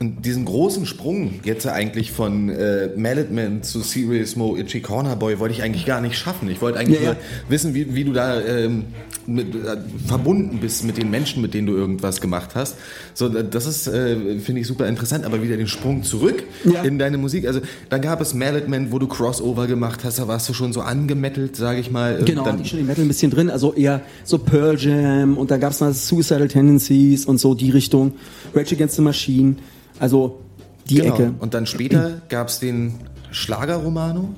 Und 0.00 0.24
diesen 0.24 0.44
großen 0.44 0.86
Sprung 0.86 1.40
jetzt 1.44 1.66
eigentlich 1.66 2.12
von 2.12 2.48
äh, 2.48 2.88
Mallet 2.96 3.30
Man 3.32 3.62
zu 3.62 3.80
Serious 3.80 4.36
Mo 4.36 4.56
Itchy 4.56 4.80
Corner 4.80 5.16
Boy 5.16 5.38
wollte 5.38 5.54
ich 5.54 5.62
eigentlich 5.62 5.86
gar 5.86 6.00
nicht 6.00 6.16
schaffen. 6.16 6.50
Ich 6.50 6.60
wollte 6.60 6.78
eigentlich 6.78 7.00
Ja, 7.00 7.08
ja. 7.08 7.12
nur 7.12 7.50
wissen, 7.50 7.74
wie, 7.74 7.94
wie 7.94 8.04
du 8.04 8.12
da 8.12 8.40
ähm, 8.40 8.84
mit, 9.26 9.54
äh, 9.54 9.76
verbunden 10.06 10.58
bist 10.60 10.84
mit 10.84 10.96
den 10.96 11.10
Menschen, 11.10 11.42
mit 11.42 11.54
denen 11.54 11.66
du 11.66 11.74
irgendwas 11.74 12.20
gemacht 12.20 12.50
hast. 12.54 12.76
So, 13.14 13.28
das 13.28 13.66
ist, 13.66 13.86
äh, 13.88 14.38
finde 14.38 14.60
ich, 14.62 14.66
super 14.66 14.86
interessant. 14.86 15.24
Aber 15.24 15.42
wieder 15.42 15.56
den 15.56 15.68
Sprung 15.68 16.02
zurück 16.02 16.44
Ja. 16.64 16.82
in 16.82 16.98
deine 16.98 17.18
Musik. 17.18 17.46
Also 17.46 17.60
dann 17.90 18.00
gab 18.00 18.20
es 18.20 18.34
Mallet 18.34 18.68
Man, 18.68 18.90
wo 18.92 18.98
du 18.98 19.06
Crossover 19.06 19.66
gemacht 19.66 20.00
hast. 20.04 20.18
Da 20.18 20.28
warst 20.28 20.48
du 20.48 20.54
schon 20.54 20.72
so 20.72 20.80
angemettelt, 20.80 21.56
sage 21.56 21.80
ich 21.80 21.90
mal. 21.90 22.22
Genau, 22.24 22.44
dann, 22.44 22.54
hatte 22.54 22.62
ich 22.62 22.70
schon 22.70 22.78
den 22.78 22.86
Metal 22.86 23.04
ein 23.04 23.08
bisschen 23.08 23.30
drin, 23.30 23.50
also 23.50 23.74
eher 23.74 24.00
so 24.24 24.38
Pearl 24.38 24.76
Jam 24.78 25.36
und 25.36 25.50
dann 25.50 25.60
gab's 25.60 25.80
noch 25.80 25.92
Suicidal 25.92 26.48
Tendencies 26.48 27.26
und 27.26 27.38
so 27.38 27.54
die 27.54 27.70
Richtung, 27.70 28.12
Rage 28.54 28.74
Against 28.74 28.96
the 28.96 29.02
Machine, 29.02 29.56
also 29.98 30.40
die 30.88 30.96
genau. 30.96 31.14
Ecke. 31.14 31.34
Und 31.38 31.54
dann 31.54 31.66
später 31.66 32.22
gab 32.28 32.48
es 32.48 32.60
den 32.60 32.94
Schlager 33.30 33.76
Romano. 33.76 34.34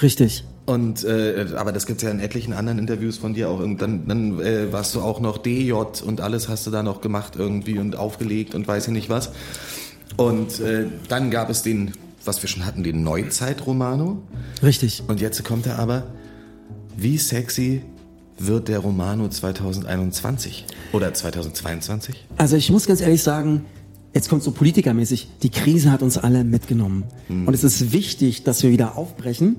Richtig. 0.00 0.44
Und 0.64 1.04
äh, 1.04 1.46
aber 1.56 1.72
das 1.72 1.86
gibt's 1.86 2.02
ja 2.02 2.10
in 2.10 2.20
etlichen 2.20 2.52
anderen 2.52 2.78
Interviews 2.78 3.18
von 3.18 3.34
dir 3.34 3.50
auch. 3.50 3.60
Und 3.60 3.82
dann, 3.82 4.06
dann 4.06 4.40
äh, 4.40 4.72
warst 4.72 4.94
du 4.94 5.00
auch 5.00 5.20
noch 5.20 5.38
DJ 5.38 5.72
und 5.72 6.20
alles 6.20 6.48
hast 6.48 6.66
du 6.66 6.70
da 6.70 6.82
noch 6.82 7.00
gemacht 7.00 7.34
irgendwie 7.36 7.78
und 7.78 7.96
aufgelegt 7.96 8.54
und 8.54 8.66
weiß 8.66 8.86
ich 8.88 8.92
nicht 8.92 9.08
was. 9.08 9.32
Und 10.16 10.60
äh, 10.60 10.86
dann 11.08 11.30
gab 11.30 11.50
es 11.50 11.62
den, 11.62 11.92
was 12.24 12.42
wir 12.42 12.48
schon 12.48 12.64
hatten, 12.64 12.84
den 12.84 13.02
Neuzeit-Romano. 13.02 14.22
Richtig. 14.62 15.02
Und 15.08 15.20
jetzt 15.20 15.42
kommt 15.44 15.66
er 15.66 15.78
aber, 15.78 16.04
wie 16.96 17.18
sexy 17.18 17.82
wird 18.38 18.68
der 18.68 18.78
Romano 18.80 19.28
2021 19.28 20.66
oder 20.92 21.12
2022? 21.12 22.26
Also 22.36 22.56
ich 22.56 22.70
muss 22.70 22.86
ganz 22.86 23.00
ehrlich 23.00 23.22
sagen, 23.22 23.64
jetzt 24.14 24.28
kommt 24.28 24.42
so 24.42 24.50
politikermäßig, 24.50 25.28
die 25.42 25.50
Krise 25.50 25.90
hat 25.90 26.02
uns 26.02 26.18
alle 26.18 26.44
mitgenommen. 26.44 27.04
Und 27.46 27.54
es 27.54 27.64
ist 27.64 27.92
wichtig, 27.92 28.44
dass 28.44 28.62
wir 28.62 28.70
wieder 28.70 28.96
aufbrechen. 28.96 29.56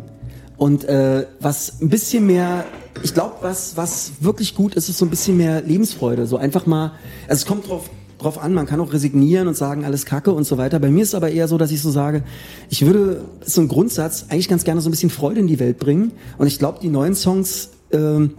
Und 0.58 0.86
äh, 0.86 1.26
was 1.40 1.82
ein 1.82 1.90
bisschen 1.90 2.28
mehr, 2.28 2.66
ich 3.02 3.14
glaube, 3.14 3.38
was, 3.42 3.76
was 3.76 4.14
wirklich 4.20 4.56
gut 4.56 4.76
ist, 4.76 4.88
ist 4.88 4.98
so 4.98 5.06
ein 5.06 5.10
bisschen 5.10 5.38
mehr 5.38 5.62
Lebensfreude. 5.62 6.28
So 6.28 6.38
einfach 6.38 6.66
mal, 6.66 6.94
also 7.28 7.42
es 7.42 7.46
kommt 7.46 7.68
drauf, 7.68 7.90
drauf 8.20 8.42
an, 8.42 8.54
man 8.54 8.66
kann 8.66 8.80
auch 8.80 8.94
resignieren 8.94 9.48
und 9.48 9.58
sagen, 9.58 9.84
alles 9.84 10.06
Kacke 10.06 10.32
und 10.32 10.46
so 10.46 10.58
weiter. 10.58 10.80
Bei 10.80 10.90
mir 10.90 11.04
ist 11.04 11.16
aber 11.16 11.32
eher 11.32 11.48
so, 11.48 11.58
dass 11.58 11.72
ich 11.72 11.82
so 11.82 11.92
sage, 11.92 12.24
ich 12.70 12.86
würde, 12.86 13.26
ist 13.46 13.56
so 13.56 13.62
ein 13.62 13.68
Grundsatz, 13.68 14.28
eigentlich 14.30 14.48
ganz 14.48 14.64
gerne 14.64 14.80
so 14.82 14.90
ein 14.90 14.92
bisschen 14.92 15.10
Freude 15.10 15.40
in 15.40 15.48
die 15.48 15.60
Welt 15.60 15.80
bringen. 15.80 16.12
Und 16.38 16.48
ich 16.48 16.60
glaube, 16.60 16.80
die 16.82 16.90
neuen 16.90 17.16
Songs, 17.16 17.72
ähm, 17.92 18.36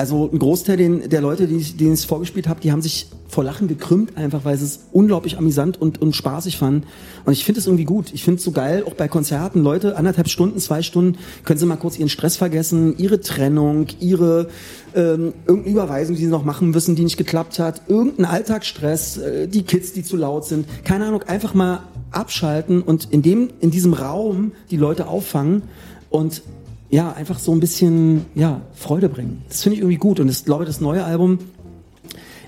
also 0.00 0.28
ein 0.32 0.38
Großteil 0.38 0.76
den, 0.76 1.08
der 1.08 1.20
Leute, 1.20 1.46
die, 1.46 1.56
ich- 1.56 1.76
denen 1.76 1.92
ich 1.92 2.00
es 2.00 2.04
vorgespielt 2.04 2.48
habe, 2.48 2.60
die 2.60 2.72
haben 2.72 2.82
sich 2.82 3.06
vor 3.28 3.44
Lachen 3.44 3.68
gekrümmt, 3.68 4.16
einfach 4.16 4.44
weil 4.44 4.56
sie 4.58 4.64
es 4.64 4.80
unglaublich 4.90 5.38
amüsant 5.38 5.80
und, 5.80 6.02
und 6.02 6.16
spaßig 6.16 6.56
fanden. 6.58 6.86
Und 7.24 7.32
ich 7.32 7.44
finde 7.44 7.60
es 7.60 7.66
irgendwie 7.66 7.84
gut. 7.84 8.12
Ich 8.12 8.24
finde 8.24 8.38
es 8.38 8.44
so 8.44 8.50
geil, 8.50 8.82
auch 8.84 8.94
bei 8.94 9.06
Konzerten, 9.06 9.62
Leute, 9.62 9.96
anderthalb 9.96 10.28
Stunden, 10.28 10.58
zwei 10.58 10.82
Stunden, 10.82 11.16
können 11.44 11.58
sie 11.60 11.66
mal 11.66 11.76
kurz 11.76 11.96
ihren 11.98 12.08
Stress 12.08 12.36
vergessen, 12.36 12.98
ihre 12.98 13.20
Trennung, 13.20 13.86
ihre 14.00 14.48
ähm, 14.96 15.32
irgendeine 15.46 15.74
Überweisung, 15.76 16.16
die 16.16 16.24
sie 16.24 16.30
noch 16.30 16.44
machen 16.44 16.70
müssen, 16.70 16.96
die 16.96 17.04
nicht 17.04 17.18
geklappt 17.18 17.60
hat, 17.60 17.82
irgendein 17.86 18.24
Alltagsstress, 18.24 19.18
äh, 19.18 19.46
die 19.46 19.62
Kids, 19.62 19.92
die 19.92 20.02
zu 20.02 20.16
laut 20.16 20.44
sind, 20.46 20.66
keine 20.84 21.04
Ahnung, 21.04 21.22
einfach 21.22 21.54
mal 21.54 21.82
abschalten 22.10 22.82
und 22.82 23.08
in 23.12 23.22
dem, 23.22 23.50
in 23.60 23.70
diesem 23.70 23.92
Raum 23.92 24.52
die 24.72 24.76
Leute 24.76 25.06
auffangen 25.06 25.62
und 26.08 26.42
ja, 26.90 27.12
einfach 27.12 27.38
so 27.38 27.52
ein 27.52 27.60
bisschen, 27.60 28.26
ja, 28.34 28.62
Freude 28.74 29.08
bringen. 29.08 29.42
Das 29.48 29.62
finde 29.62 29.76
ich 29.76 29.80
irgendwie 29.80 29.98
gut. 29.98 30.20
Und 30.20 30.28
ich 30.28 30.44
glaube, 30.44 30.64
das 30.64 30.80
neue 30.80 31.04
Album 31.04 31.38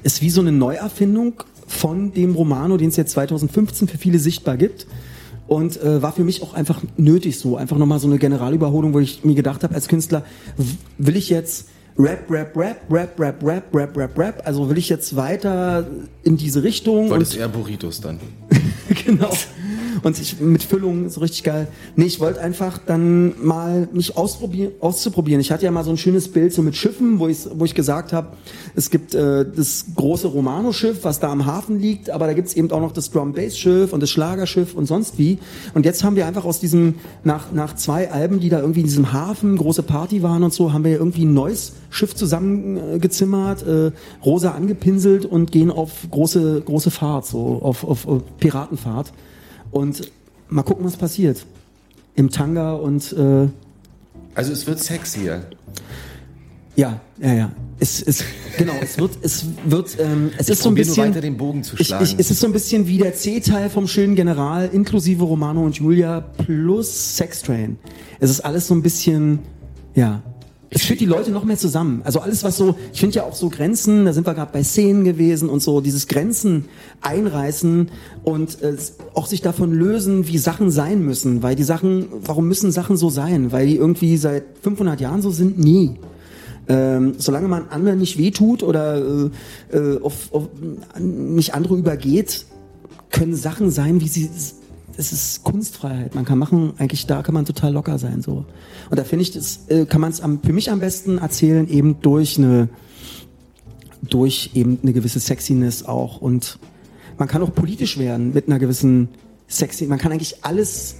ist 0.02 0.20
wie 0.20 0.30
so 0.30 0.40
eine 0.40 0.52
Neuerfindung 0.52 1.44
von 1.66 2.12
dem 2.12 2.34
Romano, 2.34 2.76
den 2.76 2.88
es 2.88 2.96
jetzt 2.96 3.12
2015 3.12 3.88
für 3.88 3.98
viele 3.98 4.18
sichtbar 4.18 4.56
gibt. 4.56 4.86
Und 5.46 5.80
äh, 5.80 6.02
war 6.02 6.12
für 6.12 6.24
mich 6.24 6.42
auch 6.42 6.54
einfach 6.54 6.80
nötig 6.96 7.38
so. 7.38 7.56
Einfach 7.56 7.76
nochmal 7.76 7.98
so 7.98 8.08
eine 8.08 8.18
Generalüberholung, 8.18 8.94
wo 8.94 9.00
ich 9.00 9.24
mir 9.24 9.34
gedacht 9.34 9.62
habe 9.62 9.74
als 9.74 9.86
Künstler, 9.86 10.24
will 10.98 11.16
ich 11.16 11.28
jetzt 11.28 11.68
Rap, 11.98 12.24
Rap, 12.30 12.56
Rap, 12.56 12.80
Rap, 12.90 13.20
Rap, 13.20 13.42
Rap, 13.44 13.74
Rap, 13.74 13.96
Rap, 13.96 14.18
Rap. 14.18 14.42
Also 14.44 14.68
will 14.68 14.78
ich 14.78 14.88
jetzt 14.88 15.14
weiter 15.14 15.86
in 16.22 16.36
diese 16.36 16.62
Richtung. 16.62 17.10
Wolltest 17.10 17.34
und 17.34 17.40
eher 17.40 17.48
Burritos 17.48 18.00
dann? 18.00 18.18
genau. 19.04 19.30
Und 20.02 20.18
ich 20.18 20.40
mit 20.40 20.62
Füllung 20.62 21.08
so 21.08 21.20
richtig 21.20 21.44
geil. 21.44 21.68
Nee, 21.96 22.06
ich 22.06 22.20
wollte 22.20 22.40
einfach 22.40 22.78
dann 22.78 23.34
mal 23.44 23.88
mich 23.92 24.16
ausprobieren, 24.16 24.72
auszuprobieren. 24.80 25.40
Ich 25.40 25.50
hatte 25.50 25.64
ja 25.64 25.70
mal 25.70 25.84
so 25.84 25.90
ein 25.90 25.98
schönes 25.98 26.28
Bild 26.28 26.52
so 26.52 26.62
mit 26.62 26.76
Schiffen, 26.76 27.18
wo 27.18 27.28
ich, 27.28 27.38
wo 27.54 27.64
ich 27.64 27.74
gesagt 27.74 28.12
habe, 28.12 28.28
es 28.74 28.90
gibt 28.90 29.14
äh, 29.14 29.44
das 29.44 29.86
große 29.94 30.28
Romano-Schiff, 30.28 31.04
was 31.04 31.20
da 31.20 31.30
am 31.30 31.46
Hafen 31.46 31.78
liegt, 31.78 32.10
aber 32.10 32.26
da 32.26 32.32
gibt's 32.32 32.54
eben 32.54 32.70
auch 32.70 32.80
noch 32.80 32.92
das 32.92 33.10
Drum-Bass-Schiff 33.10 33.92
und 33.92 34.00
das 34.00 34.10
Schlagerschiff 34.10 34.74
und 34.74 34.86
sonst 34.86 35.18
wie. 35.18 35.38
Und 35.74 35.84
jetzt 35.84 36.04
haben 36.04 36.16
wir 36.16 36.26
einfach 36.26 36.44
aus 36.44 36.60
diesem, 36.60 36.94
nach, 37.24 37.52
nach 37.52 37.74
zwei 37.76 38.10
Alben, 38.10 38.40
die 38.40 38.48
da 38.48 38.60
irgendwie 38.60 38.80
in 38.80 38.86
diesem 38.86 39.12
Hafen, 39.12 39.56
große 39.56 39.82
Party 39.82 40.22
waren 40.22 40.42
und 40.42 40.52
so, 40.52 40.72
haben 40.72 40.84
wir 40.84 40.92
irgendwie 40.92 41.24
ein 41.24 41.34
neues 41.34 41.72
Schiff 41.90 42.14
zusammengezimmert, 42.14 43.66
äh, 43.66 43.92
rosa 44.24 44.52
angepinselt 44.52 45.26
und 45.26 45.52
gehen 45.52 45.70
auf 45.70 45.90
große, 46.10 46.62
große 46.64 46.90
Fahrt, 46.90 47.26
so 47.26 47.60
auf, 47.62 47.84
auf, 47.84 48.06
auf 48.06 48.22
Piratenfahrt. 48.38 49.12
Und 49.72 50.12
mal 50.48 50.62
gucken, 50.62 50.84
was 50.84 50.96
passiert. 50.96 51.44
Im 52.14 52.30
Tanga 52.30 52.74
und 52.74 53.12
äh, 53.12 53.48
Also 54.34 54.52
es 54.52 54.66
wird 54.66 54.78
sexier. 54.78 55.46
ja, 56.76 57.00
ja, 57.20 57.32
ja. 57.34 57.52
Es, 57.80 58.00
es, 58.00 58.22
genau, 58.58 58.74
es 58.80 58.96
wird, 58.98 59.18
es 59.22 59.44
wird, 59.64 59.96
ähm, 59.98 60.30
es 60.38 60.48
ist 60.48 60.62
so 60.62 60.68
ein 60.68 60.74
probier 60.74 60.86
nur 60.86 60.94
bisschen. 60.94 61.08
weiter 61.10 61.20
den 61.20 61.36
Bogen 61.36 61.64
zu 61.64 61.74
ich, 61.80 61.88
schlagen. 61.88 62.04
ich, 62.04 62.16
es 62.16 62.30
ist 62.30 62.38
so 62.38 62.46
ein 62.46 62.52
bisschen 62.52 62.86
wie 62.86 62.98
der 62.98 63.14
C-Teil 63.14 63.70
vom 63.70 63.88
schönen 63.88 64.14
General, 64.14 64.68
inklusive 64.72 65.24
Romano 65.24 65.64
und 65.64 65.76
Julia 65.78 66.20
plus 66.20 67.16
Sextrain. 67.16 67.78
Es 68.20 68.30
ist 68.30 68.40
alles 68.40 68.68
so 68.68 68.74
ein 68.74 68.82
bisschen, 68.82 69.40
ja. 69.96 70.22
Es 70.74 70.82
führt 70.82 71.00
die 71.00 71.06
Leute 71.06 71.30
noch 71.30 71.44
mehr 71.44 71.58
zusammen. 71.58 72.00
Also 72.04 72.20
alles, 72.20 72.44
was 72.44 72.56
so, 72.56 72.76
ich 72.94 73.00
finde 73.00 73.16
ja 73.16 73.24
auch 73.24 73.34
so 73.34 73.50
Grenzen, 73.50 74.06
da 74.06 74.14
sind 74.14 74.26
wir 74.26 74.32
gerade 74.32 74.52
bei 74.52 74.64
Szenen 74.64 75.04
gewesen 75.04 75.50
und 75.50 75.62
so, 75.62 75.82
dieses 75.82 76.08
Grenzen 76.08 76.64
einreißen 77.02 77.90
und 78.24 78.62
äh, 78.62 78.76
auch 79.12 79.26
sich 79.26 79.42
davon 79.42 79.72
lösen, 79.72 80.28
wie 80.28 80.38
Sachen 80.38 80.70
sein 80.70 81.02
müssen. 81.04 81.42
Weil 81.42 81.56
die 81.56 81.62
Sachen, 81.62 82.06
warum 82.24 82.48
müssen 82.48 82.72
Sachen 82.72 82.96
so 82.96 83.10
sein? 83.10 83.52
Weil 83.52 83.66
die 83.66 83.76
irgendwie 83.76 84.16
seit 84.16 84.44
500 84.62 84.98
Jahren 85.00 85.20
so 85.20 85.30
sind? 85.30 85.58
Nie. 85.58 85.98
Ähm, 86.68 87.14
solange 87.18 87.48
man 87.48 87.68
anderen 87.68 87.98
nicht 87.98 88.16
wehtut 88.16 88.62
oder 88.62 88.96
äh, 88.96 89.76
äh, 89.76 90.00
auf, 90.00 90.32
auf, 90.32 90.48
nicht 90.98 91.54
andere 91.54 91.76
übergeht, 91.76 92.46
können 93.10 93.34
Sachen 93.34 93.70
sein, 93.70 94.00
wie 94.00 94.08
sie. 94.08 94.30
Es 94.96 95.12
ist 95.12 95.42
Kunstfreiheit. 95.42 96.14
Man 96.14 96.24
kann 96.24 96.38
machen, 96.38 96.74
eigentlich 96.78 97.06
da 97.06 97.22
kann 97.22 97.34
man 97.34 97.44
total 97.44 97.72
locker 97.72 97.98
sein 97.98 98.22
so. 98.22 98.44
Und 98.90 98.98
da 98.98 99.04
finde 99.04 99.22
ich, 99.22 99.30
das 99.32 99.60
äh, 99.68 99.86
kann 99.86 100.00
man 100.00 100.10
es 100.10 100.20
für 100.20 100.52
mich 100.52 100.70
am 100.70 100.80
besten 100.80 101.18
erzählen 101.18 101.68
eben 101.68 102.00
durch 102.00 102.38
eine 102.38 102.68
durch 104.02 104.50
eben 104.54 104.80
eine 104.82 104.92
gewisse 104.92 105.20
Sexiness 105.20 105.84
auch 105.84 106.20
und 106.20 106.58
man 107.18 107.28
kann 107.28 107.42
auch 107.42 107.54
politisch 107.54 107.98
werden 107.98 108.34
mit 108.34 108.48
einer 108.48 108.58
gewissen 108.58 109.08
Sexy. 109.48 109.86
Man 109.86 109.98
kann 109.98 110.12
eigentlich 110.12 110.44
alles 110.44 110.96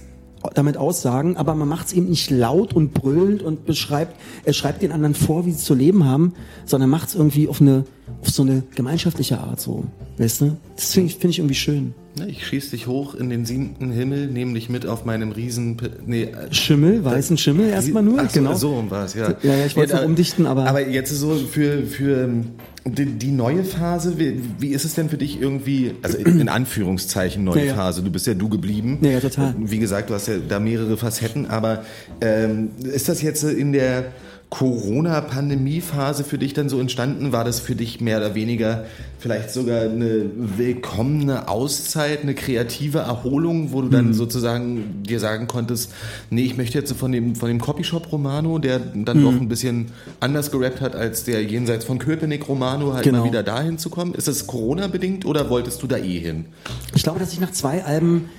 damit 0.53 0.77
aussagen, 0.77 1.37
aber 1.37 1.55
man 1.55 1.67
macht 1.67 1.87
es 1.87 1.93
eben 1.93 2.09
nicht 2.09 2.29
laut 2.29 2.73
und 2.73 2.93
brüllend 2.93 3.41
und 3.41 3.65
beschreibt, 3.65 4.19
er 4.43 4.53
schreibt 4.53 4.81
den 4.81 4.91
anderen 4.91 5.15
vor, 5.15 5.45
wie 5.45 5.51
sie 5.51 5.63
zu 5.63 5.73
leben 5.73 6.05
haben, 6.05 6.33
sondern 6.65 6.89
macht 6.89 7.09
es 7.09 7.15
irgendwie 7.15 7.47
auf 7.47 7.61
eine, 7.61 7.85
auf 8.21 8.29
so 8.29 8.43
eine 8.43 8.63
gemeinschaftliche 8.75 9.39
Art 9.39 9.59
so, 9.61 9.85
weißt 10.17 10.41
du? 10.41 10.57
Das 10.75 10.93
finde 10.93 11.07
ich, 11.07 11.13
finde 11.15 11.29
ich 11.29 11.39
irgendwie 11.39 11.55
schön. 11.55 11.93
Ne, 12.17 12.27
Ich 12.29 12.45
schieß 12.45 12.69
dich 12.71 12.85
hoch 12.87 13.15
in 13.15 13.29
den 13.29 13.45
siebten 13.45 13.91
Himmel, 13.91 14.27
nehme 14.27 14.53
dich 14.53 14.69
mit 14.69 14.85
auf 14.85 15.03
meinem 15.03 15.31
Riesen... 15.31 15.77
Nee, 16.05 16.23
äh, 16.25 16.53
Schimmel, 16.53 17.03
weißen 17.03 17.37
Schimmel 17.37 17.69
erstmal 17.69 18.03
nur, 18.03 18.19
Ach 18.19 18.29
so, 18.29 18.39
genau. 18.39 18.53
so 18.55 18.69
um 18.73 18.91
was, 18.91 19.15
ja. 19.15 19.33
Ja, 19.41 19.55
ja, 19.55 19.65
ich 19.65 19.75
wollte 19.75 19.93
es 19.93 19.99
noch 19.99 20.05
umdichten, 20.05 20.45
aber- 20.45 20.67
Aber 20.67 20.87
jetzt 20.87 21.09
so 21.11 21.33
für, 21.35 21.83
für 21.87 22.25
ähm, 22.25 22.49
die, 22.85 23.05
die 23.05 23.31
neue 23.31 23.63
Phase, 23.63 24.19
wie, 24.19 24.41
wie 24.59 24.67
ist 24.69 24.85
es 24.85 24.93
denn 24.93 25.09
für 25.09 25.17
dich 25.17 25.41
irgendwie, 25.41 25.93
also 26.03 26.17
in, 26.19 26.41
in 26.41 26.49
Anführungszeichen 26.49 27.43
neue 27.43 27.59
Ja, 27.61 27.65
ja. 27.65 27.73
Phase, 27.75 28.03
du 28.03 28.11
bist 28.11 28.27
ja 28.27 28.35
du 28.35 28.47
geblieben. 28.47 28.99
Ja, 29.01 29.11
ja, 29.11 29.19
total. 29.19 29.55
Wie 29.57 29.79
gesagt, 29.79 30.09
du 30.11 30.13
hast 30.13 30.27
ja 30.27 30.35
da 30.47 30.59
mehrere 30.59 30.97
Facetten, 30.97 31.47
aber 31.47 31.83
ähm, 32.21 32.69
ist 32.83 33.09
das 33.09 33.21
jetzt 33.23 33.43
in 33.43 33.73
der 33.73 34.05
Corona-Pandemie-Phase 34.53 36.23
für 36.23 36.37
dich 36.37 36.53
dann 36.53 36.69
so 36.69 36.79
entstanden? 36.79 37.31
War 37.31 37.43
das 37.43 37.59
für 37.59 37.75
dich 37.75 37.99
mehr 38.01 38.17
oder 38.17 38.35
weniger 38.35 38.85
vielleicht 39.19 39.51
sogar 39.51 39.81
eine 39.83 40.25
willkommene 40.35 41.47
Auszeit, 41.47 42.21
eine 42.21 42.35
kreative 42.35 42.99
Erholung, 42.99 43.71
wo 43.71 43.81
du 43.81 43.89
dann 43.89 44.07
Mhm. 44.07 44.13
sozusagen 44.13 45.03
dir 45.03 45.19
sagen 45.19 45.47
konntest, 45.47 45.91
nee, 46.29 46.43
ich 46.43 46.57
möchte 46.57 46.77
jetzt 46.77 46.93
von 46.93 47.11
dem, 47.11 47.35
von 47.35 47.47
dem 47.47 47.59
Copyshop 47.59 48.11
Romano, 48.11 48.59
der 48.59 48.79
dann 48.79 49.19
Mhm. 49.19 49.23
doch 49.23 49.33
ein 49.33 49.47
bisschen 49.49 49.87
anders 50.19 50.51
gerappt 50.51 50.81
hat 50.81 50.95
als 50.95 51.23
der 51.23 51.41
jenseits 51.43 51.85
von 51.85 51.99
Köpenick 51.99 52.47
Romano, 52.47 52.93
halt 52.93 53.03
Genau. 53.03 53.19
mal 53.19 53.25
wieder 53.25 53.43
dahin 53.43 53.77
zu 53.77 53.89
kommen. 53.89 54.13
Ist 54.13 54.27
das 54.27 54.45
Corona-bedingt 54.47 55.25
oder 55.25 55.49
wolltest 55.49 55.81
du 55.81 55.87
da 55.87 55.97
eh 55.97 56.19
hin? 56.19 56.45
Ich 56.95 57.03
glaube, 57.03 57.19
dass 57.19 57.33
ich 57.33 57.39
nach 57.39 57.51
zwei 57.51 57.83
Alben, 57.83 58.29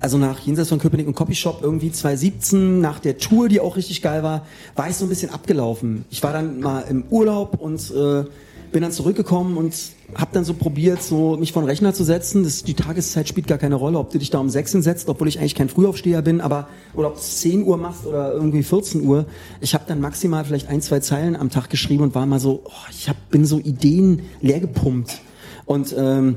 also 0.00 0.16
nach 0.18 0.40
Jenseits 0.40 0.70
von 0.70 0.78
Köpenick 0.78 1.06
und 1.06 1.14
Copyshop 1.14 1.60
irgendwie 1.62 1.92
2017, 1.92 2.80
nach 2.80 2.98
der 2.98 3.18
Tour, 3.18 3.48
die 3.48 3.60
auch 3.60 3.76
richtig 3.76 4.02
geil 4.02 4.22
war, 4.22 4.46
war 4.74 4.88
ich 4.88 4.96
so 4.96 5.04
ein 5.04 5.08
bisschen 5.08 5.30
abgelaufen. 5.30 6.04
Ich 6.10 6.22
war 6.22 6.32
dann 6.32 6.60
mal 6.60 6.84
im 6.88 7.04
Urlaub 7.10 7.60
und 7.60 7.90
äh, 7.90 8.24
bin 8.72 8.82
dann 8.82 8.92
zurückgekommen 8.92 9.56
und 9.56 9.74
habe 10.14 10.30
dann 10.32 10.44
so 10.44 10.54
probiert, 10.54 11.02
so 11.02 11.36
mich 11.36 11.52
vor 11.52 11.62
den 11.62 11.68
Rechner 11.68 11.92
zu 11.92 12.04
setzen. 12.04 12.44
Das, 12.44 12.62
die 12.62 12.74
Tageszeit 12.74 13.28
spielt 13.28 13.46
gar 13.46 13.58
keine 13.58 13.74
Rolle, 13.74 13.98
ob 13.98 14.10
du 14.10 14.18
dich 14.18 14.30
da 14.30 14.38
um 14.38 14.48
6 14.48 14.72
hinsetzt, 14.72 15.08
obwohl 15.08 15.28
ich 15.28 15.38
eigentlich 15.38 15.54
kein 15.54 15.68
Frühaufsteher 15.68 16.22
bin, 16.22 16.40
aber 16.40 16.68
oder 16.94 17.08
ob 17.08 17.14
du 17.14 17.20
es 17.20 17.40
10 17.40 17.64
Uhr 17.64 17.76
machst 17.76 18.06
oder 18.06 18.32
irgendwie 18.32 18.62
14 18.62 19.02
Uhr. 19.02 19.26
Ich 19.60 19.74
habe 19.74 19.84
dann 19.86 20.00
maximal 20.00 20.44
vielleicht 20.44 20.68
ein, 20.68 20.80
zwei 20.80 21.00
Zeilen 21.00 21.36
am 21.36 21.50
Tag 21.50 21.68
geschrieben 21.68 22.04
und 22.04 22.14
war 22.14 22.26
mal 22.26 22.40
so, 22.40 22.62
oh, 22.64 22.90
ich 22.90 23.08
hab, 23.08 23.30
bin 23.30 23.44
so 23.44 23.58
Ideen 23.58 24.22
leer 24.40 24.60
gepumpt. 24.60 25.20
Und 25.66 25.94
ähm, 25.96 26.36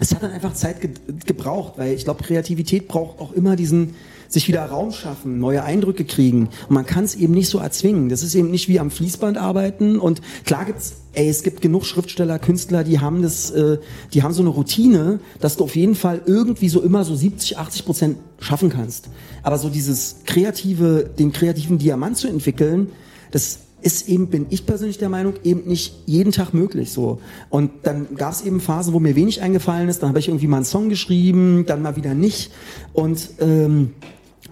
es 0.00 0.14
hat 0.14 0.22
dann 0.22 0.32
einfach 0.32 0.54
Zeit 0.54 0.80
ge 0.80 0.90
gebraucht, 1.26 1.74
weil 1.76 1.94
ich 1.94 2.04
glaube, 2.04 2.24
Kreativität 2.24 2.88
braucht 2.88 3.20
auch 3.20 3.32
immer 3.32 3.54
diesen 3.54 3.94
sich 4.28 4.46
wieder 4.46 4.64
Raum 4.64 4.92
schaffen, 4.92 5.38
neue 5.38 5.64
Eindrücke 5.64 6.04
kriegen. 6.04 6.48
Und 6.68 6.70
man 6.70 6.86
kann 6.86 7.04
es 7.04 7.16
eben 7.16 7.34
nicht 7.34 7.48
so 7.48 7.58
erzwingen. 7.58 8.08
Das 8.08 8.22
ist 8.22 8.34
eben 8.36 8.50
nicht 8.50 8.68
wie 8.68 8.78
am 8.78 8.90
Fließband 8.90 9.36
arbeiten. 9.36 9.98
Und 9.98 10.22
klar 10.44 10.64
gibt's, 10.64 10.94
ey, 11.14 11.28
es 11.28 11.42
gibt 11.42 11.60
genug 11.60 11.84
Schriftsteller, 11.84 12.38
Künstler, 12.38 12.84
die 12.84 13.00
haben 13.00 13.22
das, 13.22 13.50
äh, 13.50 13.78
die 14.14 14.22
haben 14.22 14.32
so 14.32 14.42
eine 14.42 14.50
Routine, 14.50 15.18
dass 15.40 15.56
du 15.56 15.64
auf 15.64 15.74
jeden 15.74 15.96
Fall 15.96 16.22
irgendwie 16.26 16.68
so 16.68 16.80
immer 16.80 17.04
so 17.04 17.16
70, 17.16 17.58
80 17.58 17.84
Prozent 17.84 18.16
schaffen 18.38 18.70
kannst. 18.70 19.08
Aber 19.42 19.58
so 19.58 19.68
dieses 19.68 20.18
kreative, 20.24 21.10
den 21.18 21.32
kreativen 21.32 21.78
Diamant 21.78 22.16
zu 22.16 22.28
entwickeln, 22.28 22.90
das 23.32 23.58
ist 23.82 24.08
eben, 24.08 24.28
bin 24.28 24.46
ich 24.50 24.66
persönlich 24.66 24.98
der 24.98 25.08
Meinung, 25.08 25.34
eben 25.44 25.68
nicht 25.68 25.94
jeden 26.06 26.32
Tag 26.32 26.52
möglich 26.54 26.92
so. 26.92 27.20
Und 27.48 27.70
dann 27.82 28.14
gab 28.16 28.32
es 28.32 28.42
eben 28.42 28.60
Phasen, 28.60 28.92
wo 28.92 29.00
mir 29.00 29.16
wenig 29.16 29.42
eingefallen 29.42 29.88
ist, 29.88 30.02
dann 30.02 30.08
habe 30.08 30.18
ich 30.18 30.28
irgendwie 30.28 30.46
mal 30.46 30.58
einen 30.58 30.64
Song 30.64 30.88
geschrieben, 30.88 31.64
dann 31.66 31.82
mal 31.82 31.96
wieder 31.96 32.14
nicht. 32.14 32.50
Und 32.92 33.30
ähm, 33.40 33.94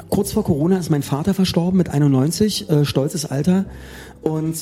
kurz 0.08 0.32
vor 0.32 0.44
Corona 0.44 0.78
ist 0.78 0.90
mein 0.90 1.02
Vater 1.02 1.34
verstorben 1.34 1.78
mit 1.78 1.88
91, 1.88 2.70
äh, 2.70 2.84
stolzes 2.84 3.26
Alter. 3.26 3.66
Und 4.22 4.56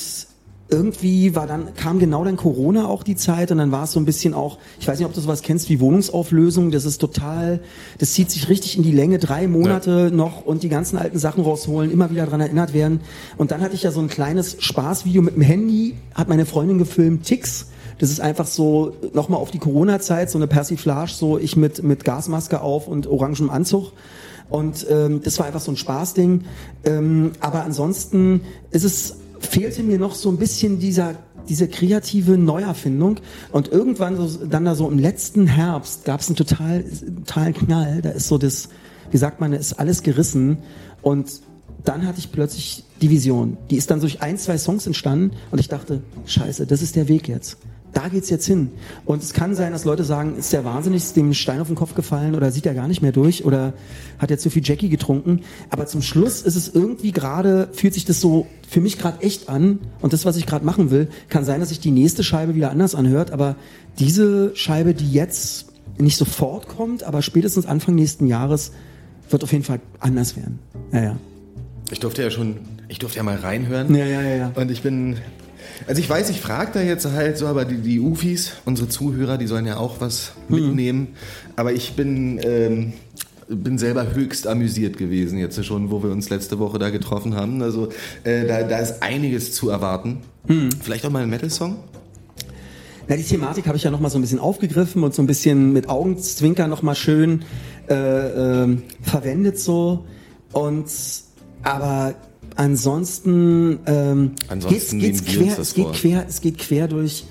irgendwie 0.69 1.33
war 1.35 1.47
dann, 1.47 1.73
kam 1.75 1.99
genau 1.99 2.25
dann 2.25 2.35
Corona 2.35 2.87
auch 2.87 3.03
die 3.03 3.15
Zeit 3.15 3.51
und 3.51 3.57
dann 3.57 3.71
war 3.71 3.85
es 3.85 3.93
so 3.93 3.99
ein 3.99 4.05
bisschen 4.05 4.33
auch, 4.33 4.57
ich 4.79 4.87
weiß 4.87 4.99
nicht, 4.99 5.07
ob 5.07 5.13
du 5.13 5.21
sowas 5.21 5.41
kennst 5.41 5.69
wie 5.69 5.79
Wohnungsauflösung, 5.79 6.71
das 6.71 6.85
ist 6.85 6.97
total, 6.99 7.61
das 7.99 8.13
zieht 8.13 8.29
sich 8.31 8.49
richtig 8.49 8.77
in 8.77 8.83
die 8.83 8.91
Länge, 8.91 9.17
drei 9.17 9.47
Monate 9.47 10.11
noch 10.11 10.45
und 10.45 10.63
die 10.63 10.69
ganzen 10.69 10.97
alten 10.97 11.19
Sachen 11.19 11.43
rausholen, 11.43 11.91
immer 11.91 12.11
wieder 12.11 12.25
dran 12.25 12.41
erinnert 12.41 12.73
werden. 12.73 12.99
Und 13.37 13.51
dann 13.51 13.61
hatte 13.61 13.75
ich 13.75 13.83
ja 13.83 13.91
so 13.91 14.01
ein 14.01 14.09
kleines 14.09 14.57
Spaßvideo 14.59 15.21
mit 15.21 15.35
dem 15.35 15.41
Handy, 15.41 15.95
hat 16.13 16.27
meine 16.27 16.45
Freundin 16.45 16.77
gefilmt, 16.77 17.23
Ticks. 17.23 17.67
Das 17.99 18.11
ist 18.11 18.19
einfach 18.19 18.45
so, 18.45 18.93
nochmal 19.13 19.39
auf 19.39 19.51
die 19.51 19.59
Corona-Zeit, 19.59 20.29
so 20.29 20.37
eine 20.37 20.47
Persiflage, 20.47 21.11
so 21.11 21.39
ich 21.39 21.55
mit, 21.55 21.81
mit 21.81 22.03
Gasmaske 22.03 22.61
auf 22.61 22.87
und 22.87 23.07
orangem 23.07 23.49
Anzug. 23.49 23.93
Und 24.49 24.85
ähm, 24.89 25.21
das 25.23 25.39
war 25.39 25.45
einfach 25.45 25.59
so 25.59 25.71
ein 25.71 25.77
Spaßding. 25.77 26.45
Ähm, 26.85 27.31
aber 27.39 27.63
ansonsten 27.63 28.41
ist 28.71 28.83
es, 28.83 29.17
fehlte 29.39 29.83
mir 29.83 29.99
noch 29.99 30.15
so 30.15 30.29
ein 30.29 30.37
bisschen 30.37 30.79
dieser 30.79 31.15
diese 31.47 31.67
kreative 31.67 32.37
Neuerfindung 32.37 33.19
und 33.51 33.69
irgendwann 33.69 34.17
so, 34.17 34.45
dann 34.45 34.65
da 34.65 34.75
so 34.75 34.89
im 34.89 34.99
letzten 34.99 35.47
Herbst 35.47 36.05
gab 36.05 36.19
es 36.19 36.27
einen 36.27 36.35
total 36.35 36.83
totalen 37.25 37.53
Knall. 37.53 38.01
Da 38.01 38.09
ist 38.09 38.27
so 38.27 38.37
das, 38.37 38.69
wie 39.11 39.17
sagt 39.17 39.39
man, 39.39 39.51
da 39.51 39.57
ist 39.57 39.73
alles 39.73 40.03
gerissen 40.03 40.57
und 41.01 41.41
dann 41.83 42.05
hatte 42.05 42.19
ich 42.19 42.31
plötzlich 42.31 42.83
die 43.01 43.09
Vision. 43.09 43.57
Die 43.69 43.77
ist 43.77 43.91
dann 43.91 44.01
durch 44.01 44.21
ein, 44.21 44.37
zwei 44.37 44.57
Songs 44.57 44.87
entstanden 44.87 45.35
und 45.51 45.59
ich 45.59 45.69
dachte, 45.69 46.01
scheiße, 46.25 46.65
das 46.65 46.81
ist 46.81 46.95
der 46.95 47.07
Weg 47.07 47.27
jetzt. 47.29 47.57
Da 47.97 48.09
geht's 48.09 48.29
jetzt 48.29 48.45
hin. 48.45 48.69
Und 49.05 49.23
es 49.23 49.33
kann 49.33 49.55
sein, 49.55 49.71
dass 49.71 49.83
Leute 49.83 50.03
sagen, 50.03 50.35
ist 50.37 50.53
der 50.53 50.63
wahnsinnig, 50.63 51.01
ist 51.01 51.15
dem 51.15 51.33
Stein 51.33 51.59
auf 51.59 51.65
den 51.65 51.75
Kopf 51.75 51.95
gefallen 51.95 52.35
oder 52.35 52.51
sieht 52.51 52.67
er 52.67 52.75
gar 52.75 52.87
nicht 52.87 53.01
mehr 53.01 53.11
durch 53.11 53.43
oder 53.43 53.73
hat 54.19 54.29
er 54.29 54.37
zu 54.37 54.51
viel 54.51 54.61
Jackie 54.63 54.89
getrunken. 54.89 55.41
Aber 55.71 55.87
zum 55.87 56.03
Schluss 56.03 56.43
ist 56.43 56.55
es 56.55 56.69
irgendwie 56.69 57.11
gerade, 57.11 57.69
fühlt 57.71 57.95
sich 57.95 58.05
das 58.05 58.21
so 58.21 58.45
für 58.69 58.81
mich 58.81 58.99
gerade 58.99 59.23
echt 59.23 59.49
an. 59.49 59.79
Und 59.99 60.13
das, 60.13 60.25
was 60.25 60.37
ich 60.37 60.45
gerade 60.45 60.63
machen 60.63 60.91
will, 60.91 61.09
kann 61.29 61.43
sein, 61.43 61.59
dass 61.59 61.69
sich 61.69 61.79
die 61.79 61.89
nächste 61.89 62.23
Scheibe 62.23 62.53
wieder 62.53 62.69
anders 62.69 62.93
anhört. 62.93 63.31
Aber 63.31 63.55
diese 63.97 64.55
Scheibe, 64.55 64.93
die 64.93 65.11
jetzt 65.11 65.65
nicht 65.97 66.17
sofort 66.17 66.67
kommt, 66.67 67.01
aber 67.01 67.23
spätestens 67.23 67.65
Anfang 67.65 67.95
nächsten 67.95 68.27
Jahres, 68.27 68.73
wird 69.31 69.43
auf 69.43 69.51
jeden 69.51 69.63
Fall 69.63 69.79
anders 69.99 70.35
werden. 70.35 70.59
Ja, 70.91 71.01
ja. 71.01 71.17
Ich 71.89 71.99
durfte 71.99 72.21
ja 72.21 72.29
schon, 72.29 72.57
ich 72.89 72.99
durfte 72.99 73.17
ja 73.17 73.23
mal 73.23 73.37
reinhören. 73.37 73.95
Ja, 73.95 74.05
ja, 74.05 74.21
ja, 74.21 74.35
ja. 74.35 74.51
Und 74.53 74.69
ich 74.69 74.83
bin, 74.83 75.15
also 75.85 75.99
ich 75.99 76.09
weiß, 76.09 76.29
ich 76.29 76.41
frage 76.41 76.71
da 76.73 76.81
jetzt 76.81 77.05
halt 77.05 77.37
so, 77.37 77.45
aber 77.47 77.65
die, 77.65 77.77
die 77.77 77.99
Ufis, 77.99 78.53
unsere 78.65 78.89
Zuhörer, 78.89 79.37
die 79.37 79.47
sollen 79.47 79.65
ja 79.65 79.77
auch 79.77 79.99
was 80.01 80.31
Mhm. 80.49 80.55
mitnehmen. 80.55 81.07
Aber 81.55 81.73
ich 81.73 81.93
bin 81.93 82.39
ähm, 82.43 82.93
bin 83.49 83.77
selber 83.77 84.13
höchst 84.13 84.45
amüsiert 84.47 84.97
gewesen 84.97 85.37
jetzt 85.37 85.63
schon, 85.63 85.89
wo 85.89 86.03
wir 86.03 86.11
uns 86.11 86.29
letzte 86.29 86.59
Woche 86.59 86.79
da 86.79 86.89
getroffen 86.89 87.35
haben. 87.35 87.61
Also 87.61 87.89
äh, 88.25 88.45
da, 88.45 88.63
da 88.63 88.79
ist 88.79 89.01
einiges 89.01 89.53
zu 89.53 89.69
erwarten. 89.69 90.17
Vielleicht 90.81 91.05
auch 91.05 91.09
mal 91.11 91.23
ein 91.23 91.29
Metal-Song? 91.29 91.77
Na, 93.07 93.15
die 93.15 93.23
Thematik 93.23 93.67
habe 93.67 93.77
ich 93.77 93.83
ja 93.83 93.91
noch 93.91 94.01
mal 94.01 94.09
so 94.09 94.17
ein 94.17 94.21
bisschen 94.21 94.39
aufgegriffen 94.39 95.01
und 95.03 95.13
so 95.15 95.21
ein 95.21 95.27
bisschen 95.27 95.71
mit 95.71 95.87
Augenzwinkern 95.87 96.69
noch 96.69 96.81
mal 96.81 96.95
schön 96.95 97.43
äh, 97.89 97.93
ähm, 98.63 98.83
verwendet 99.01 99.59
so. 99.59 100.03
Und 100.51 100.87
aber 101.63 102.15
ansonsten, 102.57 103.79
ähm, 103.85 104.31
Ansonsten 104.49 104.99
geht's, 104.99 105.23
geht's 105.23 105.37
quer, 105.37 105.59
es 105.59 105.73
geht 105.73 105.93
quer, 105.93 106.25
es 106.27 106.41
geht 106.41 106.57
quer 106.57 106.87
durch 106.87 107.25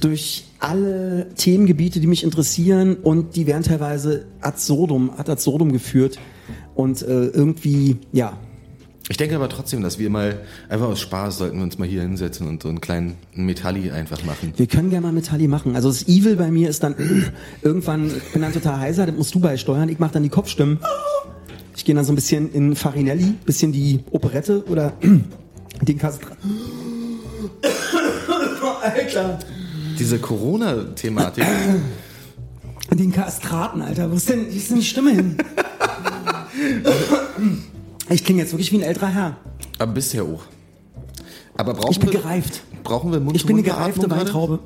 durch 0.00 0.44
alle 0.58 1.28
Themengebiete, 1.36 2.00
die 2.00 2.06
mich 2.06 2.24
interessieren 2.24 2.96
und 2.96 3.36
die 3.36 3.46
werden 3.46 3.62
teilweise 3.62 4.26
ad 4.40 4.54
absurdum, 4.54 5.10
ad 5.16 5.30
absurdum 5.30 5.72
geführt 5.72 6.18
und 6.74 7.02
äh, 7.02 7.26
irgendwie, 7.26 7.98
ja, 8.12 8.36
Ich 9.08 9.16
denke 9.16 9.36
aber 9.36 9.48
trotzdem, 9.48 9.82
dass 9.82 9.98
wir 9.98 10.08
mal 10.10 10.40
einfach 10.68 10.88
aus 10.88 11.00
Spaß 11.00 11.38
sollten 11.38 11.56
wir 11.56 11.64
uns 11.64 11.78
mal 11.78 11.88
hier 11.88 12.02
hinsetzen 12.02 12.46
und 12.46 12.62
so 12.62 12.68
einen 12.68 12.80
kleinen 12.80 13.16
Metalli 13.34 13.90
einfach 13.90 14.22
machen. 14.24 14.52
Wir 14.56 14.66
können 14.66 14.90
gerne 14.90 15.06
mal 15.06 15.12
Metalli 15.12 15.48
machen. 15.48 15.74
Also 15.74 15.88
das 15.88 16.06
Evil 16.08 16.36
bei 16.36 16.50
mir 16.50 16.68
ist 16.68 16.82
dann 16.82 16.94
irgendwann, 17.62 18.06
ich 18.06 18.32
bin 18.32 18.42
dann 18.42 18.52
total 18.52 18.78
heiser, 18.78 19.06
das 19.06 19.16
musst 19.16 19.34
du 19.34 19.40
beisteuern, 19.40 19.88
ich 19.88 19.98
mache 19.98 20.12
dann 20.12 20.22
die 20.22 20.28
Kopfstimmen. 20.28 20.78
Ich 21.80 21.84
gehe 21.86 21.94
dann 21.94 22.04
so 22.04 22.12
ein 22.12 22.14
bisschen 22.14 22.52
in 22.52 22.76
Farinelli, 22.76 23.32
bisschen 23.46 23.72
die 23.72 24.00
Operette 24.10 24.62
oder 24.66 24.92
den 25.80 25.96
Kastra. 25.98 26.36
Alter. 28.82 29.38
Diese 29.98 30.18
Corona-Thematik, 30.18 31.42
Den 32.92 33.10
Kastraten, 33.10 33.80
Alter. 33.80 34.10
Wo 34.10 34.16
ist 34.16 34.28
denn, 34.28 34.52
wie 34.52 34.56
ist 34.58 34.68
denn 34.68 34.76
die 34.76 34.84
Stimme 34.84 35.12
hin? 35.12 35.38
Ich 38.10 38.24
klinge 38.24 38.42
jetzt 38.42 38.52
wirklich 38.52 38.72
wie 38.72 38.76
ein 38.76 38.82
älterer 38.82 39.08
Herr. 39.08 39.36
aber 39.78 39.92
bisher 39.92 40.24
auch. 40.24 40.42
Aber 41.56 41.72
brauchen 41.72 41.92
Ich 41.92 42.00
bin 42.00 42.12
wir, 42.12 42.20
gereift. 42.20 42.62
brauchen 42.82 43.10
wir 43.10 43.20
Mund 43.20 43.36
Ich 43.36 43.46
bin 43.46 43.56
eine 43.56 43.62
gereifte 43.62 44.10
Weintraube. 44.10 44.58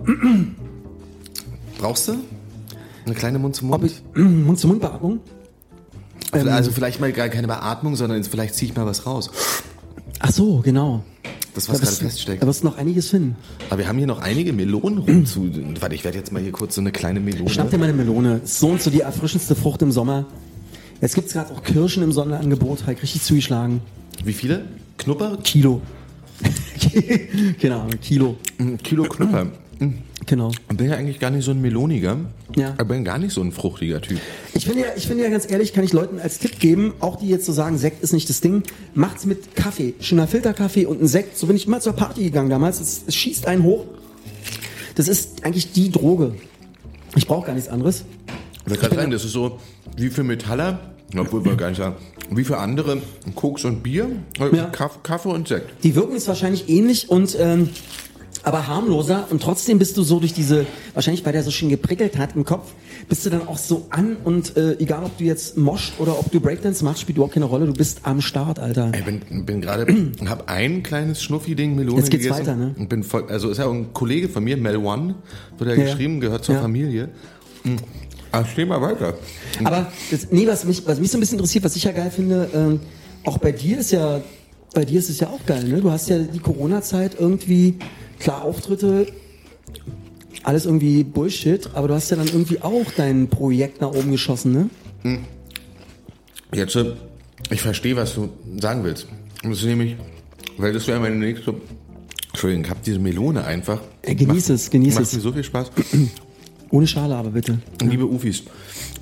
Brauchst 1.78 2.08
du? 2.08 2.14
Eine 3.06 3.14
kleine 3.14 3.38
Mund-zu-Mund? 3.38 3.84
ich 3.84 4.02
Mund-zu-Mund-Beatmung? 6.32 6.52
also 6.54 6.70
vielleicht 6.72 7.00
mal 7.00 7.12
gar 7.12 7.28
keine 7.28 7.46
Beatmung, 7.46 7.96
sondern 7.96 8.22
vielleicht 8.24 8.54
ziehe 8.54 8.70
ich 8.70 8.76
mal 8.76 8.86
was 8.86 9.06
raus. 9.06 9.30
Ach 10.20 10.30
so, 10.30 10.60
genau. 10.60 11.02
Das, 11.54 11.68
was 11.68 11.78
Da 11.78 11.86
gerade 11.86 11.96
feststeckt. 11.96 12.42
da 12.42 12.46
wirst 12.48 12.62
du 12.62 12.66
noch 12.66 12.76
einiges 12.78 13.10
finden. 13.10 13.36
Aber 13.70 13.78
wir 13.78 13.86
haben 13.88 13.98
hier 13.98 14.08
noch 14.08 14.20
einige 14.20 14.52
Melonen 14.52 14.98
rumzu. 14.98 15.48
Warte, 15.78 15.94
ich 15.94 16.02
werde 16.02 16.18
jetzt 16.18 16.32
mal 16.32 16.42
hier 16.42 16.50
kurz 16.50 16.74
so 16.74 16.80
eine 16.80 16.90
kleine 16.90 17.20
Melone. 17.20 17.48
Schnapp 17.48 17.70
dir 17.70 17.78
mal 17.78 17.84
eine 17.84 17.92
Melone. 17.92 18.40
So 18.44 18.68
und 18.70 18.82
so 18.82 18.90
die 18.90 19.02
erfrischendste 19.02 19.54
Frucht 19.54 19.82
im 19.82 19.92
Sommer. 19.92 20.26
Jetzt 21.00 21.14
gibt's 21.14 21.32
gerade 21.32 21.52
auch 21.52 21.62
Kirschen 21.62 22.02
im 22.02 22.10
Sonderangebot, 22.12 22.86
halt 22.86 23.00
richtig 23.02 23.22
zugeschlagen. 23.22 23.82
Wie 24.24 24.32
viele? 24.32 24.64
Knupper? 24.98 25.36
Kilo. 25.44 25.80
genau, 27.60 27.86
Kilo. 28.02 28.36
Ein 28.58 28.78
Kilo 28.78 29.04
Knupper. 29.04 29.46
Genau. 30.26 30.50
Ich 30.70 30.76
bin 30.76 30.88
ja 30.88 30.96
eigentlich 30.96 31.18
gar 31.20 31.30
nicht 31.30 31.44
so 31.44 31.50
ein 31.50 31.60
Meloniger. 31.60 32.16
Ja. 32.56 32.74
Ich 32.80 32.86
bin 32.88 33.04
gar 33.04 33.18
nicht 33.18 33.32
so 33.32 33.40
ein 33.42 33.52
fruchtiger 33.52 34.00
Typ. 34.00 34.18
Ich 34.54 34.64
finde 34.64 34.80
ja, 34.82 34.86
ich 34.96 35.06
finde 35.06 35.24
ja 35.24 35.30
ganz 35.30 35.50
ehrlich, 35.50 35.72
kann 35.72 35.84
ich 35.84 35.92
Leuten 35.92 36.18
als 36.20 36.38
Tipp 36.38 36.58
geben, 36.60 36.94
auch 37.00 37.16
die 37.16 37.28
jetzt 37.28 37.44
so 37.46 37.52
sagen, 37.52 37.76
Sekt 37.78 38.02
ist 38.02 38.12
nicht 38.12 38.28
das 38.30 38.40
Ding, 38.40 38.62
macht's 38.94 39.26
mit 39.26 39.54
Kaffee, 39.54 39.94
schöner 40.00 40.26
Filterkaffee 40.26 40.86
und 40.86 41.02
ein 41.02 41.06
Sekt. 41.08 41.36
So 41.36 41.46
bin 41.46 41.56
ich 41.56 41.66
immer 41.66 41.80
zur 41.80 41.92
Party 41.94 42.24
gegangen 42.24 42.48
damals. 42.50 42.80
Es, 42.80 43.02
es 43.06 43.14
schießt 43.14 43.46
einen 43.46 43.62
hoch. 43.64 43.84
Das 44.94 45.08
ist 45.08 45.44
eigentlich 45.44 45.72
die 45.72 45.90
Droge. 45.90 46.34
Ich 47.16 47.26
brauche 47.26 47.46
gar 47.46 47.54
nichts 47.54 47.68
anderes. 47.68 48.04
Ich 48.64 48.70
würde 48.70 48.80
gerade 48.80 48.94
sagen, 48.96 49.10
das 49.10 49.24
ist 49.24 49.32
so 49.32 49.58
wie 49.96 50.08
für 50.08 50.22
Metaller, 50.24 50.78
obwohl 51.18 51.44
wir 51.44 51.56
gar 51.56 51.68
nicht 51.68 51.78
sagen, 51.78 51.96
wie 52.30 52.44
für 52.44 52.58
andere 52.58 53.02
Koks 53.34 53.64
und 53.64 53.82
Bier, 53.82 54.08
äh, 54.40 54.56
Ja. 54.56 54.64
Kaff- 54.66 55.02
Kaffee 55.02 55.28
und 55.28 55.48
Sekt. 55.48 55.84
Die 55.84 55.94
wirken 55.94 56.16
ist 56.16 56.26
wahrscheinlich 56.28 56.68
ähnlich 56.70 57.10
und 57.10 57.36
ähm, 57.38 57.68
aber 58.44 58.66
harmloser 58.68 59.26
und 59.30 59.42
trotzdem 59.42 59.78
bist 59.78 59.96
du 59.96 60.02
so 60.02 60.20
durch 60.20 60.32
diese, 60.34 60.66
wahrscheinlich 60.92 61.24
weil 61.24 61.32
der 61.32 61.42
so 61.42 61.50
schön 61.50 61.68
geprickelt 61.70 62.18
hat 62.18 62.36
im 62.36 62.44
Kopf, 62.44 62.72
bist 63.08 63.24
du 63.24 63.30
dann 63.30 63.48
auch 63.48 63.58
so 63.58 63.86
an 63.90 64.16
und 64.22 64.56
äh, 64.56 64.74
egal 64.78 65.02
ob 65.04 65.16
du 65.18 65.24
jetzt 65.24 65.56
moscht 65.56 65.94
oder 65.98 66.18
ob 66.18 66.30
du 66.30 66.40
Breakdance 66.40 66.84
machst, 66.84 67.00
spielt 67.00 67.16
überhaupt 67.16 67.34
keine 67.34 67.46
Rolle, 67.46 67.66
du 67.66 67.72
bist 67.72 68.00
am 68.04 68.20
Start, 68.20 68.58
Alter. 68.58 68.92
Ich 68.96 69.04
bin, 69.04 69.46
bin 69.46 69.60
gerade, 69.60 69.86
habe 70.26 70.48
ein 70.48 70.82
kleines 70.82 71.22
Schnuffi-Ding 71.22 71.74
Melone 71.74 71.98
Jetzt 71.98 72.10
geht's 72.10 72.24
gegessen. 72.24 72.46
weiter, 72.46 72.56
ne? 72.56 72.74
Und 72.78 72.88
bin 72.88 73.02
voll, 73.02 73.24
also 73.28 73.48
ist 73.50 73.58
ja 73.58 73.66
auch 73.66 73.72
ein 73.72 73.92
Kollege 73.94 74.28
von 74.28 74.44
mir, 74.44 74.56
Mel 74.56 74.76
One, 74.76 75.14
wird 75.58 75.70
Ja, 75.70 75.76
ja. 75.76 75.84
geschrieben, 75.84 76.20
gehört 76.20 76.44
zur 76.44 76.56
Ja. 76.56 76.60
Familie. 76.60 77.08
Hm. 77.62 77.76
Ah, 78.30 78.44
steh 78.44 78.64
mal 78.64 78.80
weiter. 78.82 79.14
Aber 79.62 79.90
das, 80.10 80.28
nee, 80.32 80.46
was 80.46 80.64
mich, 80.64 80.86
was 80.86 80.98
mich 81.00 81.10
so 81.10 81.16
ein 81.16 81.20
bisschen 81.20 81.38
interessiert, 81.38 81.64
was 81.64 81.76
ich 81.76 81.84
ja 81.84 81.92
geil 81.92 82.10
finde, 82.10 82.50
ähm, 82.52 82.80
auch 83.24 83.38
bei 83.38 83.52
dir 83.52 83.78
ist 83.78 83.92
ja, 83.92 84.20
bei 84.74 84.84
dir 84.84 84.98
ist 84.98 85.08
es 85.08 85.20
ja 85.20 85.28
auch 85.28 85.46
geil, 85.46 85.64
ne? 85.64 85.80
Du 85.80 85.90
hast 85.90 86.08
ja 86.08 86.18
die 86.18 86.40
Corona-Zeit 86.40 87.12
irgendwie, 87.18 87.76
klar 88.18 88.42
Auftritte, 88.42 89.06
alles 90.42 90.66
irgendwie 90.66 91.04
Bullshit, 91.04 91.68
aber 91.74 91.88
du 91.88 91.94
hast 91.94 92.10
ja 92.10 92.16
dann 92.16 92.26
irgendwie 92.26 92.60
auch 92.60 92.86
dein 92.96 93.28
Projekt 93.28 93.80
nach 93.80 93.88
oben 93.92 94.10
geschossen, 94.10 94.70
ne? 95.02 95.18
Jetzt, 96.52 96.76
äh, 96.76 96.92
ich 97.50 97.60
verstehe, 97.60 97.96
was 97.96 98.14
du 98.14 98.30
sagen 98.60 98.84
willst. 98.84 99.08
Und 99.42 99.50
Das 99.50 99.58
ist 99.60 99.64
nämlich, 99.66 99.96
weil 100.56 100.72
das 100.72 100.86
wäre 100.86 101.00
meine 101.00 101.16
nächste, 101.16 101.54
Entschuldigung, 102.28 102.64
ich 102.64 102.70
hab 102.70 102.82
diese 102.82 102.98
Melone 102.98 103.44
einfach. 103.44 103.80
Äh, 104.02 104.14
genieß 104.14 104.50
es, 104.50 104.70
genieß 104.70 104.94
macht 104.94 105.04
es. 105.04 105.12
mir 105.14 105.20
so 105.20 105.32
viel 105.32 105.44
Spaß. 105.44 105.70
Ohne 106.70 106.86
Schale 106.86 107.14
aber 107.14 107.30
bitte. 107.30 107.58
Liebe 107.82 108.04
Ufis, 108.06 108.42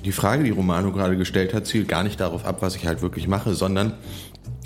die 0.05 0.11
Frage, 0.11 0.43
die 0.43 0.51
Romano 0.51 0.91
gerade 0.91 1.17
gestellt 1.17 1.53
hat, 1.53 1.65
zielt 1.65 1.87
gar 1.87 2.03
nicht 2.03 2.19
darauf 2.19 2.45
ab, 2.45 2.57
was 2.61 2.75
ich 2.75 2.85
halt 2.85 3.01
wirklich 3.01 3.27
mache, 3.27 3.55
sondern 3.55 3.93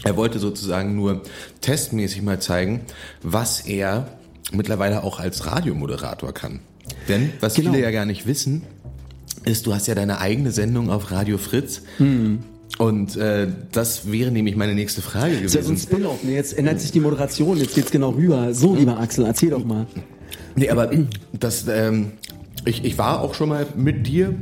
er 0.03 0.17
wollte 0.17 0.39
sozusagen 0.39 0.95
nur 0.95 1.21
testmäßig 1.61 2.21
mal 2.21 2.41
zeigen, 2.41 2.81
was 3.23 3.61
er 3.61 4.16
mittlerweile 4.53 5.03
auch 5.03 5.19
als 5.19 5.45
Radiomoderator 5.45 6.33
kann. 6.33 6.59
Denn 7.07 7.31
was 7.39 7.55
Genau. 7.55 7.71
viele 7.71 7.83
ja 7.83 7.91
gar 7.91 8.05
nicht 8.05 8.27
wissen, 8.27 8.63
ist, 9.45 9.65
du 9.65 9.73
hast 9.73 9.87
ja 9.87 9.95
deine 9.95 10.19
eigene 10.19 10.51
Sendung 10.51 10.89
auf 10.89 11.11
Radio 11.11 11.37
Fritz. 11.37 11.81
Hm. 11.97 12.39
Und 12.77 13.15
äh, 13.15 13.47
das 13.71 14.11
wäre 14.11 14.29
nämlich 14.29 14.55
meine 14.55 14.75
nächste 14.75 15.01
Frage 15.01 15.35
Das 15.35 15.43
ist 15.45 15.55
ja 15.55 15.61
so 15.63 15.69
ein 15.69 15.75
gewesen. 15.75 15.89
Spin-off, 15.89 16.23
ne? 16.23 16.33
Jetzt 16.33 16.57
ändert 16.57 16.79
sich 16.79 16.91
die 16.91 16.99
Moderation, 16.99 17.57
jetzt 17.57 17.75
geht's 17.75 17.91
genau 17.91 18.09
rüber. 18.09 18.53
So, 18.53 18.75
lieber 18.75 18.99
Axel, 18.99 19.25
erzähl 19.25 19.49
doch 19.49 19.65
mal. 19.65 19.87
Nee, 20.55 20.69
aber 20.69 20.91
das, 21.33 21.65
ähm, 21.67 22.11
ich, 22.65 22.83
ich 22.83 22.97
war 22.97 23.21
auch 23.21 23.33
schon 23.33 23.49
mal 23.49 23.65
mit 23.75 24.05
dir 24.05 24.35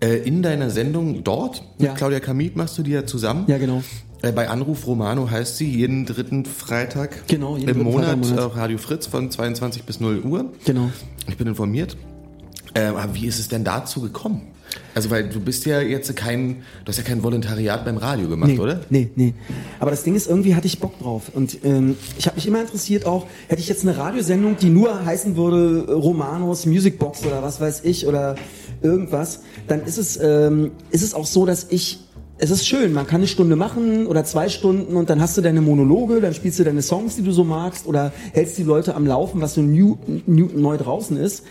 äh, 0.00 0.16
in 0.18 0.42
deiner 0.42 0.70
Sendung 0.70 1.24
dort. 1.24 1.62
Ja. 1.78 1.88
Mit 1.90 1.96
Claudia 1.98 2.20
Kamit 2.20 2.56
machst 2.56 2.78
du 2.78 2.82
die 2.82 2.92
ja 2.92 3.04
zusammen. 3.06 3.44
Ja, 3.48 3.58
genau. 3.58 3.82
Äh, 4.22 4.32
bei 4.32 4.48
Anruf 4.48 4.86
Romano 4.86 5.28
heißt 5.30 5.56
sie 5.56 5.68
jeden 5.68 6.06
dritten 6.06 6.44
Freitag 6.44 7.26
Genau, 7.26 7.56
jeden 7.56 7.68
im 7.68 7.74
dritten 7.74 7.90
Monat, 7.90 8.04
Freitag 8.10 8.22
im 8.22 8.30
Monat. 8.30 8.44
auf 8.44 8.56
Radio 8.56 8.78
Fritz 8.78 9.06
von 9.06 9.30
22 9.30 9.82
bis 9.82 10.00
0 10.00 10.20
Uhr. 10.20 10.46
Genau. 10.64 10.90
Ich 11.28 11.36
bin 11.36 11.48
informiert. 11.48 11.96
Ähm, 12.74 12.96
aber 12.96 13.14
wie 13.14 13.26
ist 13.26 13.38
es 13.38 13.48
denn 13.48 13.64
dazu 13.64 14.00
gekommen? 14.00 14.42
Also, 14.94 15.10
weil 15.10 15.28
du 15.28 15.40
bist 15.40 15.66
ja 15.66 15.80
jetzt 15.80 16.14
kein, 16.16 16.62
du 16.84 16.88
hast 16.88 16.96
ja 16.96 17.02
kein 17.02 17.22
Volontariat 17.22 17.84
beim 17.84 17.98
Radio 17.98 18.28
gemacht, 18.28 18.52
nee, 18.52 18.58
oder? 18.58 18.80
Nee, 18.88 19.10
nee. 19.16 19.34
Aber 19.80 19.90
das 19.90 20.02
Ding 20.02 20.14
ist, 20.14 20.28
irgendwie 20.28 20.54
hatte 20.54 20.66
ich 20.66 20.78
Bock 20.78 20.98
drauf. 20.98 21.30
Und 21.34 21.58
ähm, 21.64 21.96
ich 22.18 22.26
habe 22.26 22.36
mich 22.36 22.46
immer 22.46 22.60
interessiert 22.60 23.04
auch, 23.04 23.26
hätte 23.48 23.60
ich 23.60 23.68
jetzt 23.68 23.82
eine 23.82 23.96
Radiosendung, 23.98 24.56
die 24.56 24.70
nur 24.70 25.04
heißen 25.04 25.36
würde 25.36 25.84
äh, 25.88 25.92
Romanos 25.92 26.64
Musicbox 26.64 27.26
oder 27.26 27.42
was 27.42 27.60
weiß 27.60 27.82
ich 27.84 28.06
oder 28.06 28.36
irgendwas, 28.80 29.40
dann 29.68 29.84
ist 29.84 29.98
es, 29.98 30.18
ähm, 30.20 30.70
ist 30.90 31.02
es 31.02 31.12
auch 31.14 31.26
so, 31.26 31.44
dass 31.44 31.66
ich 31.68 32.00
es 32.42 32.50
ist 32.50 32.66
schön, 32.66 32.92
man 32.92 33.06
kann 33.06 33.20
eine 33.20 33.28
Stunde 33.28 33.54
machen 33.54 34.08
oder 34.08 34.24
zwei 34.24 34.48
Stunden 34.48 34.96
und 34.96 35.08
dann 35.08 35.20
hast 35.20 35.36
du 35.36 35.42
deine 35.42 35.60
Monologe, 35.60 36.20
dann 36.20 36.34
spielst 36.34 36.58
du 36.58 36.64
deine 36.64 36.82
Songs, 36.82 37.14
die 37.14 37.22
du 37.22 37.30
so 37.30 37.44
magst 37.44 37.86
oder 37.86 38.12
hältst 38.32 38.58
die 38.58 38.64
Leute 38.64 38.96
am 38.96 39.06
Laufen, 39.06 39.40
was 39.40 39.54
so 39.54 39.62
new, 39.62 39.96
new, 40.26 40.48
neu 40.52 40.76
draußen 40.76 41.16
ist. 41.16 41.44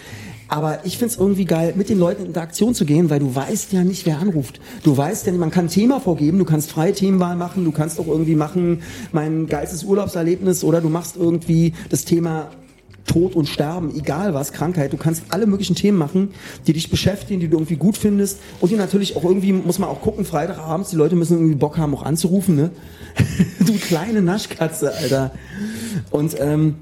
Aber 0.50 0.80
ich 0.84 0.98
find's 0.98 1.16
irgendwie 1.16 1.46
geil, 1.46 1.76
mit 1.78 1.88
den 1.88 1.98
Leuten 1.98 2.24
in 2.24 2.28
Interaktion 2.28 2.76
zu 2.76 2.84
gehen, 2.84 3.10
weil 3.10 3.20
du 3.20 3.34
weißt 3.34 3.72
ja 3.72 3.86
nicht, 3.86 4.06
wer 4.06 4.20
anruft. 4.20 4.60
Du 4.84 4.98
weißt 4.98 5.28
ja, 5.28 5.32
man 5.32 5.50
kann 5.50 5.68
ein 5.68 5.70
Thema 5.70 6.02
vorgeben, 6.02 6.40
du 6.40 6.44
kannst 6.44 6.70
freie 6.70 6.92
Themenwahl 6.92 7.38
machen, 7.38 7.64
du 7.64 7.72
kannst 7.72 7.98
auch 7.98 8.08
irgendwie 8.08 8.36
machen, 8.36 8.82
mein 9.14 9.48
geilstes 9.48 9.86
Urlaubserlebnis 9.86 10.62
oder 10.66 10.82
du 10.82 10.90
machst 10.90 11.16
irgendwie 11.16 11.72
das 11.88 12.04
Thema 12.04 12.50
Tod 13.12 13.36
und 13.36 13.50
Sterben, 13.50 13.94
egal 13.94 14.34
was, 14.34 14.54
Krankheit. 14.54 14.94
Du 14.94 14.98
kannst 14.98 15.24
alle 15.30 15.46
möglichen 15.46 15.76
Themen 15.76 15.98
machen, 15.98 16.30
die 16.66 16.72
dich 16.72 16.90
beschäftigen, 16.90 17.42
die 17.42 17.50
du 17.50 17.58
irgendwie 17.58 17.76
gut 17.76 17.98
findest. 17.98 18.40
Und 18.62 18.72
die 18.72 18.76
natürlich 18.76 19.18
auch 19.18 19.26
irgendwie, 19.26 19.52
muss 19.52 19.80
man 19.80 19.90
auch 19.90 20.00
gucken, 20.00 20.24
Freitagabends, 20.24 20.92
die 20.92 20.96
Leute 20.96 21.18
müssen 21.18 21.34
irgendwie 21.34 21.56
Bock 21.56 21.78
haben, 21.78 21.94
auch 21.94 22.04
anzurufen, 22.04 22.56
ne? 22.56 22.72
du 23.66 23.74
kleine 23.74 24.22
Naschkatze, 24.22 24.96
Alter. 24.96 25.32
Und, 26.10 26.40
ähm, 26.40 26.76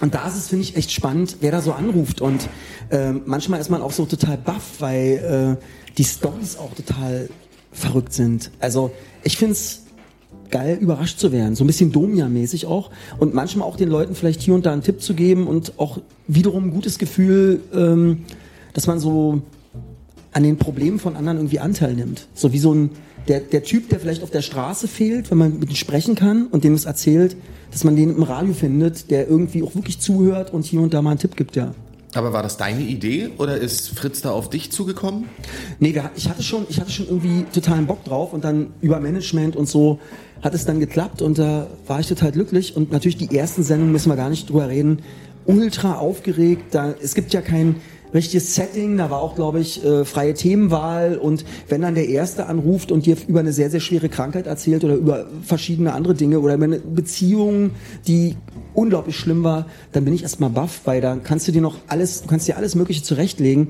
und 0.00 0.14
da 0.14 0.28
ist 0.28 0.36
es, 0.36 0.48
finde 0.48 0.62
ich, 0.62 0.76
echt 0.76 0.92
spannend, 0.92 1.38
wer 1.40 1.50
da 1.50 1.60
so 1.60 1.72
anruft. 1.72 2.20
Und 2.20 2.48
ähm, 2.92 3.22
manchmal 3.26 3.60
ist 3.60 3.68
man 3.68 3.82
auch 3.82 3.92
so 3.92 4.06
total 4.06 4.38
baff, 4.38 4.74
weil 4.78 5.58
äh, 5.58 5.92
die 5.98 6.04
Stories 6.04 6.58
auch 6.58 6.74
total 6.74 7.28
verrückt 7.72 8.12
sind. 8.12 8.52
Also 8.60 8.92
ich 9.24 9.36
find's 9.36 9.85
geil, 10.50 10.78
überrascht 10.80 11.18
zu 11.18 11.32
werden. 11.32 11.54
So 11.54 11.64
ein 11.64 11.66
bisschen 11.66 11.92
Domia-mäßig 11.92 12.66
auch. 12.66 12.90
Und 13.18 13.34
manchmal 13.34 13.66
auch 13.68 13.76
den 13.76 13.88
Leuten 13.88 14.14
vielleicht 14.14 14.40
hier 14.40 14.54
und 14.54 14.66
da 14.66 14.72
einen 14.72 14.82
Tipp 14.82 15.00
zu 15.00 15.14
geben 15.14 15.46
und 15.46 15.78
auch 15.78 15.98
wiederum 16.28 16.64
ein 16.64 16.70
gutes 16.70 16.98
Gefühl, 16.98 17.60
ähm, 17.74 18.24
dass 18.74 18.86
man 18.86 18.98
so 18.98 19.42
an 20.32 20.42
den 20.42 20.58
Problemen 20.58 20.98
von 20.98 21.16
anderen 21.16 21.38
irgendwie 21.38 21.60
Anteil 21.60 21.94
nimmt. 21.94 22.28
So 22.34 22.52
wie 22.52 22.58
so 22.58 22.74
ein, 22.74 22.90
der, 23.28 23.40
der 23.40 23.62
Typ, 23.62 23.88
der 23.88 24.00
vielleicht 24.00 24.22
auf 24.22 24.30
der 24.30 24.42
Straße 24.42 24.86
fehlt, 24.86 25.30
wenn 25.30 25.38
man 25.38 25.58
mit 25.58 25.70
ihm 25.70 25.76
sprechen 25.76 26.14
kann 26.14 26.46
und 26.46 26.62
dem 26.62 26.74
es 26.74 26.84
erzählt, 26.84 27.36
dass 27.70 27.84
man 27.84 27.96
den 27.96 28.10
im 28.10 28.22
Radio 28.22 28.52
findet, 28.52 29.10
der 29.10 29.28
irgendwie 29.28 29.62
auch 29.62 29.74
wirklich 29.74 29.98
zuhört 29.98 30.52
und 30.52 30.64
hier 30.64 30.80
und 30.80 30.94
da 30.94 31.02
mal 31.02 31.10
einen 31.10 31.18
Tipp 31.18 31.36
gibt, 31.36 31.56
ja. 31.56 31.74
Aber 32.14 32.32
war 32.32 32.42
das 32.42 32.56
deine 32.56 32.80
Idee 32.80 33.30
oder 33.38 33.58
ist 33.58 33.90
Fritz 33.90 34.22
da 34.22 34.30
auf 34.30 34.48
dich 34.48 34.72
zugekommen? 34.72 35.28
Nee, 35.80 36.00
ich 36.16 36.28
hatte 36.28 36.42
schon, 36.42 36.66
ich 36.68 36.80
hatte 36.80 36.90
schon 36.90 37.06
irgendwie 37.06 37.44
totalen 37.52 37.86
Bock 37.86 38.04
drauf 38.04 38.32
und 38.32 38.44
dann 38.44 38.72
über 38.80 39.00
Management 39.00 39.56
und 39.56 39.68
so 39.68 39.98
hat 40.42 40.54
es 40.54 40.64
dann 40.64 40.80
geklappt 40.80 41.20
und 41.20 41.38
da 41.38 41.66
war 41.86 42.00
ich 42.00 42.06
total 42.06 42.32
glücklich 42.32 42.76
und 42.76 42.92
natürlich 42.92 43.16
die 43.16 43.36
ersten 43.36 43.62
Sendungen 43.62 43.92
müssen 43.92 44.10
wir 44.10 44.16
gar 44.16 44.30
nicht 44.30 44.48
drüber 44.48 44.68
reden. 44.68 45.02
Ultra 45.44 45.96
aufgeregt, 45.96 46.74
da, 46.74 46.94
es 47.00 47.14
gibt 47.14 47.32
ja 47.32 47.40
kein, 47.40 47.76
richtiges 48.14 48.54
Setting. 48.54 48.96
Da 48.96 49.10
war 49.10 49.20
auch, 49.20 49.34
glaube 49.34 49.60
ich, 49.60 49.84
äh, 49.84 50.04
freie 50.04 50.34
Themenwahl. 50.34 51.16
Und 51.16 51.44
wenn 51.68 51.82
dann 51.82 51.94
der 51.94 52.08
Erste 52.08 52.46
anruft 52.46 52.92
und 52.92 53.06
dir 53.06 53.16
über 53.28 53.40
eine 53.40 53.52
sehr, 53.52 53.70
sehr 53.70 53.80
schwere 53.80 54.08
Krankheit 54.08 54.46
erzählt 54.46 54.84
oder 54.84 54.94
über 54.94 55.26
verschiedene 55.42 55.92
andere 55.92 56.14
Dinge 56.14 56.40
oder 56.40 56.54
über 56.54 56.64
eine 56.64 56.78
Beziehung, 56.78 57.70
die 58.06 58.36
unglaublich 58.76 59.16
schlimm 59.16 59.42
war, 59.42 59.66
dann 59.92 60.04
bin 60.04 60.14
ich 60.14 60.22
erstmal 60.22 60.50
baff, 60.50 60.82
weil 60.84 61.00
da 61.00 61.16
kannst 61.16 61.48
du 61.48 61.52
dir 61.52 61.62
noch 61.62 61.76
alles, 61.88 62.24
kannst 62.28 62.46
dir 62.46 62.56
alles 62.56 62.74
Mögliche 62.74 63.02
zurechtlegen. 63.02 63.68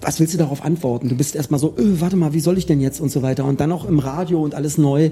Was 0.00 0.20
willst 0.20 0.34
du 0.34 0.38
darauf 0.38 0.64
antworten? 0.64 1.08
Du 1.08 1.16
bist 1.16 1.34
erstmal 1.34 1.60
so, 1.60 1.74
öh, 1.78 2.00
warte 2.00 2.16
mal, 2.16 2.32
wie 2.34 2.40
soll 2.40 2.58
ich 2.58 2.66
denn 2.66 2.80
jetzt 2.80 3.00
und 3.00 3.10
so 3.10 3.22
weiter. 3.22 3.44
Und 3.44 3.60
dann 3.60 3.72
auch 3.72 3.84
im 3.84 3.98
Radio 3.98 4.42
und 4.42 4.54
alles 4.54 4.76
neu. 4.76 5.10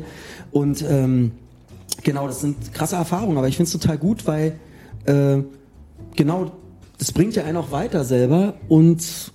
Und 0.50 0.84
ähm, 0.88 1.32
genau, 2.02 2.26
das 2.26 2.40
sind 2.40 2.74
krasse 2.74 2.96
Erfahrungen, 2.96 3.38
aber 3.38 3.48
ich 3.48 3.56
finde 3.56 3.68
es 3.68 3.72
total 3.72 3.98
gut, 3.98 4.26
weil 4.26 4.54
äh, 5.06 5.38
genau 6.16 6.52
das 6.98 7.12
bringt 7.12 7.34
ja 7.34 7.44
einen 7.44 7.56
auch 7.56 7.70
weiter 7.70 8.04
selber 8.04 8.54
und 8.68 9.32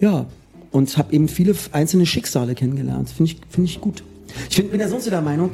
ja, 0.00 0.26
und 0.72 0.98
habe 0.98 1.12
eben 1.14 1.28
viele 1.28 1.54
einzelne 1.72 2.04
Schicksale 2.04 2.54
kennengelernt. 2.54 3.10
Finde 3.10 3.32
ich, 3.32 3.40
finde 3.48 3.70
ich 3.70 3.80
gut. 3.80 4.02
Ich 4.50 4.56
find, 4.56 4.70
bin 4.70 4.80
ja 4.80 4.88
sonst 4.88 5.06
der 5.06 5.22
Meinung, 5.22 5.52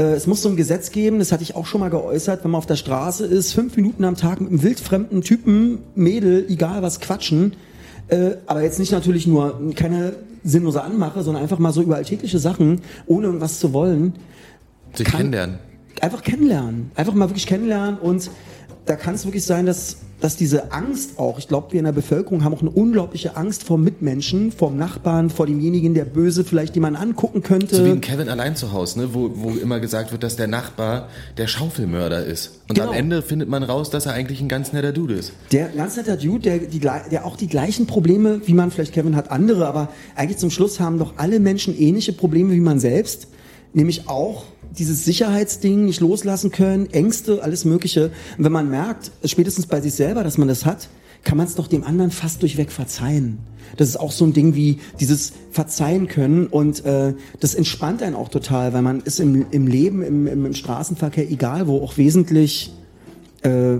es 0.00 0.26
muss 0.26 0.42
so 0.42 0.48
ein 0.48 0.56
Gesetz 0.56 0.90
geben, 0.90 1.18
das 1.18 1.32
hatte 1.32 1.42
ich 1.42 1.54
auch 1.54 1.66
schon 1.66 1.80
mal 1.80 1.90
geäußert, 1.90 2.44
wenn 2.44 2.50
man 2.50 2.58
auf 2.58 2.66
der 2.66 2.76
Straße 2.76 3.26
ist, 3.26 3.52
fünf 3.52 3.76
Minuten 3.76 4.04
am 4.04 4.16
Tag 4.16 4.40
mit 4.40 4.50
einem 4.50 4.62
wildfremden 4.62 5.20
Typen, 5.20 5.80
Mädel, 5.94 6.46
egal 6.48 6.82
was, 6.82 7.00
quatschen. 7.00 7.54
Äh, 8.08 8.36
aber 8.46 8.62
jetzt 8.62 8.78
nicht 8.78 8.92
natürlich 8.92 9.26
nur 9.26 9.72
keine 9.74 10.14
sinnlose 10.44 10.82
Anmache, 10.82 11.22
sondern 11.22 11.42
einfach 11.42 11.58
mal 11.58 11.72
so 11.72 11.82
über 11.82 11.96
alltägliche 11.96 12.38
Sachen, 12.38 12.80
ohne 13.06 13.26
irgendwas 13.26 13.58
zu 13.58 13.72
wollen. 13.72 14.14
Sich 14.94 15.06
kennenlernen. 15.06 15.58
Einfach 16.00 16.22
kennenlernen. 16.22 16.90
Einfach 16.94 17.14
mal 17.14 17.28
wirklich 17.28 17.46
kennenlernen 17.46 17.98
und 17.98 18.30
da 18.86 18.96
kann 18.96 19.14
es 19.14 19.24
wirklich 19.24 19.44
sein, 19.44 19.66
dass 19.66 19.98
dass 20.22 20.36
diese 20.36 20.72
Angst 20.72 21.18
auch, 21.18 21.38
ich 21.38 21.48
glaube, 21.48 21.72
wir 21.72 21.80
in 21.80 21.84
der 21.84 21.92
Bevölkerung 21.92 22.44
haben 22.44 22.54
auch 22.54 22.60
eine 22.60 22.70
unglaubliche 22.70 23.36
Angst 23.36 23.64
vor 23.64 23.76
Mitmenschen, 23.76 24.52
vor 24.52 24.68
dem 24.70 24.78
Nachbarn, 24.78 25.30
vor 25.30 25.46
demjenigen, 25.46 25.94
der 25.94 26.04
böse 26.04 26.44
vielleicht 26.44 26.76
jemanden 26.76 27.00
angucken 27.00 27.42
könnte. 27.42 27.74
So 27.74 27.84
wie 27.84 27.90
in 27.90 28.00
Kevin 28.00 28.28
allein 28.28 28.54
zu 28.54 28.72
Hause, 28.72 29.00
ne? 29.00 29.08
wo, 29.12 29.30
wo 29.34 29.50
immer 29.50 29.80
gesagt 29.80 30.12
wird, 30.12 30.22
dass 30.22 30.36
der 30.36 30.46
Nachbar 30.46 31.08
der 31.38 31.48
Schaufelmörder 31.48 32.24
ist. 32.24 32.60
Und 32.68 32.76
genau. 32.76 32.90
am 32.90 32.94
Ende 32.94 33.20
findet 33.22 33.48
man 33.48 33.64
raus, 33.64 33.90
dass 33.90 34.06
er 34.06 34.12
eigentlich 34.12 34.40
ein 34.40 34.48
ganz 34.48 34.72
netter 34.72 34.92
Dude 34.92 35.14
ist. 35.14 35.32
Der 35.50 35.68
ganz 35.68 35.96
netter 35.96 36.16
Dude, 36.16 36.40
der, 36.40 36.58
die, 36.58 36.78
der 36.78 37.26
auch 37.26 37.36
die 37.36 37.48
gleichen 37.48 37.86
Probleme, 37.86 38.40
wie 38.46 38.54
man 38.54 38.70
vielleicht 38.70 38.92
Kevin 38.92 39.16
hat, 39.16 39.30
andere, 39.30 39.66
aber 39.66 39.88
eigentlich 40.14 40.38
zum 40.38 40.50
Schluss 40.50 40.78
haben 40.78 40.98
doch 40.98 41.14
alle 41.16 41.40
Menschen 41.40 41.76
ähnliche 41.76 42.12
Probleme 42.12 42.52
wie 42.52 42.60
man 42.60 42.78
selbst. 42.78 43.26
Nämlich 43.74 44.08
auch 44.08 44.44
dieses 44.78 45.04
Sicherheitsding 45.04 45.84
nicht 45.84 46.00
loslassen 46.00 46.50
können, 46.50 46.90
Ängste, 46.92 47.42
alles 47.42 47.64
Mögliche. 47.64 48.10
Und 48.38 48.44
wenn 48.44 48.52
man 48.52 48.70
merkt, 48.70 49.10
spätestens 49.24 49.66
bei 49.66 49.80
sich 49.80 49.94
selber, 49.94 50.24
dass 50.24 50.38
man 50.38 50.48
das 50.48 50.64
hat, 50.64 50.88
kann 51.24 51.38
man 51.38 51.46
es 51.46 51.54
doch 51.54 51.66
dem 51.66 51.84
anderen 51.84 52.10
fast 52.10 52.42
durchweg 52.42 52.72
verzeihen. 52.72 53.38
Das 53.76 53.88
ist 53.88 53.96
auch 53.96 54.12
so 54.12 54.24
ein 54.24 54.32
Ding 54.32 54.54
wie 54.54 54.78
dieses 55.00 55.32
Verzeihen 55.50 56.08
können 56.08 56.46
und 56.46 56.84
äh, 56.84 57.14
das 57.40 57.54
entspannt 57.54 58.02
einen 58.02 58.16
auch 58.16 58.28
total, 58.28 58.72
weil 58.72 58.82
man 58.82 59.00
ist 59.00 59.20
im, 59.20 59.46
im 59.50 59.66
Leben, 59.66 60.02
im, 60.02 60.26
im, 60.26 60.46
im 60.46 60.54
Straßenverkehr, 60.54 61.30
egal 61.30 61.68
wo, 61.68 61.78
auch 61.78 61.96
wesentlich 61.96 62.72
äh, 63.42 63.78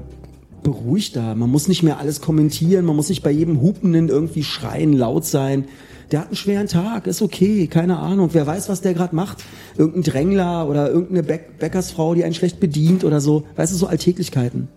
beruhigter. 0.62 1.34
Man 1.34 1.50
muss 1.50 1.68
nicht 1.68 1.82
mehr 1.82 1.98
alles 1.98 2.20
kommentieren, 2.20 2.84
man 2.84 2.96
muss 2.96 3.08
nicht 3.08 3.22
bei 3.22 3.30
jedem 3.30 3.60
Hupenden 3.60 4.08
irgendwie 4.08 4.44
schreien, 4.44 4.92
laut 4.92 5.24
sein 5.24 5.64
der 6.12 6.20
hat 6.20 6.26
einen 6.28 6.36
schweren 6.36 6.68
Tag, 6.68 7.06
ist 7.06 7.22
okay, 7.22 7.66
keine 7.66 7.98
Ahnung. 7.98 8.30
Wer 8.32 8.46
weiß, 8.46 8.68
was 8.68 8.82
der 8.82 8.92
gerade 8.92 9.16
macht. 9.16 9.44
Irgendein 9.78 10.02
Drängler 10.02 10.68
oder 10.68 10.90
irgendeine 10.90 11.22
Bäck 11.22 11.58
Bäckersfrau, 11.58 12.14
die 12.14 12.24
einen 12.24 12.34
schlecht 12.34 12.60
bedient 12.60 13.04
oder 13.04 13.20
so. 13.20 13.46
Weißt 13.56 13.72
du, 13.72 13.76
so 13.76 13.86
Alltäglichkeiten. 13.86 14.68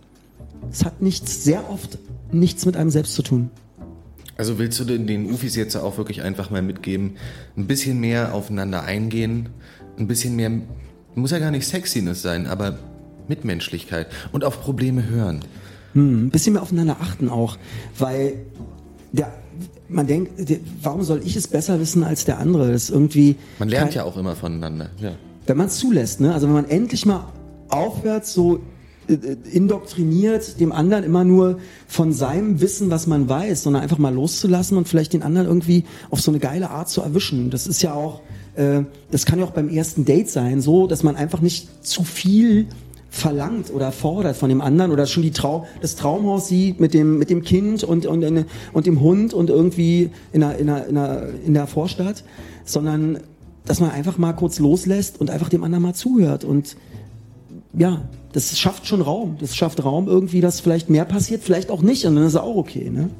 Es 0.72 0.84
hat 0.84 1.02
nichts, 1.02 1.44
sehr 1.44 1.70
oft 1.70 1.98
nichts 2.32 2.64
mit 2.64 2.76
einem 2.76 2.90
selbst 2.90 3.14
zu 3.14 3.22
tun. 3.22 3.50
Also 4.38 4.58
willst 4.58 4.80
du 4.80 4.84
den, 4.84 5.06
den 5.06 5.30
Ufis 5.30 5.56
jetzt 5.56 5.76
auch 5.76 5.96
wirklich 5.98 6.22
einfach 6.22 6.50
mal 6.50 6.62
mitgeben, 6.62 7.16
ein 7.56 7.66
bisschen 7.66 8.00
mehr 8.00 8.34
aufeinander 8.34 8.82
eingehen, 8.82 9.48
ein 9.98 10.06
bisschen 10.06 10.36
mehr, 10.36 10.50
muss 11.14 11.30
ja 11.30 11.38
gar 11.38 11.50
nicht 11.50 11.66
Sexiness 11.66 12.20
sein, 12.20 12.46
aber 12.46 12.78
Mitmenschlichkeit 13.28 14.08
und 14.32 14.44
auf 14.44 14.60
Probleme 14.60 15.08
hören. 15.08 15.40
Hm, 15.94 16.26
ein 16.26 16.30
bisschen 16.30 16.52
mehr 16.52 16.62
aufeinander 16.62 16.98
achten 17.00 17.30
auch, 17.30 17.56
weil 17.98 18.34
der 19.12 19.32
man 19.88 20.06
denkt, 20.06 20.32
warum 20.82 21.02
soll 21.02 21.20
ich 21.24 21.36
es 21.36 21.48
besser 21.48 21.80
wissen 21.80 22.04
als 22.04 22.24
der 22.24 22.38
andere? 22.38 22.72
Das 22.72 22.84
ist 22.84 22.90
irgendwie. 22.90 23.36
Man 23.58 23.68
lernt 23.68 23.94
ja 23.94 24.04
auch 24.04 24.16
immer 24.16 24.36
voneinander, 24.36 24.90
ja. 24.98 25.12
Wenn 25.46 25.56
man 25.56 25.66
es 25.66 25.76
zulässt, 25.76 26.20
ne? 26.20 26.34
Also 26.34 26.48
wenn 26.48 26.54
man 26.54 26.68
endlich 26.68 27.06
mal 27.06 27.26
aufhört, 27.68 28.26
so 28.26 28.60
äh, 29.08 29.14
äh, 29.14 29.36
indoktriniert, 29.52 30.58
dem 30.58 30.72
anderen 30.72 31.04
immer 31.04 31.24
nur 31.24 31.58
von 31.86 32.12
seinem 32.12 32.60
Wissen, 32.60 32.90
was 32.90 33.06
man 33.06 33.28
weiß, 33.28 33.62
sondern 33.62 33.82
einfach 33.82 33.98
mal 33.98 34.12
loszulassen 34.12 34.76
und 34.76 34.88
vielleicht 34.88 35.12
den 35.12 35.22
anderen 35.22 35.46
irgendwie 35.46 35.84
auf 36.10 36.20
so 36.20 36.30
eine 36.30 36.40
geile 36.40 36.70
Art 36.70 36.88
zu 36.88 37.00
erwischen. 37.02 37.50
Das 37.50 37.66
ist 37.66 37.82
ja 37.82 37.94
auch, 37.94 38.22
äh, 38.56 38.82
das 39.10 39.24
kann 39.24 39.38
ja 39.38 39.44
auch 39.44 39.52
beim 39.52 39.68
ersten 39.68 40.04
Date 40.04 40.28
sein, 40.28 40.60
so, 40.60 40.86
dass 40.88 41.04
man 41.04 41.14
einfach 41.14 41.40
nicht 41.40 41.86
zu 41.86 42.02
viel 42.02 42.66
verlangt 43.10 43.72
oder 43.72 43.92
fordert 43.92 44.36
von 44.36 44.48
dem 44.48 44.60
anderen 44.60 44.90
oder 44.90 45.06
schon 45.06 45.22
die 45.22 45.30
Trau 45.30 45.66
das 45.80 45.96
Traumhaus 45.96 46.48
sieht 46.48 46.80
mit 46.80 46.92
dem, 46.92 47.18
mit 47.18 47.30
dem 47.30 47.42
Kind 47.42 47.82
und, 47.84 48.06
und, 48.06 48.24
und 48.72 48.86
dem 48.86 49.00
Hund 49.00 49.32
und 49.32 49.48
irgendwie 49.48 50.10
in 50.32 50.40
der, 50.40 50.58
in, 50.58 50.66
der, 50.66 50.86
in, 50.86 50.94
der, 50.94 51.28
in 51.46 51.54
der 51.54 51.66
Vorstadt, 51.66 52.24
sondern 52.64 53.20
dass 53.64 53.80
man 53.80 53.90
einfach 53.90 54.18
mal 54.18 54.32
kurz 54.32 54.58
loslässt 54.58 55.20
und 55.20 55.30
einfach 55.30 55.48
dem 55.48 55.64
anderen 55.64 55.82
mal 55.82 55.94
zuhört 55.94 56.44
und 56.44 56.76
ja, 57.78 58.02
das 58.32 58.58
schafft 58.58 58.86
schon 58.86 59.02
Raum. 59.02 59.36
Das 59.40 59.56
schafft 59.56 59.82
Raum 59.84 60.08
irgendwie, 60.08 60.40
dass 60.40 60.60
vielleicht 60.60 60.90
mehr 60.90 61.04
passiert, 61.04 61.42
vielleicht 61.42 61.70
auch 61.70 61.82
nicht 61.82 62.04
und 62.04 62.16
dann 62.16 62.24
ist 62.24 62.34
es 62.34 62.40
auch 62.40 62.56
okay, 62.56 62.90
ne? 62.90 63.10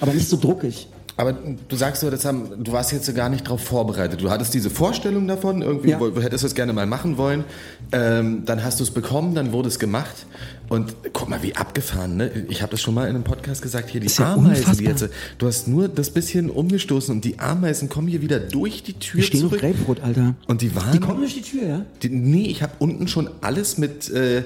Aber 0.00 0.12
nicht 0.12 0.28
so 0.28 0.36
druckig. 0.36 0.88
Aber 1.16 1.32
du 1.32 1.76
sagst 1.76 2.00
so, 2.00 2.10
das 2.10 2.24
haben, 2.24 2.64
du 2.64 2.72
warst 2.72 2.90
jetzt 2.90 3.12
gar 3.14 3.28
nicht 3.28 3.46
darauf 3.46 3.62
vorbereitet. 3.62 4.20
Du 4.20 4.30
hattest 4.30 4.52
diese 4.52 4.68
Vorstellung 4.68 5.28
davon, 5.28 5.62
irgendwie 5.62 5.90
ja. 5.90 5.98
du 5.98 6.20
hättest 6.20 6.42
es 6.42 6.54
gerne 6.56 6.72
mal 6.72 6.86
machen 6.86 7.18
wollen. 7.18 7.44
Ähm, 7.92 8.44
dann 8.44 8.64
hast 8.64 8.80
du 8.80 8.84
es 8.84 8.90
bekommen, 8.90 9.34
dann 9.34 9.52
wurde 9.52 9.68
es 9.68 9.78
gemacht. 9.78 10.26
Und 10.68 10.96
guck 11.12 11.28
mal, 11.28 11.42
wie 11.42 11.54
abgefahren, 11.54 12.16
ne? 12.16 12.46
Ich 12.48 12.62
habe 12.62 12.72
das 12.72 12.80
schon 12.80 12.94
mal 12.94 13.04
in 13.04 13.14
einem 13.14 13.22
Podcast 13.22 13.62
gesagt, 13.62 13.90
hier 13.90 14.00
die 14.00 14.08
ja 14.08 14.34
Ameisen, 14.34 14.76
die 14.76 14.84
jetzt, 14.84 15.08
du 15.38 15.46
hast 15.46 15.68
nur 15.68 15.88
das 15.88 16.10
bisschen 16.10 16.50
umgestoßen 16.50 17.14
und 17.14 17.24
die 17.24 17.38
Ameisen 17.38 17.88
kommen 17.88 18.08
hier 18.08 18.22
wieder 18.22 18.40
durch 18.40 18.82
die 18.82 18.94
Tür 18.94 19.20
die 19.20 19.26
stehen 19.26 19.40
zurück. 19.40 19.60
Grapefruit, 19.60 20.00
Alter. 20.02 20.34
Und 20.48 20.62
die 20.62 20.74
waren... 20.74 20.92
Die 20.92 21.00
kommen 21.00 21.20
durch 21.20 21.34
die 21.34 21.42
Tür, 21.42 21.66
ja? 21.68 21.86
Die, 22.02 22.08
nee, 22.08 22.46
ich 22.46 22.62
habe 22.62 22.72
unten 22.80 23.06
schon 23.06 23.30
alles 23.40 23.78
mit... 23.78 24.10
Äh, 24.10 24.42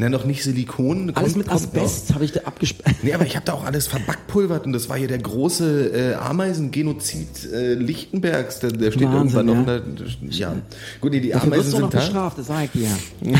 Nenn 0.00 0.12
doch 0.12 0.24
nicht 0.24 0.44
Silikon. 0.44 1.10
Alles 1.16 1.34
mit 1.34 1.50
Asbest 1.50 2.14
habe 2.14 2.24
ich 2.24 2.30
da 2.30 2.40
abgesperrt. 2.44 2.96
Nee, 3.02 3.14
aber 3.14 3.26
ich 3.26 3.34
habe 3.36 3.44
da 3.44 3.52
auch 3.52 3.64
alles 3.64 3.86
verbackpulvert 3.86 4.64
und 4.64 4.72
das 4.72 4.88
war 4.88 4.96
hier 4.96 5.08
der 5.08 5.18
große 5.18 6.12
äh, 6.12 6.14
Ameisengenozid 6.14 7.52
äh, 7.52 7.74
Lichtenbergs. 7.74 8.60
Der, 8.60 8.70
der 8.70 8.92
steht 8.92 9.08
Wahnsinn, 9.08 9.48
irgendwann 9.48 9.48
ja. 9.48 9.54
noch. 9.54 9.96
Der, 9.96 10.30
ja. 10.30 10.56
Gut, 11.00 11.12
nee, 11.12 11.20
die 11.20 11.30
Dafür 11.30 11.52
Ameisen 11.52 11.70
sind 11.72 11.80
noch 11.80 11.90
da. 11.90 11.98
bestraft, 11.98 12.38
das 12.38 12.46
sag 12.46 12.64
ich 12.64 12.70
dir. 12.70 12.88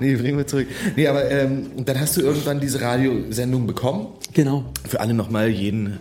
nee, 0.00 0.14
bringen 0.16 0.38
wir 0.38 0.46
zurück. 0.46 0.66
Nee, 0.94 1.08
aber 1.08 1.30
ähm, 1.30 1.84
dann 1.84 2.00
hast 2.00 2.16
du 2.16 2.22
irgendwann 2.22 2.58
diese 2.58 2.80
Radiosendung 2.80 3.66
bekommen. 3.66 4.08
Genau. 4.32 4.64
Für 4.88 5.00
alle 5.00 5.12
nochmal 5.12 5.48
jeden 5.48 5.98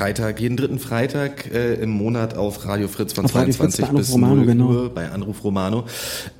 Freitag, 0.00 0.40
jeden 0.40 0.56
dritten 0.56 0.78
Freitag 0.78 1.52
äh, 1.52 1.74
im 1.74 1.90
Monat 1.90 2.34
auf 2.34 2.64
Radio 2.64 2.88
Fritz 2.88 3.12
von 3.12 3.26
auf 3.26 3.32
22 3.32 3.84
Fritz 3.84 3.94
bis 3.98 4.12
Romano, 4.12 4.36
0 4.36 4.46
genau. 4.46 4.68
Uhr 4.70 4.94
bei 4.94 5.10
Anruf 5.10 5.44
Romano. 5.44 5.84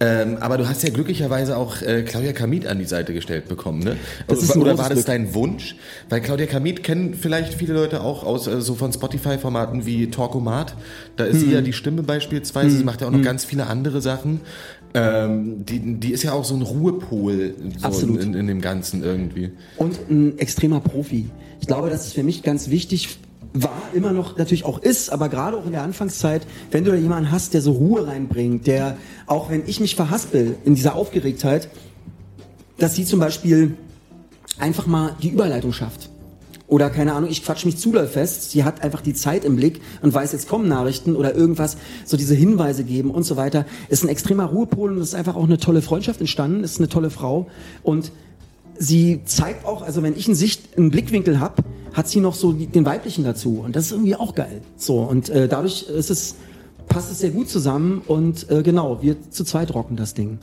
Ähm, 0.01 0.39
aber 0.41 0.57
du 0.57 0.67
hast 0.67 0.83
ja 0.83 0.89
glücklicherweise 0.89 1.59
auch 1.59 1.83
äh, 1.83 2.03
Claudia 2.05 2.33
Kamit 2.33 2.67
an 2.67 2.79
die 2.79 2.87
Seite 2.87 3.13
gestellt 3.13 3.49
bekommen, 3.49 3.81
ne? 3.81 3.99
Ist 4.29 4.57
Oder 4.57 4.79
war 4.79 4.89
das 4.89 5.05
dein 5.05 5.35
Wunsch? 5.35 5.77
Weil 6.09 6.23
Claudia 6.23 6.47
Kamit 6.47 6.83
kennen 6.83 7.13
vielleicht 7.13 7.53
viele 7.53 7.75
Leute 7.75 8.01
auch 8.01 8.25
aus 8.25 8.47
äh, 8.47 8.63
so 8.63 8.77
von 8.77 8.95
Spotify-Formaten 8.95 9.85
wie 9.85 10.09
Talkomat. 10.09 10.75
Da 11.17 11.25
ist 11.25 11.35
hm. 11.35 11.41
sie 11.41 11.53
ja 11.53 11.61
die 11.61 11.75
Stimme 11.75 12.03
beispielsweise. 12.03 12.71
Hm. 12.71 12.79
Sie 12.79 12.85
macht 12.85 13.03
ja 13.03 13.09
auch 13.09 13.13
noch 13.13 13.19
hm. 13.19 13.27
ganz 13.27 13.45
viele 13.45 13.67
andere 13.67 14.01
Sachen. 14.01 14.41
Ähm, 14.95 15.67
die, 15.67 16.01
die 16.01 16.13
ist 16.13 16.23
ja 16.23 16.33
auch 16.33 16.47
so 16.47 16.55
ein 16.55 16.63
Ruhepol 16.63 17.55
so. 17.91 18.07
In, 18.07 18.33
in 18.33 18.47
dem 18.47 18.63
Ganzen 18.63 19.03
irgendwie. 19.05 19.51
Und 19.77 19.99
ein 20.09 20.39
extremer 20.39 20.81
Profi. 20.81 21.29
Ich 21.61 21.67
glaube, 21.67 21.91
das 21.91 22.07
ist 22.07 22.15
für 22.15 22.23
mich 22.23 22.43
ganz 22.43 22.71
wichtig 22.71 23.19
war, 23.53 23.83
immer 23.95 24.13
noch 24.13 24.37
natürlich 24.37 24.65
auch 24.65 24.79
ist, 24.79 25.11
aber 25.11 25.29
gerade 25.29 25.57
auch 25.57 25.67
in 25.67 25.73
der 25.73 25.83
Anfangszeit, 25.83 26.47
wenn 26.71 26.85
du 26.85 26.91
da 26.91 26.97
jemanden 26.97 27.31
hast, 27.33 27.55
der 27.55 27.63
so 27.63 27.73
Ruhe 27.73 28.07
reinbringt, 28.07 28.67
der, 28.67 28.97
auch 29.27 29.51
wenn 29.51 29.63
ich 29.67 29.81
mich 29.81 29.97
verhaspel 29.97 30.57
in 30.65 30.75
dieser 30.75 30.95
Aufgeregtheit, 30.95 31.69
dass 32.79 32.95
sie 32.95 33.05
zum 33.05 33.21
Beispiel 33.21 33.77
einfach 34.59 34.87
mal 34.87 35.17
die 35.23 35.31
Überleitung 35.31 35.73
schafft. 35.73 36.11
Oder 36.71 36.89
keine 36.89 37.15
Ahnung, 37.15 37.29
ich 37.29 37.45
quatsch 37.45 37.65
mich 37.65 37.79
zu 37.79 37.91
doll 37.91 38.07
fest. 38.07 38.53
Sie 38.53 38.63
hat 38.63 38.85
einfach 38.85 39.01
die 39.01 39.13
Zeit 39.13 39.45
im 39.45 39.57
Blick 39.57 39.81
und 40.03 40.15
weiß, 40.15 40.31
jetzt 40.31 40.49
kommen 40.49 40.69
Nachrichten 40.69 41.17
oder 41.17 41.35
irgendwas, 41.35 41.77
so 42.05 42.17
diese 42.17 42.37
Hinweise 42.37 42.85
geben 42.85 43.11
und 43.11 43.25
so 43.25 43.37
weiter. 43.37 43.67
Ist 43.89 44.05
ein 44.05 44.09
extremer 44.09 44.45
Ruhepol 44.45 44.93
und 44.93 44.99
es 44.99 45.09
ist 45.09 45.15
einfach 45.17 45.35
auch 45.35 45.45
eine 45.45 45.59
tolle 45.59 45.83
Freundschaft 45.83 46.21
entstanden. 46.21 46.63
Ist 46.63 46.79
eine 46.79 46.89
tolle 46.89 47.11
Frau 47.11 47.49
und 47.83 48.13
sie 48.79 49.23
zeigt 49.25 49.67
auch, 49.67 49.83
also 49.83 50.05
wenn 50.05 50.17
ich 50.17 50.29
einen 50.29 50.37
Sicht, 50.37 50.79
einen 50.79 50.93
Blickwinkel 50.93 51.41
hab, 51.41 51.65
hat 51.93 52.09
sie 52.09 52.21
noch 52.21 52.35
so 52.35 52.53
den 52.53 52.85
weiblichen 52.85 53.25
dazu 53.25 53.63
und 53.65 53.77
das 53.77 53.87
ist 53.87 53.93
irgendwie 53.93 54.17
auch 54.17 54.35
geil. 54.35 54.61
So 54.77 55.01
und 55.01 55.29
äh, 55.29 55.49
dadurch 55.49 55.83
ist 55.83 56.11
es 56.11 56.37
passt 56.91 57.11
es 57.11 57.21
sehr 57.21 57.31
gut 57.31 57.49
zusammen 57.49 58.03
und 58.07 58.51
äh, 58.51 58.63
genau, 58.63 59.01
wir 59.01 59.31
zu 59.31 59.45
zweit 59.45 59.73
rocken 59.75 59.97
das 59.97 60.13
Ding. 60.15 60.39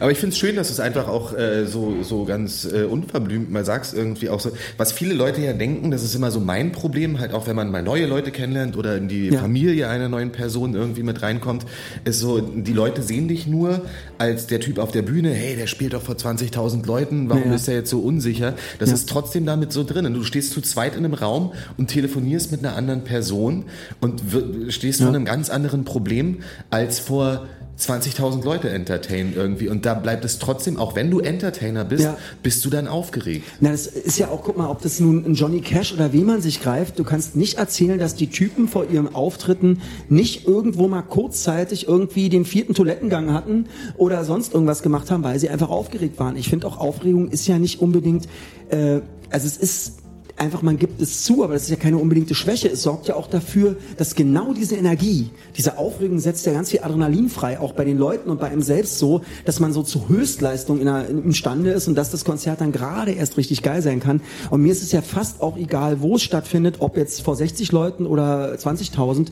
Aber 0.00 0.10
ich 0.10 0.18
finde 0.18 0.32
es 0.34 0.38
schön, 0.38 0.56
dass 0.56 0.68
du 0.68 0.72
es 0.72 0.80
einfach 0.80 1.08
auch 1.08 1.32
äh, 1.36 1.66
so, 1.66 2.02
so 2.02 2.24
ganz 2.24 2.64
äh, 2.64 2.84
unverblümt 2.84 3.50
mal 3.50 3.64
sagst, 3.64 3.94
irgendwie 3.94 4.28
auch 4.28 4.40
so, 4.40 4.50
was 4.76 4.92
viele 4.92 5.14
Leute 5.14 5.40
ja 5.42 5.52
denken, 5.52 5.90
das 5.90 6.02
ist 6.02 6.14
immer 6.14 6.30
so 6.30 6.40
mein 6.40 6.72
Problem, 6.72 7.18
halt 7.18 7.32
auch 7.32 7.46
wenn 7.46 7.56
man 7.56 7.70
mal 7.70 7.82
neue 7.82 8.06
Leute 8.06 8.30
kennenlernt 8.30 8.76
oder 8.76 8.96
in 8.96 9.08
die 9.08 9.28
Ja. 9.28 9.40
Familie 9.40 9.88
einer 9.88 10.08
neuen 10.08 10.32
Person 10.32 10.74
irgendwie 10.74 11.02
mit 11.02 11.22
reinkommt, 11.22 11.66
ist 12.04 12.20
so, 12.20 12.40
die 12.40 12.72
Leute 12.72 13.02
sehen 13.02 13.28
dich 13.28 13.46
nur 13.46 13.82
als 14.18 14.46
der 14.46 14.60
Typ 14.60 14.78
auf 14.78 14.92
der 14.92 15.02
Bühne, 15.02 15.30
hey, 15.32 15.56
der 15.56 15.66
spielt 15.66 15.92
doch 15.94 16.02
vor 16.02 16.14
20.000 16.16 16.86
Leuten, 16.86 17.28
warum 17.28 17.50
Ja. 17.50 17.54
ist 17.54 17.68
er 17.68 17.74
jetzt 17.74 17.90
so 17.90 18.00
unsicher? 18.00 18.54
Das 18.78 18.88
Ja. 18.90 18.94
ist 18.94 19.08
trotzdem 19.08 19.46
damit 19.46 19.72
so 19.72 19.84
drin. 19.84 20.06
Und 20.06 20.14
du 20.14 20.22
stehst 20.24 20.52
zu 20.52 20.60
zweit 20.60 20.92
in 20.96 21.04
einem 21.04 21.14
Raum 21.14 21.52
und 21.76 21.88
telefonierst 21.88 22.50
mit 22.50 22.64
einer 22.64 22.76
anderen 22.76 23.04
Person 23.04 23.64
und 24.00 24.22
stehst 24.68 25.00
vor 25.00 25.08
einem 25.08 25.24
ganz 25.24 25.50
anderen 25.50 25.84
Problem 25.84 26.38
als 26.70 26.98
vor 26.98 27.46
20.000 27.78 28.42
Leute 28.44 28.70
entertainen 28.70 29.34
irgendwie 29.36 29.68
und 29.68 29.84
da 29.84 29.94
bleibt 29.94 30.24
es 30.24 30.38
trotzdem, 30.38 30.78
auch 30.78 30.94
wenn 30.96 31.10
du 31.10 31.20
Entertainer 31.20 31.84
bist, 31.84 32.04
Ja. 32.04 32.16
bist 32.42 32.64
du 32.64 32.70
dann 32.70 32.88
aufgeregt. 32.88 33.44
Na, 33.60 33.70
das 33.70 33.86
ist 33.86 34.18
ja 34.18 34.28
auch, 34.28 34.42
guck 34.42 34.56
mal, 34.56 34.68
ob 34.70 34.80
das 34.82 34.98
nun 34.98 35.24
ein 35.26 35.34
Johnny 35.34 35.60
Cash 35.60 35.92
oder 35.92 36.12
wem 36.12 36.26
man 36.26 36.40
sich 36.40 36.62
greift. 36.62 36.98
Du 36.98 37.04
kannst 37.04 37.36
nicht 37.36 37.58
erzählen, 37.58 37.98
dass 37.98 38.14
die 38.14 38.28
Typen 38.28 38.66
vor 38.68 38.88
ihren 38.90 39.14
Auftritten 39.14 39.82
nicht 40.08 40.46
irgendwo 40.46 40.88
mal 40.88 41.02
kurzzeitig 41.02 41.86
irgendwie 41.86 42.28
den 42.30 42.44
vierten 42.46 42.72
Toilettengang 42.74 43.32
hatten 43.32 43.66
oder 43.96 44.24
sonst 44.24 44.54
irgendwas 44.54 44.82
gemacht 44.82 45.10
haben, 45.10 45.22
weil 45.22 45.38
sie 45.38 45.50
einfach 45.50 45.68
aufgeregt 45.68 46.18
waren. 46.18 46.36
Ich 46.36 46.48
finde 46.48 46.66
auch 46.66 46.78
Aufregung 46.78 47.28
ist 47.28 47.46
ja 47.46 47.58
nicht 47.58 47.80
unbedingt, 47.80 48.26
äh, 48.70 49.00
also 49.30 49.46
es 49.46 49.56
ist 49.58 49.92
einfach, 50.36 50.62
man 50.62 50.78
gibt 50.78 51.00
es 51.00 51.24
zu, 51.24 51.42
aber 51.42 51.54
das 51.54 51.64
ist 51.64 51.70
ja 51.70 51.76
keine 51.76 51.98
unbedingte 51.98 52.34
Schwäche. 52.34 52.68
Es 52.68 52.82
sorgt 52.82 53.08
ja 53.08 53.16
auch 53.16 53.26
dafür, 53.26 53.76
dass 53.96 54.14
genau 54.14 54.52
diese 54.52 54.76
Energie, 54.76 55.30
diese 55.56 55.78
Aufregung 55.78 56.18
setzt 56.18 56.46
ja 56.46 56.52
ganz 56.52 56.70
viel 56.70 56.80
Adrenalin 56.80 57.28
frei, 57.28 57.58
auch 57.58 57.72
bei 57.72 57.84
den 57.84 57.98
Leuten 57.98 58.30
und 58.30 58.40
bei 58.40 58.48
einem 58.48 58.62
selbst 58.62 58.98
so, 58.98 59.22
dass 59.44 59.60
man 59.60 59.72
so 59.72 59.82
zu 59.82 60.08
Höchstleistung 60.08 60.80
in 60.80 60.88
einer, 60.88 61.08
imstande 61.08 61.70
ist 61.70 61.88
und 61.88 61.94
dass 61.94 62.10
das 62.10 62.24
Konzert 62.24 62.60
dann 62.60 62.72
gerade 62.72 63.12
erst 63.12 63.36
richtig 63.36 63.62
geil 63.62 63.82
sein 63.82 64.00
kann. 64.00 64.20
Und 64.50 64.62
mir 64.62 64.72
ist 64.72 64.82
es 64.82 64.92
ja 64.92 65.02
fast 65.02 65.40
auch 65.40 65.56
egal, 65.56 66.00
wo 66.00 66.16
es 66.16 66.22
stattfindet, 66.22 66.76
ob 66.80 66.96
jetzt 66.96 67.22
vor 67.22 67.36
60 67.36 67.72
Leuten 67.72 68.06
oder 68.06 68.54
20.000. 68.54 69.28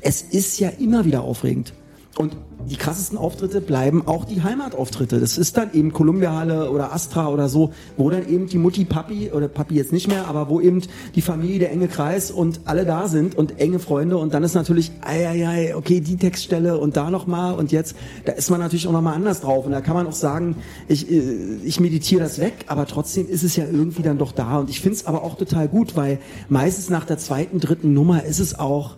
Es 0.00 0.22
ist 0.22 0.58
ja 0.58 0.68
immer 0.68 1.04
wieder 1.04 1.22
aufregend. 1.22 1.72
Und 2.18 2.36
die 2.68 2.76
krassesten 2.76 3.16
Auftritte 3.16 3.60
bleiben 3.60 4.08
auch 4.08 4.24
die 4.24 4.42
Heimatauftritte. 4.42 5.20
Das 5.20 5.38
ist 5.38 5.56
dann 5.56 5.72
eben 5.72 5.92
Columbia 5.92 6.34
Halle 6.34 6.70
oder 6.70 6.92
Astra 6.92 7.28
oder 7.28 7.48
so, 7.48 7.72
wo 7.96 8.10
dann 8.10 8.28
eben 8.28 8.48
die 8.48 8.58
Mutti, 8.58 8.84
Papi 8.84 9.30
oder 9.30 9.46
Papi 9.46 9.74
jetzt 9.74 9.92
nicht 9.92 10.08
mehr, 10.08 10.26
aber 10.26 10.48
wo 10.48 10.60
eben 10.60 10.82
die 11.14 11.20
Familie, 11.20 11.60
der 11.60 11.70
enge 11.70 11.86
Kreis 11.86 12.30
und 12.30 12.62
alle 12.64 12.84
da 12.84 13.06
sind 13.06 13.36
und 13.36 13.60
enge 13.60 13.78
Freunde. 13.78 14.16
Und 14.16 14.34
dann 14.34 14.42
ist 14.42 14.54
natürlich, 14.54 14.90
ei, 15.02 15.28
ei, 15.28 15.46
ei, 15.46 15.76
okay, 15.76 16.00
die 16.00 16.16
Textstelle 16.16 16.78
und 16.78 16.96
da 16.96 17.10
nochmal 17.10 17.54
und 17.54 17.70
jetzt, 17.70 17.94
da 18.24 18.32
ist 18.32 18.50
man 18.50 18.58
natürlich 18.58 18.88
auch 18.88 18.92
nochmal 18.92 19.14
anders 19.14 19.42
drauf. 19.42 19.64
Und 19.64 19.72
da 19.72 19.80
kann 19.80 19.94
man 19.94 20.06
auch 20.06 20.12
sagen, 20.12 20.56
ich, 20.88 21.10
äh, 21.10 21.58
ich 21.62 21.78
meditiere 21.78 22.22
das 22.22 22.40
weg, 22.40 22.64
aber 22.66 22.86
trotzdem 22.86 23.28
ist 23.28 23.44
es 23.44 23.54
ja 23.54 23.64
irgendwie 23.64 24.02
dann 24.02 24.18
doch 24.18 24.32
da. 24.32 24.58
Und 24.58 24.70
ich 24.70 24.80
finde 24.80 24.96
es 24.96 25.06
aber 25.06 25.22
auch 25.22 25.36
total 25.36 25.68
gut, 25.68 25.94
weil 25.96 26.18
meistens 26.48 26.90
nach 26.90 27.04
der 27.04 27.18
zweiten, 27.18 27.60
dritten 27.60 27.94
Nummer 27.94 28.24
ist 28.24 28.40
es 28.40 28.58
auch 28.58 28.96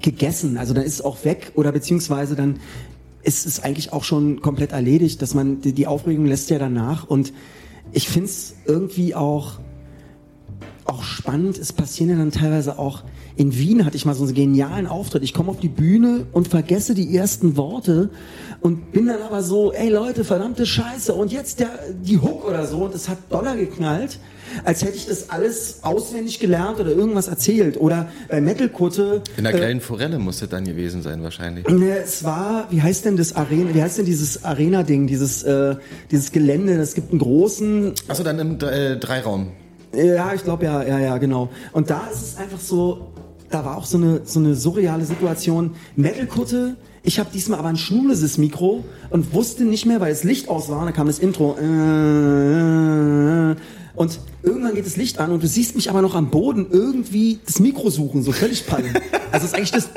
gegessen. 0.00 0.56
Also 0.56 0.74
dann 0.74 0.84
ist 0.84 0.94
es 0.94 1.02
auch 1.02 1.24
weg 1.24 1.52
oder 1.54 1.72
beziehungsweise 1.72 2.36
dann 2.36 2.60
ist 3.22 3.46
es 3.46 3.62
eigentlich 3.62 3.92
auch 3.92 4.04
schon 4.04 4.40
komplett 4.40 4.72
erledigt, 4.72 5.20
dass 5.22 5.34
man 5.34 5.60
die, 5.60 5.72
die 5.72 5.86
Aufregung 5.86 6.26
lässt 6.26 6.50
ja 6.50 6.58
danach 6.58 7.08
und 7.08 7.32
ich 7.92 8.08
finde 8.08 8.28
es 8.28 8.54
irgendwie 8.66 9.14
auch 9.14 9.60
auch 10.84 11.02
spannend. 11.02 11.58
Es 11.58 11.72
passieren 11.72 12.10
ja 12.10 12.16
dann 12.16 12.30
teilweise 12.30 12.78
auch 12.78 13.04
in 13.38 13.56
Wien 13.56 13.84
hatte 13.84 13.96
ich 13.96 14.04
mal 14.04 14.14
so 14.14 14.24
einen 14.24 14.34
genialen 14.34 14.88
Auftritt. 14.88 15.22
Ich 15.22 15.32
komme 15.32 15.50
auf 15.50 15.60
die 15.60 15.68
Bühne 15.68 16.26
und 16.32 16.48
vergesse 16.48 16.94
die 16.94 17.14
ersten 17.16 17.56
Worte 17.56 18.10
und 18.60 18.90
bin 18.90 19.06
dann 19.06 19.22
aber 19.22 19.44
so, 19.44 19.72
ey 19.72 19.90
Leute, 19.90 20.24
verdammte 20.24 20.66
Scheiße 20.66 21.14
und 21.14 21.30
jetzt 21.30 21.60
der 21.60 21.68
die 22.02 22.18
Hook 22.18 22.44
oder 22.44 22.66
so 22.66 22.78
und 22.78 22.96
es 22.96 23.08
hat 23.08 23.18
Dollar 23.30 23.56
geknallt, 23.56 24.18
als 24.64 24.82
hätte 24.82 24.96
ich 24.96 25.06
das 25.06 25.30
alles 25.30 25.78
auswendig 25.82 26.40
gelernt 26.40 26.80
oder 26.80 26.90
irgendwas 26.90 27.28
erzählt 27.28 27.78
oder 27.78 28.08
bei 28.28 28.40
Metal-Kutte 28.40 29.22
In 29.36 29.44
der 29.44 29.54
äh, 29.54 29.58
kleinen 29.58 29.80
Forelle 29.80 30.18
muss 30.18 30.40
das 30.40 30.48
dann 30.48 30.64
gewesen 30.64 31.02
sein 31.02 31.22
wahrscheinlich. 31.22 31.66
Ne, 31.68 31.98
es 31.98 32.24
war, 32.24 32.66
wie 32.70 32.82
heißt 32.82 33.04
denn 33.04 33.16
das 33.16 33.36
Arena, 33.36 33.74
wie 33.74 33.82
heißt 33.82 33.98
denn 33.98 34.06
dieses 34.06 34.44
Arena-Ding, 34.44 35.06
dieses, 35.06 35.42
äh, 35.42 35.76
dieses 36.10 36.32
Gelände, 36.32 36.74
es 36.74 36.94
gibt 36.94 37.10
einen 37.10 37.20
großen, 37.20 37.94
Achso, 38.08 38.22
dann 38.22 38.38
im 38.38 38.58
äh, 38.60 38.96
Dreiraum. 38.96 39.48
ja, 39.94 40.32
ich 40.34 40.44
glaube 40.44 40.64
ja, 40.64 40.82
ja, 40.82 40.98
ja, 40.98 41.18
genau. 41.18 41.48
Und 41.72 41.90
da 41.90 42.08
ist 42.12 42.22
es 42.22 42.36
einfach 42.36 42.60
so, 42.60 43.12
da 43.50 43.64
war 43.64 43.76
auch 43.76 43.86
so 43.86 43.98
eine, 43.98 44.20
so 44.24 44.40
eine 44.40 44.54
surreale 44.54 45.04
Situation. 45.04 45.74
Metal-Kutte, 45.96 46.76
ich 47.02 47.18
habe 47.18 47.30
diesmal 47.32 47.58
aber 47.58 47.68
ein 47.68 47.76
schnuleses 47.76 48.38
Mikro 48.38 48.84
und 49.10 49.32
wusste 49.32 49.64
nicht 49.64 49.86
mehr, 49.86 50.00
weil 50.00 50.10
das 50.10 50.24
Licht 50.24 50.48
aus 50.48 50.68
war, 50.68 50.80
und 50.80 50.86
da 50.86 50.92
kam 50.92 51.06
das 51.06 51.18
Intro. 51.18 51.56
Äh, 51.58 51.64
und 53.94 54.20
irgendwann 54.42 54.74
geht 54.74 54.86
das 54.86 54.96
Licht 54.96 55.18
an 55.18 55.32
und 55.32 55.42
du 55.42 55.48
siehst 55.48 55.74
mich 55.74 55.90
aber 55.90 56.02
noch 56.02 56.14
am 56.14 56.30
Boden 56.30 56.66
irgendwie 56.70 57.38
das 57.46 57.60
Mikro 57.60 57.90
suchen, 57.90 58.22
so 58.22 58.32
völlig 58.32 58.66
pallen. 58.66 58.94
Also 59.30 59.44
das 59.44 59.44
ist 59.44 59.54
eigentlich 59.54 59.70
das, 59.72 59.88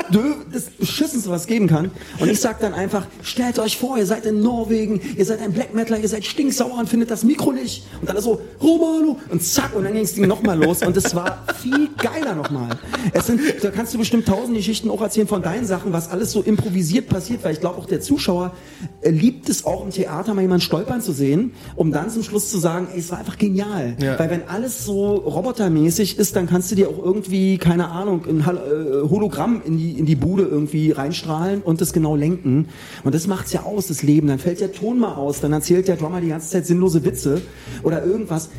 das 0.51 0.63
Beschissenste, 0.71 1.29
was 1.29 1.41
es 1.41 1.47
geben 1.47 1.67
kann. 1.67 1.91
Und 2.19 2.29
ich 2.29 2.39
sag 2.39 2.59
dann 2.59 2.73
einfach, 2.73 3.05
stellt 3.21 3.59
euch 3.59 3.77
vor, 3.77 3.97
ihr 3.97 4.05
seid 4.05 4.25
in 4.25 4.41
Norwegen, 4.41 4.99
ihr 5.15 5.25
seid 5.25 5.41
ein 5.41 5.53
Black 5.53 5.73
Metaler, 5.73 6.01
ihr 6.01 6.09
seid 6.09 6.25
stinksauer 6.25 6.77
und 6.77 6.89
findet 6.89 7.11
das 7.11 7.23
Mikro 7.23 7.51
nicht. 7.51 7.85
Und 8.01 8.09
dann 8.09 8.19
so, 8.21 8.41
Romano, 8.61 9.19
und 9.29 9.43
zack, 9.43 9.75
und 9.75 9.83
dann 9.83 9.93
ging 9.93 10.01
das 10.01 10.13
Ding 10.13 10.27
nochmal 10.27 10.61
los. 10.61 10.81
Und 10.83 10.97
es 10.97 11.15
war 11.15 11.45
viel 11.61 11.89
geiler 11.97 12.35
nochmal. 12.35 12.69
Es 13.13 13.27
sind, 13.27 13.41
da 13.61 13.71
kannst 13.71 13.93
du 13.93 13.97
bestimmt 13.97 14.25
tausend 14.25 14.57
Geschichten 14.57 14.89
auch 14.89 15.01
erzählen 15.01 15.27
von 15.27 15.41
deinen 15.41 15.65
Sachen, 15.65 15.93
was 15.93 16.09
alles 16.09 16.31
so 16.31 16.41
improvisiert 16.41 17.07
passiert, 17.07 17.43
weil 17.43 17.53
ich 17.53 17.59
glaube 17.59 17.77
auch 17.77 17.85
der 17.85 18.01
Zuschauer 18.01 18.53
äh, 19.01 19.11
liebt 19.11 19.49
es 19.49 19.65
auch 19.65 19.83
im 19.83 19.91
Theater 19.91 20.33
mal 20.33 20.41
jemanden 20.41 20.61
stolpern 20.61 21.01
zu 21.01 21.13
sehen, 21.13 21.51
um 21.75 21.91
dann 21.91 22.09
zum 22.09 22.23
Schluss 22.23 22.49
zu 22.49 22.57
sagen, 22.57 22.87
ey, 22.93 22.99
es 22.99 23.11
war 23.11 23.19
einfach 23.19 23.37
genial. 23.37 23.95
Ja. 24.01 24.17
Weil 24.19 24.29
wenn 24.31 24.47
alles 24.47 24.85
so 24.85 25.15
robotermäßig 25.15 26.17
ist, 26.17 26.35
dann 26.35 26.47
kannst 26.47 26.71
du 26.71 26.75
dir 26.75 26.89
auch 26.89 26.97
irgendwie, 26.97 27.57
keine 27.57 27.89
Ahnung, 27.89 28.25
ein 28.25 28.39
äh, 28.39 29.09
Hologramm 29.09 29.61
in 29.63 29.77
die, 29.77 29.99
in 29.99 30.05
die 30.05 30.15
Bude 30.15 30.43
irgendwie 30.43 30.91
reinstrahlen 30.91 31.61
und 31.61 31.81
das 31.81 31.93
genau 31.93 32.15
lenken. 32.15 32.69
Und 33.03 33.13
das 33.13 33.27
macht's 33.27 33.53
ja 33.53 33.63
aus, 33.63 33.87
das 33.87 34.01
Leben. 34.01 34.27
Dann 34.27 34.39
fällt 34.39 34.61
der 34.61 34.71
Ton 34.71 34.99
mal 34.99 35.13
aus, 35.13 35.41
dann 35.41 35.53
erzählt 35.53 35.87
der 35.87 35.97
Drummer 35.97 36.21
die 36.21 36.29
ganze 36.29 36.49
Zeit 36.49 36.65
sinnlose 36.65 37.05
Witze 37.05 37.41
oder 37.83 38.03
irgendwas. 38.03 38.49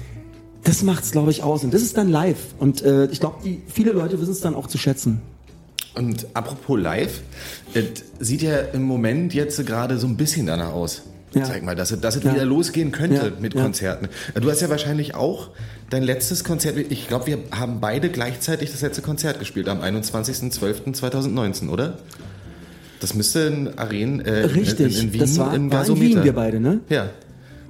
Das 0.62 0.82
macht's, 0.82 1.10
glaube 1.10 1.30
ich, 1.30 1.42
aus. 1.42 1.64
Und 1.64 1.74
das 1.74 1.82
ist 1.82 1.96
dann 1.96 2.08
live. 2.08 2.54
Und 2.58 2.82
äh, 2.82 3.06
ich 3.06 3.18
glaube, 3.18 3.38
viele 3.66 3.92
Leute 3.92 4.20
wissen 4.20 4.32
es 4.32 4.40
dann 4.40 4.54
auch 4.54 4.68
zu 4.68 4.78
schätzen. 4.78 5.22
Und 5.94 6.26
apropos 6.34 6.80
live, 6.80 7.22
das 7.74 7.84
sieht 8.20 8.42
ja 8.42 8.58
im 8.58 8.82
Moment 8.82 9.34
jetzt 9.34 9.64
gerade 9.66 9.98
so 9.98 10.06
ein 10.06 10.16
bisschen 10.16 10.46
danach 10.46 10.72
aus. 10.72 11.02
Ja. 11.34 11.44
Zeig 11.44 11.62
mal, 11.62 11.74
dass 11.74 11.90
es, 11.90 12.00
dass 12.00 12.16
es 12.16 12.24
Ja. 12.24 12.34
wieder 12.34 12.44
losgehen 12.44 12.92
könnte 12.92 13.16
Ja, 13.16 13.32
mit. 13.40 13.54
Konzerten. 13.54 14.08
Du 14.40 14.50
hast 14.50 14.60
ja 14.60 14.68
wahrscheinlich 14.68 15.14
auch 15.14 15.48
dein 15.90 16.02
letztes 16.02 16.44
Konzert, 16.44 16.76
ich 16.76 17.08
glaube, 17.08 17.26
wir 17.26 17.38
haben 17.50 17.80
beide 17.80 18.08
gleichzeitig 18.10 18.70
das 18.70 18.80
letzte 18.82 19.02
Konzert 19.02 19.38
gespielt 19.38 19.68
am 19.68 19.80
21.12.2019, 19.80 21.68
oder? 21.68 21.98
Das 23.00 23.14
müsste 23.14 23.40
in 23.40 23.78
Arenen 23.78 24.20
äh, 24.20 24.44
Richtig, 24.44 24.98
in, 25.00 25.08
in 25.08 25.12
Wien 25.14 25.20
das 25.20 25.38
war, 25.38 25.54
im 25.54 25.72
war 25.72 25.86
in. 25.88 26.00
Wien, 26.00 26.22
wir 26.24 26.32
beide, 26.34 26.60
ne? 26.60 26.80
Ja. 26.88 27.10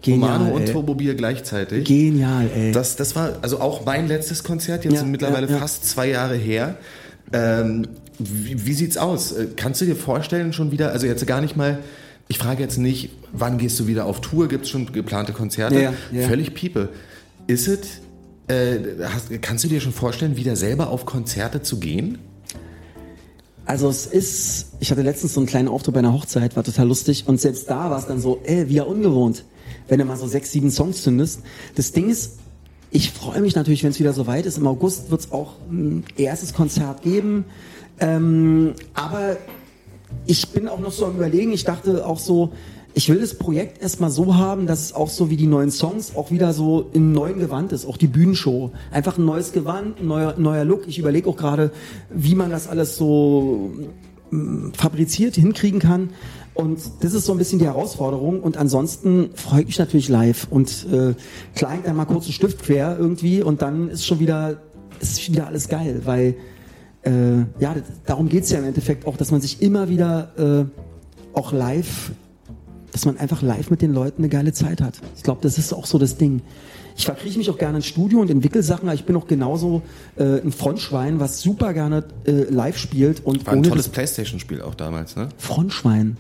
Genial, 0.02 0.32
Romano 0.38 0.54
und. 0.56 0.68
Turbobier 0.68 1.14
gleichzeitig. 1.14 1.84
Genial, 1.86 2.48
ey. 2.54 2.72
Das, 2.72 2.96
das 2.96 3.14
war 3.16 3.38
also 3.40 3.60
auch 3.60 3.84
mein 3.86 4.08
letztes 4.08 4.42
Konzert, 4.44 4.84
jetzt 4.84 4.98
sind 4.98 5.10
mittlerweile 5.10 5.48
fast 5.48 5.88
zwei 5.88 6.08
Jahre 6.08 6.34
her. 6.34 6.76
Ähm, 7.32 7.86
wie, 8.18 8.66
wie 8.66 8.72
sieht's 8.74 8.98
aus? 8.98 9.32
Äh, 9.32 9.46
Kannst 9.56 9.80
du 9.80 9.86
dir 9.86 9.96
vorstellen, 9.96 10.52
schon 10.52 10.70
wieder, 10.70 10.90
also 10.92 11.06
jetzt 11.06 11.26
gar 11.26 11.40
nicht 11.40 11.56
mal, 11.56 11.78
ich 12.32 12.38
frage 12.38 12.62
jetzt 12.62 12.78
nicht, 12.78 13.10
wann 13.34 13.58
gehst 13.58 13.78
du 13.78 13.86
wieder 13.86 14.06
auf 14.06 14.22
Tour? 14.22 14.48
Gibt 14.48 14.64
es 14.64 14.70
schon 14.70 14.90
geplante 14.90 15.34
Konzerte? 15.34 15.78
Ja, 15.78 15.92
ja. 16.10 16.26
Völlig 16.26 16.54
Piepe. 16.54 16.88
Ist 17.46 17.68
es, 17.68 18.00
äh, 18.48 18.78
hast, 19.04 19.28
kannst 19.42 19.64
du 19.64 19.68
dir 19.68 19.82
schon 19.82 19.92
vorstellen, 19.92 20.34
wieder 20.34 20.56
selber 20.56 20.88
auf 20.88 21.04
Konzerte 21.04 21.60
zu 21.60 21.78
gehen? 21.78 22.20
Also 23.66 23.86
es 23.90 24.06
ist, 24.06 24.68
ich 24.80 24.90
hatte 24.90 25.02
letztens 25.02 25.34
so 25.34 25.40
einen 25.40 25.46
kleinen 25.46 25.68
Auftritt 25.68 25.92
bei 25.92 25.98
einer 25.98 26.14
Hochzeit, 26.14 26.56
war 26.56 26.64
total 26.64 26.88
lustig 26.88 27.24
und 27.26 27.38
selbst 27.38 27.68
da 27.68 27.90
war 27.90 27.98
es 27.98 28.06
dann 28.06 28.18
so, 28.18 28.40
ey, 28.44 28.66
wieder 28.70 28.86
ungewohnt, 28.88 29.44
wenn 29.88 29.98
du 29.98 30.06
mal 30.06 30.16
so 30.16 30.26
sechs, 30.26 30.52
sieben 30.52 30.70
Songs 30.70 31.02
zündest. 31.02 31.42
Das 31.74 31.92
Ding 31.92 32.08
ist, 32.08 32.38
ich 32.90 33.10
freue 33.10 33.42
mich 33.42 33.54
natürlich, 33.56 33.84
wenn 33.84 33.90
es 33.90 34.00
wieder 34.00 34.14
so 34.14 34.26
weit 34.26 34.46
ist. 34.46 34.56
Im 34.56 34.66
August 34.66 35.10
wird 35.10 35.20
es 35.20 35.32
auch 35.32 35.56
ein 35.70 36.04
erstes 36.16 36.54
Konzert 36.54 37.02
geben, 37.02 37.44
ähm, 38.00 38.72
aber 38.94 39.36
ich 40.26 40.48
bin 40.50 40.68
auch 40.68 40.80
noch 40.80 40.92
so 40.92 41.06
am 41.06 41.16
überlegen, 41.16 41.52
ich 41.52 41.64
dachte 41.64 42.06
auch 42.06 42.18
so, 42.18 42.52
ich 42.94 43.08
will 43.08 43.20
das 43.20 43.34
Projekt 43.34 43.82
erstmal 43.82 44.10
so 44.10 44.36
haben, 44.36 44.66
dass 44.66 44.80
es 44.80 44.92
auch 44.92 45.08
so 45.08 45.30
wie 45.30 45.36
die 45.36 45.46
neuen 45.46 45.70
Songs 45.70 46.14
auch 46.14 46.30
wieder 46.30 46.52
so 46.52 46.90
in 46.92 47.12
neuen 47.12 47.38
Gewand 47.38 47.72
ist, 47.72 47.86
auch 47.86 47.96
die 47.96 48.06
Bühnenshow. 48.06 48.70
Einfach 48.90 49.16
ein 49.16 49.24
neues 49.24 49.52
Gewand, 49.52 50.00
ein 50.00 50.06
neuer, 50.06 50.34
neuer 50.38 50.64
Look. 50.64 50.86
Ich 50.86 50.98
überlege 50.98 51.28
auch 51.28 51.36
gerade, 51.36 51.70
wie 52.10 52.34
man 52.34 52.50
das 52.50 52.68
alles 52.68 52.96
so 52.96 53.70
mm, 54.30 54.72
fabriziert 54.74 55.36
hinkriegen 55.36 55.80
kann. 55.80 56.10
Und 56.54 56.80
das 57.00 57.14
ist 57.14 57.24
so 57.24 57.32
ein 57.32 57.38
bisschen 57.38 57.58
die 57.58 57.64
Herausforderung. 57.64 58.40
Und 58.40 58.58
ansonsten 58.58 59.30
freue 59.34 59.62
ich 59.62 59.68
mich 59.68 59.78
natürlich 59.78 60.10
live 60.10 60.46
und 60.50 60.86
äh, 60.92 61.14
klein 61.54 61.80
dann 61.84 61.96
mal 61.96 62.04
kurz 62.04 62.24
einen 62.24 62.34
Stift 62.34 62.62
quer 62.62 62.98
irgendwie 62.98 63.42
und 63.42 63.62
dann 63.62 63.88
ist 63.88 64.06
schon 64.06 64.20
wieder, 64.20 64.60
ist 65.00 65.26
wieder 65.30 65.46
alles 65.46 65.68
geil, 65.68 66.02
weil 66.04 66.36
äh, 67.02 67.38
ja, 67.58 67.74
darum 68.06 68.28
geht's 68.28 68.50
ja 68.50 68.58
im 68.58 68.64
Endeffekt 68.64 69.06
auch, 69.06 69.16
dass 69.16 69.30
man 69.30 69.40
sich 69.40 69.62
immer 69.62 69.88
wieder 69.88 70.68
äh, 70.72 71.36
auch 71.36 71.52
live 71.52 72.12
dass 72.92 73.06
man 73.06 73.16
einfach 73.16 73.42
live 73.42 73.70
mit 73.70 73.82
den 73.82 73.92
Leuten 73.92 74.22
eine 74.22 74.28
geile 74.28 74.52
Zeit 74.52 74.80
hat. 74.80 75.00
Ich 75.16 75.22
glaube, 75.22 75.40
das 75.42 75.58
ist 75.58 75.72
auch 75.72 75.86
so 75.86 75.98
das 75.98 76.18
Ding. 76.18 76.42
Ich 76.96 77.06
verkrieche 77.06 77.38
mich 77.38 77.48
auch 77.50 77.56
gerne 77.56 77.78
ins 77.78 77.86
Studio 77.86 78.20
und 78.20 78.30
entwickle 78.30 78.62
Sachen, 78.62 78.86
aber 78.88 78.94
ich 78.94 79.04
bin 79.04 79.16
auch 79.16 79.26
genauso 79.26 79.80
äh, 80.16 80.40
ein 80.40 80.52
Frontschwein, 80.52 81.18
was 81.18 81.40
super 81.40 81.72
gerne 81.72 82.04
äh, 82.26 82.44
live 82.50 82.76
spielt. 82.76 83.24
Und 83.24 83.46
War 83.46 83.54
ein 83.54 83.62
tolles 83.62 83.88
Playstation-Spiel 83.88 84.60
auch 84.60 84.74
damals, 84.74 85.16
ne? 85.16 85.30
Frontschwein. 85.38 86.18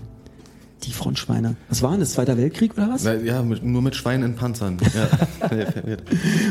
Die 0.84 0.92
Frontschweine. 0.92 1.56
Was 1.68 1.82
war 1.82 1.92
denn 1.92 2.00
das? 2.00 2.12
Zweiter 2.12 2.38
Weltkrieg 2.38 2.72
oder 2.72 2.88
was? 2.88 3.04
Ja, 3.04 3.42
mit, 3.42 3.62
nur 3.62 3.82
mit 3.82 3.94
Schweinen 3.94 4.30
in 4.30 4.34
Panzern. 4.34 4.78
Ja. 4.94 5.96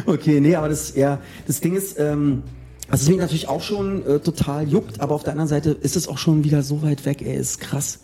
Okay, 0.05 0.39
nee, 0.39 0.55
aber 0.55 0.69
das, 0.69 0.95
ja, 0.95 1.19
das 1.47 1.59
Ding 1.59 1.75
ist, 1.75 1.99
ähm, 1.99 2.43
was 2.91 3.07
mich 3.07 3.17
natürlich 3.17 3.47
auch 3.47 3.61
schon 3.61 4.05
äh, 4.05 4.19
total 4.19 4.67
juckt, 4.67 4.99
aber 5.01 5.15
auf 5.15 5.23
der 5.23 5.33
anderen 5.33 5.47
Seite 5.49 5.71
ist 5.71 5.95
es 5.95 6.07
auch 6.07 6.17
schon 6.17 6.43
wieder 6.43 6.61
so 6.63 6.81
weit 6.81 7.05
weg, 7.05 7.21
ey, 7.21 7.35
ist 7.35 7.59
krass. 7.59 7.99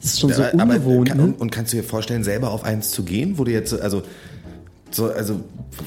Das 0.00 0.12
ist 0.12 0.20
schon 0.20 0.32
so 0.32 0.42
Aber- 0.42 0.62
ungewohnt, 0.62 1.08
kann, 1.08 1.16
ne? 1.18 1.24
und, 1.24 1.40
und 1.40 1.50
kannst 1.50 1.72
du 1.72 1.76
dir 1.78 1.82
vorstellen, 1.82 2.22
selber 2.24 2.50
auf 2.50 2.64
eins 2.64 2.90
zu 2.90 3.02
gehen, 3.02 3.38
wo 3.38 3.44
du 3.44 3.50
jetzt, 3.52 3.72
also, 3.80 4.02
so, 4.90 5.06
also, 5.10 5.40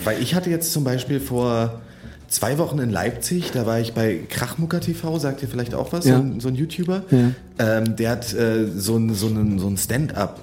weil 0.04 0.22
ich 0.22 0.36
hatte 0.36 0.50
jetzt 0.50 0.74
zum 0.74 0.84
Beispiel 0.84 1.20
vor 1.20 1.82
zwei 2.28 2.58
Wochen 2.58 2.80
in 2.80 2.90
Leipzig, 2.90 3.52
da 3.52 3.66
war 3.66 3.80
ich 3.80 3.94
bei 3.94 4.20
Krachmucker 4.30 4.80
TV, 4.80 5.18
sagt 5.20 5.42
ihr 5.42 5.48
vielleicht 5.50 5.74
auch 5.74 5.92
was, 5.94 6.06
Ja. 6.06 6.18
so, 6.18 6.24
ein, 6.24 6.40
so 6.40 6.48
ein 6.50 6.56
YouTuber, 6.56 7.04
Ja. 7.12 7.32
ähm, 7.60 7.96
der 7.96 8.10
hat 8.12 8.34
äh, 8.34 8.68
so 8.68 8.98
ein, 8.98 9.14
so 9.16 9.28
ein, 9.28 9.60
so 9.60 9.68
ein 9.68 9.78
Stand-up 9.78 10.42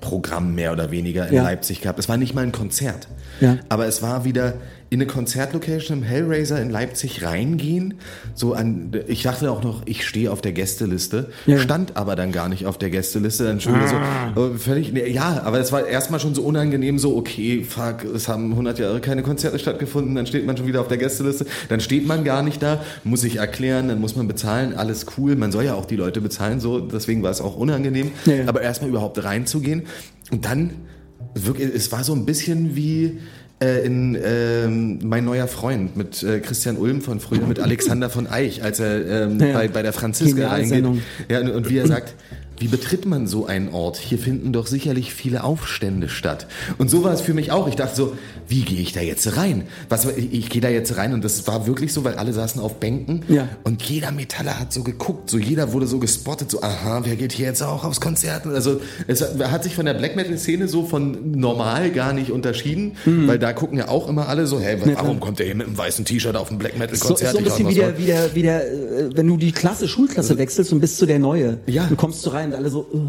Programm 0.00 0.56
mehr 0.56 0.72
oder 0.72 0.90
weniger 0.90 1.28
in 1.28 1.34
Ja. 1.34 1.44
Leipzig 1.44 1.80
gehabt. 1.80 1.98
Es 2.00 2.08
war 2.08 2.16
nicht 2.16 2.34
mal 2.34 2.42
ein 2.42 2.50
Konzert, 2.50 3.06
Ja. 3.40 3.58
aber 3.68 3.86
es 3.86 4.02
war 4.02 4.24
wieder 4.24 4.54
in 4.92 5.00
eine 5.00 5.06
Konzertlocation 5.06 6.00
im 6.00 6.04
Hellraiser 6.04 6.60
in 6.60 6.68
Leipzig 6.68 7.24
reingehen. 7.24 7.94
So 8.34 8.52
an, 8.52 8.92
ich 9.06 9.22
dachte 9.22 9.50
auch 9.50 9.64
noch, 9.64 9.86
ich 9.86 10.06
stehe 10.06 10.30
auf 10.30 10.42
der 10.42 10.52
Gästeliste, 10.52 11.30
Ja. 11.46 11.58
stand 11.58 11.96
aber 11.96 12.14
dann 12.14 12.30
gar 12.30 12.50
nicht 12.50 12.66
auf 12.66 12.76
der 12.76 12.90
Gästeliste. 12.90 13.44
Dann 13.44 13.58
schon 13.58 13.74
wieder 13.74 13.88
so 14.36 14.52
völlig, 14.58 14.92
nee, 14.92 15.08
ja, 15.08 15.40
aber 15.44 15.60
es 15.60 15.72
war 15.72 15.86
erstmal 15.86 16.20
schon 16.20 16.34
so 16.34 16.42
unangenehm, 16.42 16.98
so 16.98 17.16
okay, 17.16 17.64
fuck, 17.64 18.04
es 18.04 18.28
haben 18.28 18.50
100 18.50 18.78
Jahre 18.80 19.00
keine 19.00 19.22
Konzerte 19.22 19.58
stattgefunden, 19.58 20.14
dann 20.14 20.26
steht 20.26 20.44
man 20.44 20.58
schon 20.58 20.66
wieder 20.66 20.82
auf 20.82 20.88
der 20.88 20.98
Gästeliste, 20.98 21.46
dann 21.70 21.80
steht 21.80 22.06
man 22.06 22.22
gar 22.22 22.42
nicht 22.42 22.62
da, 22.62 22.82
muss 23.02 23.22
sich 23.22 23.36
erklären, 23.36 23.88
dann 23.88 23.98
muss 23.98 24.14
man 24.14 24.28
bezahlen, 24.28 24.74
alles 24.74 25.06
cool, 25.16 25.36
man 25.36 25.52
soll 25.52 25.64
ja 25.64 25.72
auch 25.72 25.86
die 25.86 25.96
Leute 25.96 26.20
bezahlen, 26.20 26.60
so, 26.60 26.80
deswegen 26.80 27.22
war 27.22 27.30
es 27.30 27.40
auch 27.40 27.56
unangenehm, 27.56 28.10
ja. 28.26 28.46
aber 28.46 28.60
erstmal 28.60 28.90
überhaupt 28.90 29.24
reinzugehen 29.24 29.84
und 30.30 30.44
dann 30.44 30.72
wirklich, 31.34 31.74
es 31.74 31.90
war 31.92 32.04
so 32.04 32.12
ein 32.12 32.26
bisschen 32.26 32.76
wie 32.76 33.20
äh, 33.62 33.84
in 33.86 34.18
ähm, 34.22 34.98
mein 35.02 35.24
neuer 35.24 35.46
Freund 35.46 35.96
mit 35.96 36.22
äh, 36.22 36.40
Christian 36.40 36.76
Ulm 36.76 37.00
von 37.00 37.20
früher, 37.20 37.46
mit 37.46 37.60
Alexander 37.60 38.10
von 38.10 38.26
Eich, 38.26 38.62
als 38.62 38.80
er 38.80 39.24
ähm, 39.24 39.38
Ja, 39.40 39.52
bei, 39.52 39.68
bei 39.68 39.82
der 39.82 39.92
Franziska 39.92 40.48
reingeht. 40.48 40.84
Ja, 41.28 41.40
und, 41.40 41.50
und 41.50 41.70
wie 41.70 41.78
er 41.78 41.86
sagt, 41.86 42.14
wie 42.58 42.68
betritt 42.68 43.06
man 43.06 43.26
so 43.26 43.46
einen 43.46 43.70
Ort? 43.70 43.96
Hier 43.96 44.18
finden 44.18 44.52
doch 44.52 44.66
sicherlich 44.66 45.12
viele 45.14 45.42
Aufstände 45.42 46.08
statt. 46.08 46.46
Und 46.78 46.90
so 46.90 47.02
war 47.02 47.12
es 47.12 47.20
für 47.20 47.34
mich 47.34 47.50
auch. 47.50 47.66
Ich 47.66 47.74
dachte 47.74 47.96
so, 47.96 48.16
wie 48.52 48.62
gehe 48.62 48.80
ich 48.80 48.92
da 48.92 49.00
jetzt 49.00 49.36
rein? 49.38 49.64
Was, 49.88 50.04
ich, 50.04 50.32
ich 50.32 50.50
gehe 50.50 50.60
da 50.60 50.68
jetzt 50.68 50.96
rein 50.98 51.14
und 51.14 51.24
das 51.24 51.46
war 51.46 51.66
wirklich 51.66 51.92
so, 51.92 52.04
weil 52.04 52.14
alle 52.16 52.34
saßen 52.34 52.60
auf 52.60 52.78
Bänken 52.80 53.22
Ja. 53.28 53.48
und 53.64 53.82
jeder 53.82 54.12
Metaller 54.12 54.60
hat 54.60 54.72
so 54.74 54.82
geguckt, 54.82 55.30
so 55.30 55.38
jeder 55.38 55.72
wurde 55.72 55.86
so 55.86 55.98
gespottet, 55.98 56.50
so 56.50 56.60
aha, 56.62 57.00
wer 57.04 57.16
geht 57.16 57.32
hier 57.32 57.46
jetzt 57.46 57.62
auch 57.62 57.82
aufs 57.84 58.00
Konzert? 58.00 58.46
Also 58.46 58.80
es 59.06 59.22
hat 59.22 59.64
sich 59.64 59.74
von 59.74 59.86
der 59.86 59.94
Black 59.94 60.16
Metal 60.16 60.36
Szene 60.36 60.68
so 60.68 60.84
von 60.84 61.30
normal 61.32 61.90
gar 61.90 62.12
nicht 62.12 62.30
unterschieden, 62.30 62.92
weil 63.06 63.38
da 63.38 63.54
gucken 63.54 63.78
ja 63.78 63.88
auch 63.88 64.06
immer 64.08 64.28
alle 64.28 64.46
so, 64.46 64.60
hey, 64.60 64.76
warum 64.96 65.18
kommt 65.18 65.38
der 65.38 65.46
hier 65.46 65.54
mit 65.54 65.66
einem 65.66 65.78
weißen 65.78 66.04
T-Shirt 66.04 66.36
auf 66.36 66.50
ein 66.50 66.58
Black 66.58 66.78
Metal 66.78 66.94
So, 66.96 67.08
Konzert? 67.08 67.32
so 67.32 67.38
ein 67.38 67.44
Ich 67.46 67.50
bisschen 67.50 67.68
wie 67.70 67.74
der, 67.74 67.98
wie 67.98 68.04
der, 68.04 68.34
wie 68.34 68.42
der, 68.42 68.70
äh, 68.70 69.10
wenn 69.16 69.26
du 69.28 69.38
die 69.38 69.52
Klasse, 69.52 69.88
Schulklasse 69.88 70.36
wechselst 70.36 70.72
und 70.72 70.80
bist 70.80 70.98
zu 70.98 71.06
der 71.06 71.18
Neue. 71.18 71.58
Ja. 71.66 71.84
Dann 71.86 71.96
kommst 71.96 72.26
du 72.26 72.30
rein 72.30 72.50
und 72.50 72.54
alle 72.56 72.68
so, 72.68 72.86
uh. 72.92 73.00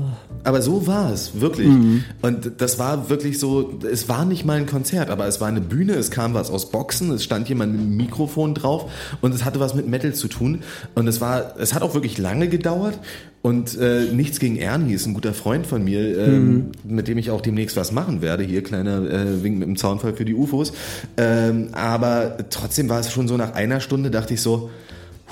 Aber 0.45 0.61
so 0.61 0.87
war 0.87 1.11
es, 1.11 1.39
wirklich. 1.41 1.67
Mhm. 1.67 2.03
Und 2.21 2.51
das 2.59 2.77
war 2.79 3.09
wirklich 3.09 3.39
so, 3.39 3.79
es 3.91 4.07
war 4.09 4.23
nicht 4.25 4.45
mal 4.45 4.57
ein 4.57 4.65
Konzert, 4.65 5.09
aber 5.09 5.25
es 5.27 5.32
war 5.41 5.47
eine 5.47 5.61
Bühne, 5.61 5.93
es 5.93 6.11
kam 6.11 6.33
was 6.33 6.49
aus 6.49 6.71
Boxen, 6.71 7.11
es 7.11 7.23
stand 7.23 7.49
jemand 7.49 7.73
mit 7.73 7.81
einem 7.81 7.97
Mikrofon 7.97 8.53
drauf 8.53 8.91
und 9.21 9.33
es 9.33 9.43
hatte 9.45 9.59
was 9.59 9.73
mit 9.73 9.87
Metal 9.87 10.13
zu 10.13 10.27
tun. 10.27 10.63
Und 10.95 11.07
es 11.07 11.21
war, 11.21 11.55
es 11.59 11.73
hat 11.73 11.81
auch 11.81 11.93
wirklich 11.93 12.17
lange 12.17 12.47
gedauert. 12.49 12.99
Und 13.41 13.77
äh, 13.77 14.05
nichts 14.13 14.39
gegen 14.39 14.55
Ernie, 14.55 14.93
ist 14.93 15.05
ein 15.05 15.13
guter 15.13 15.33
Freund 15.33 15.67
von 15.67 15.83
mir, 15.83 16.17
ähm, 16.17 16.53
Mhm. 16.53 16.71
mit 16.95 17.09
dem 17.09 17.17
ich 17.17 17.29
auch 17.29 17.41
demnächst 17.41 17.75
was 17.75 17.91
machen 17.91 18.21
werde. 18.21 18.41
Hier, 18.43 18.63
kleiner 18.63 19.03
äh, 19.09 19.43
Wink 19.43 19.59
mit 19.59 19.67
dem 19.67 19.75
Zaunfall 19.75 20.13
für 20.13 20.23
die 20.23 20.33
UFOs. 20.33 20.71
Ähm, 21.17 21.67
aber 21.73 22.37
trotzdem 22.49 22.87
war 22.87 23.01
es 23.01 23.11
schon 23.11 23.27
so 23.27 23.35
nach 23.35 23.53
einer 23.53 23.81
Stunde, 23.81 24.11
dachte 24.11 24.33
ich 24.35 24.41
so, 24.41 24.69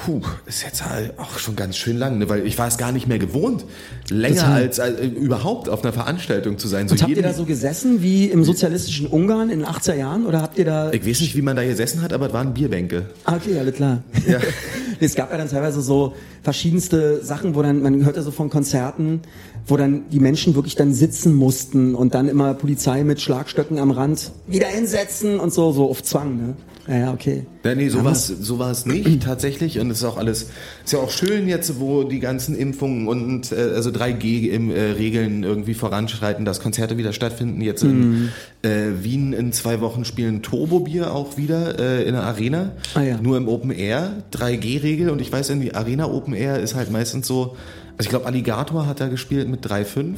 Puh, 0.06 0.22
ist 0.48 0.64
jetzt 0.64 0.84
halt 0.84 1.20
auch 1.20 1.38
schon 1.38 1.56
ganz 1.56 1.78
schön 1.78 1.96
lang, 1.96 2.18
ne? 2.18 2.28
weil 2.28 2.48
ich 2.48 2.58
war 2.58 2.68
es 2.68 2.78
gar 2.78 2.92
nicht 2.92 3.08
mehr 3.08 3.20
gewohnt, 3.20 3.66
länger 4.10 4.48
als, 4.48 4.80
als 4.80 5.00
äh, 5.00 5.06
überhaupt 5.06 5.70
auf 5.70 5.84
einer 5.84 5.94
Veranstaltung 5.94 6.58
zu 6.58 6.68
sein. 6.68 6.88
So 6.88 6.96
habt 6.96 7.10
ihr 7.10 7.22
da 7.22 7.34
so 7.34 7.46
gesessen 7.46 8.02
wie 8.02 8.26
im 8.26 8.44
sozialistischen 8.44 9.06
Ungarn 9.06 9.52
in 9.52 9.60
den 9.60 9.68
80er 9.68 9.94
Jahren 9.94 10.26
oder 10.26 10.42
habt 10.42 10.58
ihr 10.58 10.66
da 10.66 10.92
ich 10.92 11.06
weiß 11.06 11.22
nicht, 11.22 11.36
wie 11.36 11.44
man 11.44 11.56
da 11.56 11.64
gesessen 11.64 12.02
hat, 12.02 12.14
aber 12.14 12.28
es 12.28 12.34
waren 12.34 12.54
Bierbänke. 12.54 13.06
Ah, 13.26 13.36
okay, 13.36 13.60
alles 13.60 13.76
klar. 13.76 14.02
Ja. 14.28 14.40
es 15.00 15.14
gab 15.14 15.32
ja 15.32 15.38
dann 15.38 15.50
teilweise 15.50 15.82
so 15.82 16.16
verschiedenste 16.42 17.24
Sachen, 17.24 17.54
wo 17.54 17.62
dann, 17.62 17.84
man 17.84 18.04
hört 18.04 18.16
ja 18.16 18.24
so 18.24 18.32
von 18.32 18.50
Konzerten, 18.50 19.22
wo 19.68 19.78
dann 19.78 20.10
die 20.10 20.20
Menschen 20.20 20.56
wirklich 20.56 20.76
dann 20.76 20.96
sitzen 20.96 21.36
mussten 21.36 21.94
und 21.94 22.16
dann 22.16 22.28
immer 22.28 22.56
Polizei 22.56 23.04
mit 23.04 23.22
Schlagstöcken 23.22 23.78
am 23.78 23.92
Rand 23.92 24.32
wieder 24.48 24.68
hinsetzen 24.68 25.40
und 25.40 25.54
so, 25.54 25.72
so 25.72 25.90
auf 25.90 26.02
Zwang, 26.02 26.38
ne? 26.38 26.56
Ja, 26.88 26.98
ja, 26.98 27.14
okay. 27.14 27.46
Ja, 27.64 27.76
nee, 27.76 27.90
so 27.90 28.04
war 28.04 28.12
es 28.14 28.26
so 28.28 28.58
war's 28.58 28.86
nicht 28.88 29.22
tatsächlich. 29.24 29.80
Und 29.80 29.92
es 29.92 30.00
ist 30.00 30.04
auch 30.04 30.18
alles, 30.18 30.50
ist 30.84 30.94
ja 30.94 31.00
auch 31.00 31.12
schön 31.12 31.48
jetzt, 31.48 31.80
wo 31.80 32.04
die 32.04 32.20
ganzen 32.20 32.56
Impfungen 32.56 33.08
und 33.08 33.52
äh, 33.52 33.56
also 33.76 33.92
3G-Regeln 33.92 35.44
irgendwie 35.44 35.74
voranschreiten, 35.74 36.46
dass 36.46 36.60
Konzerte 36.60 36.98
wieder 36.98 37.14
stattfinden. 37.14 37.62
Jetzt 37.62 37.84
Mhm. 37.84 38.30
in 38.64 38.70
äh, 38.70 39.04
Wien 39.04 39.34
in 39.34 39.54
zwei 39.54 39.80
Wochen 39.82 40.06
spielen 40.06 40.42
Turbobier 40.42 41.14
auch 41.14 41.38
wieder 41.38 41.80
äh, 41.80 42.04
in 42.04 42.14
der 42.14 42.24
Arena. 42.24 42.72
Ah, 42.96 43.02
ja. 43.02 43.20
Nur 43.22 43.38
im 43.38 43.48
Open 43.48 43.72
Air, 43.72 44.24
3G-Regel. 44.34 45.10
Und 45.10 45.22
ich 45.22 45.32
weiß, 45.32 45.50
in 45.52 45.62
die 45.62 45.74
Arena 45.76 46.06
Open 46.06 46.34
Air 46.34 46.60
ist 46.60 46.76
halt 46.76 46.92
meistens 46.92 47.28
so, 47.28 47.56
also 47.98 48.08
ich 48.08 48.10
glaube, 48.10 48.26
Alligator 48.26 48.88
hat 48.88 49.00
da 49.00 49.08
gespielt 49.08 49.48
mit 49.50 49.66
3,5. 49.66 50.18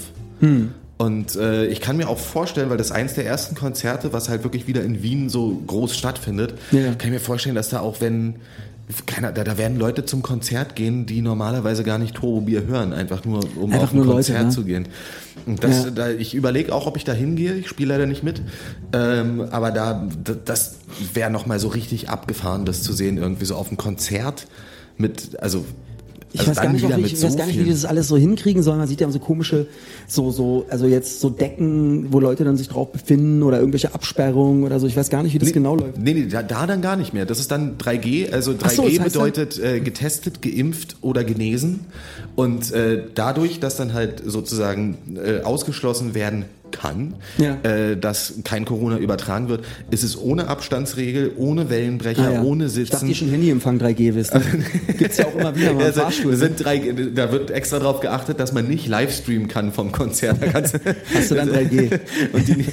Und 0.98 1.36
äh, 1.36 1.66
ich 1.66 1.82
kann 1.82 1.98
mir 1.98 2.08
auch 2.08 2.20
vorstellen, 2.20 2.70
weil 2.70 2.78
das 2.78 2.92
eins 2.92 3.14
der 3.16 3.26
ersten 3.26 3.56
Konzerte, 3.56 4.14
was 4.14 4.30
halt 4.30 4.44
wirklich 4.44 4.68
wieder 4.68 4.84
in 4.84 5.02
Wien 5.02 5.28
so 5.30 5.62
groß 5.68 5.98
stattfindet, 5.98 6.54
Ja. 6.72 6.94
kann 6.94 7.08
ich 7.08 7.12
mir 7.12 7.20
vorstellen, 7.20 7.56
dass 7.56 7.70
da 7.70 7.80
auch 7.80 8.00
wenn 8.00 8.36
keiner, 9.06 9.32
da, 9.32 9.44
da 9.44 9.58
werden 9.58 9.80
Leute 9.80 10.06
zum 10.06 10.22
Konzert 10.22 10.76
gehen, 10.76 11.06
die 11.06 11.22
normalerweise 11.22 11.84
gar 11.84 11.98
nicht 11.98 12.16
Turbobier 12.16 12.66
hören, 12.68 12.94
einfach 12.94 13.24
nur 13.26 13.40
um 13.58 13.72
Einfach 13.72 13.86
auf 13.86 13.92
ein 13.94 13.96
nur 13.98 14.06
Leute, 14.06 14.16
Konzert 14.34 14.44
ne? 14.48 14.50
zu 14.52 14.64
gehen. 14.66 14.88
Und 15.46 15.64
das, 15.64 15.86
Ja. 15.86 15.92
da, 15.92 16.10
ich 16.10 16.36
überlege 16.36 16.74
auch, 16.76 16.86
ob 16.86 16.96
ich 16.98 17.04
da 17.06 17.14
hingehe. 17.14 17.54
Ich 17.56 17.70
spiele 17.70 17.94
leider 17.94 18.06
nicht 18.06 18.24
mit, 18.24 18.42
ähm, 18.94 19.42
aber 19.52 19.72
da 19.72 20.08
das 20.46 20.76
wäre 21.14 21.32
noch 21.32 21.46
mal 21.46 21.60
so 21.60 21.70
richtig 21.70 22.10
abgefahren, 22.10 22.66
das 22.66 22.84
zu 22.84 22.94
sehen 22.94 23.18
irgendwie 23.18 23.46
so 23.46 23.56
auf 23.56 23.70
einem 23.70 23.78
Konzert 23.78 24.48
mit, 24.98 25.42
also 25.42 25.66
Ich 26.34 26.40
also 26.40 26.52
weiß 26.52 26.62
gar 26.62 26.74
nicht, 26.74 26.84
ich, 26.84 27.14
ich 27.14 27.20
so 27.20 27.28
weiß 27.28 27.38
gar 27.38 27.46
nicht, 27.46 27.60
wie 27.60 27.64
die 27.64 27.70
das 27.70 27.86
alles 27.86 28.08
so 28.08 28.18
hinkriegen 28.18 28.64
sollen. 28.64 28.80
Man 28.80 28.88
sieht 28.88 29.00
ja 29.02 29.10
so 29.12 29.20
komische, 29.20 29.68
so, 30.08 30.32
so, 30.32 30.66
also 30.68 30.88
jetzt 30.88 31.22
so 31.22 31.30
Decken, 31.30 32.12
wo 32.12 32.20
Leute 32.20 32.44
dann 32.44 32.58
sich 32.58 32.68
drauf 32.68 32.92
befinden 32.92 33.44
oder 33.44 33.60
irgendwelche 33.60 33.94
Absperrungen 33.94 34.64
oder 34.64 34.80
so. 34.80 34.88
Ich 34.88 34.98
weiß 34.98 35.12
gar 35.12 35.22
nicht, 35.22 35.36
wie 35.36 35.40
das 35.40 35.54
genau 35.54 35.76
läuft. 35.76 36.00
Nee, 36.00 36.16
nee, 36.16 36.26
da, 36.26 36.42
da 36.42 36.66
dann 36.66 36.82
gar 36.82 36.96
nicht 36.96 37.14
mehr. 37.14 37.28
Das 37.28 37.40
ist 37.40 37.52
dann 37.52 37.78
3G. 37.78 38.32
Also 38.32 38.54
3G 38.54 38.62
Ach 38.64 38.72
so, 38.72 39.04
bedeutet 39.04 39.60
äh, 39.60 39.80
getestet, 39.80 40.42
geimpft 40.42 40.98
oder 41.02 41.24
genesen. 41.24 41.82
Und 42.36 42.72
äh, 42.72 43.04
dadurch, 43.14 43.60
dass 43.60 43.78
dann 43.78 43.94
halt 43.94 44.24
sozusagen 44.26 44.98
äh, 45.24 45.42
ausgeschlossen 45.42 46.16
werden 46.16 46.46
kann, 46.74 47.16
Ja. 47.38 47.58
äh, 47.64 47.96
dass 47.98 48.34
kein 48.44 48.66
Corona 48.66 48.98
übertragen 48.98 49.48
wird, 49.50 49.64
ist 49.92 50.04
es 50.04 50.18
ohne 50.20 50.48
Abstandsregel, 50.48 51.32
ohne 51.38 51.70
Wellenbrecher, 51.70 52.28
Ah, 52.28 52.32
ja. 52.34 52.42
ohne 52.42 52.66
Ich 52.66 52.74
dachte, 52.74 52.86
Sitzen. 52.86 53.08
die 53.08 53.16
schon 53.16 53.30
Handyempfang 53.30 53.78
3G 53.80 54.16
wisst. 54.16 54.34
Ne? 54.34 54.42
Gibt's 54.98 55.18
ja 55.18 55.28
auch 55.28 55.36
immer 55.36 55.56
wieder 55.56 55.74
mal 55.74 55.82
Ja, 55.84 55.88
im 55.88 55.94
Fahrstuhl. 55.94 56.34
es 56.34 56.40
sind 56.40 56.64
drei, 56.64 56.80
da 57.16 57.32
wird 57.32 57.52
extra 57.52 57.80
darauf 57.80 58.00
geachtet, 58.02 58.40
dass 58.40 58.52
man 58.54 58.68
nicht 58.68 58.88
livestreamen 58.88 59.48
kann 59.48 59.72
vom 59.72 59.92
Konzert. 59.92 60.42
Da 60.42 60.48
kannst- 60.48 60.76
Hast 61.14 61.32
du 61.32 61.36
dann 61.36 61.50
3G? 61.54 62.00
Und 62.34 62.48
die, 62.48 62.66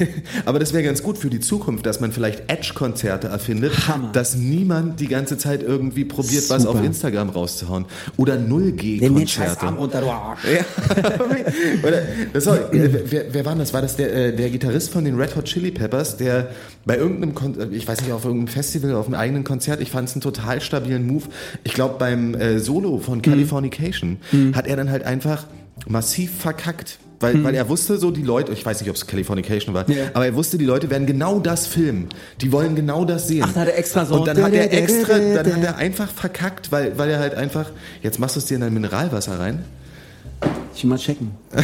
aber 0.46 0.59
das 0.59 0.72
wäre 0.72 0.82
ganz 0.82 1.03
gut 1.03 1.18
für 1.18 1.30
die 1.30 1.40
Zukunft, 1.40 1.86
dass 1.86 2.01
man 2.01 2.12
vielleicht 2.12 2.51
Edge-Konzerte 2.51 3.28
erfindet, 3.28 3.86
Hammer. 3.88 4.11
dass 4.12 4.34
niemand 4.34 4.98
die 5.01 5.09
ganze 5.09 5.36
Zeit 5.38 5.62
irgendwie 5.62 6.05
probiert, 6.05 6.48
was 6.48 6.62
Super. 6.62 6.78
auf 6.78 6.84
Instagram 6.84 7.30
rauszuhauen. 7.30 7.84
Oder 8.16 8.36
Nimm 8.36 8.74
den 8.78 9.28
scheiß 9.28 9.57
0G-Konzerte. 9.59 9.62
Arm 9.66 9.76
runter, 9.76 10.01
du 10.01 10.07
Arsch. 10.11 10.40
Ja. 10.44 10.64
Oder, 11.86 12.46
war, 12.46 12.74
äh, 12.74 12.90
wer, 13.11 13.24
wer 13.32 13.44
war 13.44 13.55
das? 13.57 13.72
War 13.72 13.82
das 13.82 13.89
der, 13.97 14.12
äh, 14.14 14.32
der 14.36 14.51
Gitarrist 14.51 14.91
von 14.91 15.05
den 15.05 15.16
Red 15.20 15.36
Hot 15.36 15.45
Chili 15.47 15.70
Peppers, 15.70 16.16
der 16.16 16.49
bei 16.84 16.97
irgendeinem, 16.97 17.34
Kon 17.34 17.59
äh, 17.59 17.66
ich 17.74 17.86
weiß 17.86 18.01
nicht, 18.03 18.12
auf 18.12 18.24
irgendeinem 18.24 18.49
Festival, 18.49 18.95
auf 18.95 19.07
einem 19.07 19.14
eigenen 19.16 19.45
Konzert, 19.45 19.80
ich 19.80 19.91
fand 19.91 20.09
es 20.09 20.14
einen 20.14 20.22
total 20.22 20.61
stabilen 20.61 21.07
Move. 21.07 21.24
Ich 21.64 21.74
glaube, 21.74 21.97
beim 21.99 22.34
äh, 22.34 22.59
Solo 22.59 22.97
Mhm. 22.97 23.03
von 23.03 23.22
Californication 23.22 24.18
hat 24.55 24.66
er 24.66 24.76
dann 24.76 24.91
halt 24.91 25.05
einfach 25.05 25.47
massiv 25.88 26.30
verkackt. 26.38 26.99
Weil, 27.22 27.34
Mhm. 27.34 27.45
weil 27.45 27.55
er 27.55 27.68
wusste 27.68 27.99
so, 27.99 28.11
die 28.11 28.22
Leute, 28.22 28.51
ich 28.53 28.64
weiß 28.64 28.80
nicht, 28.80 28.88
ob 28.88 28.97
es 28.97 29.07
Californication 29.07 29.74
war, 29.74 29.86
Ja. 29.91 30.05
aber 30.14 30.24
er 30.24 30.34
wusste, 30.34 30.57
die 30.57 30.64
Leute 30.64 30.88
werden 30.88 31.07
genau 31.07 31.38
das 31.38 31.66
filmen. 31.66 32.09
Die 32.41 32.51
wollen 32.51 32.74
genau 32.76 33.05
das 33.05 33.28
sehen. 33.28 33.43
Ach, 33.47 33.53
da 33.53 33.61
hat 33.61 33.68
er 33.68 33.76
extra 33.78 34.07
so- 34.07 34.14
Und 34.14 34.26
dann 34.26 34.43
hat 34.43 34.55
er 34.55 34.72
extra, 34.72 35.18
dann 35.18 35.36
hat 35.55 35.62
er 35.62 35.76
einfach 35.76 36.09
verkackt, 36.11 36.72
weil, 36.72 36.97
weil 36.97 37.11
er 37.11 37.18
halt 37.18 37.34
einfach, 37.34 37.72
jetzt 38.03 38.18
machst 38.18 38.36
du 38.36 38.41
es 38.41 38.47
dir 38.47 38.55
in 38.55 38.62
dein 38.62 38.72
Mineralwasser 38.72 39.38
rein. 39.38 39.64
Ich 40.74 40.84
will 40.84 40.91
mal 40.91 40.99
checken. 40.99 41.32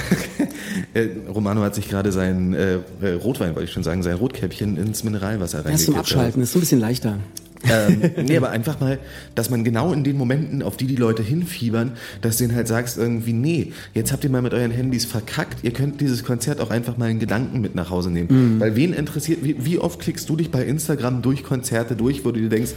Äh, 0.93 1.09
Romano 1.33 1.63
hat 1.63 1.75
sich 1.75 1.89
gerade 1.89 2.13
sein 2.13 2.53
äh, 2.53 2.79
äh, 3.01 3.13
Rotwein, 3.13 3.55
wollte 3.55 3.65
ich 3.65 3.73
schon 3.73 3.83
sagen, 3.83 4.03
sein 4.03 4.17
Rotkäppchen 4.17 4.77
ins 4.77 5.05
Mineralwasser 5.05 5.59
Erst 5.65 5.85
zum 5.85 5.95
reingekippt. 5.95 5.99
Abschalten, 5.99 6.43
ist 6.43 6.53
so 6.53 6.59
ein 6.59 6.61
bisschen 6.61 6.81
leichter. 6.81 7.19
ähm, 7.65 8.11
nee, 8.27 8.37
aber 8.37 8.51
einfach 8.51 8.79
mal, 8.81 8.99
dass 9.35 9.49
man 9.49 9.65
genau 9.65 9.93
in 9.93 10.05
den 10.05 10.17
Momenten, 10.19 10.63
auf 10.63 10.77
die 10.77 10.87
die 10.87 10.97
Leute 10.97 11.23
hinfiebern, 11.23 11.93
dass 12.21 12.37
du 12.37 12.45
denen 12.45 12.57
halt 12.57 12.69
sagst 12.69 12.99
irgendwie, 12.99 13.33
nee, 13.33 13.73
jetzt 13.95 14.13
habt 14.13 14.25
ihr 14.25 14.31
mal 14.31 14.43
mit 14.43 14.53
euren 14.53 14.71
Handys 14.71 15.05
verkackt, 15.07 15.65
ihr 15.65 15.73
könnt 15.73 16.01
dieses 16.01 16.25
Konzert 16.25 16.61
auch 16.61 16.71
einfach 16.71 16.97
mal 16.99 17.11
in 17.11 17.19
Gedanken 17.19 17.61
mit 17.61 17.75
nach 17.75 17.91
Hause 17.91 18.11
nehmen. 18.11 18.61
Weil 18.61 18.77
wen 18.77 18.93
interessiert, 18.93 19.43
wie, 19.43 19.57
wie 19.65 19.79
oft 19.79 20.01
klickst 20.01 20.29
du 20.29 20.37
dich 20.37 20.51
bei 20.51 20.65
Instagram 20.65 21.23
durch 21.23 21.43
Konzerte 21.43 21.97
durch, 21.97 22.25
wo 22.25 22.33
du 22.33 22.41
dir 22.41 22.51
denkst, 22.51 22.73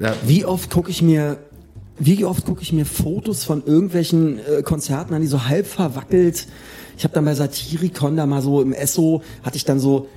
ja, 0.00 0.14
Wie 0.26 0.44
oft 0.44 0.70
gucke 0.70 0.90
ich 0.90 1.02
mir, 1.02 1.38
wie 1.98 2.24
oft 2.24 2.44
gucke 2.44 2.62
ich 2.62 2.72
mir 2.72 2.84
Fotos 2.84 3.44
von 3.44 3.64
irgendwelchen 3.64 4.38
äh, 4.38 4.62
Konzerten 4.62 5.14
an, 5.14 5.22
die 5.22 5.28
so 5.28 5.46
halb 5.46 5.66
verwackelt. 5.66 6.46
Ich 6.96 7.04
habe 7.04 7.14
dann 7.14 7.24
bei 7.24 7.34
Satiricon 7.34 8.16
da 8.16 8.26
mal 8.26 8.42
so 8.42 8.62
im 8.62 8.72
Esso 8.72 9.22
hatte 9.42 9.56
ich 9.56 9.64
dann 9.64 9.80
so 9.80 10.08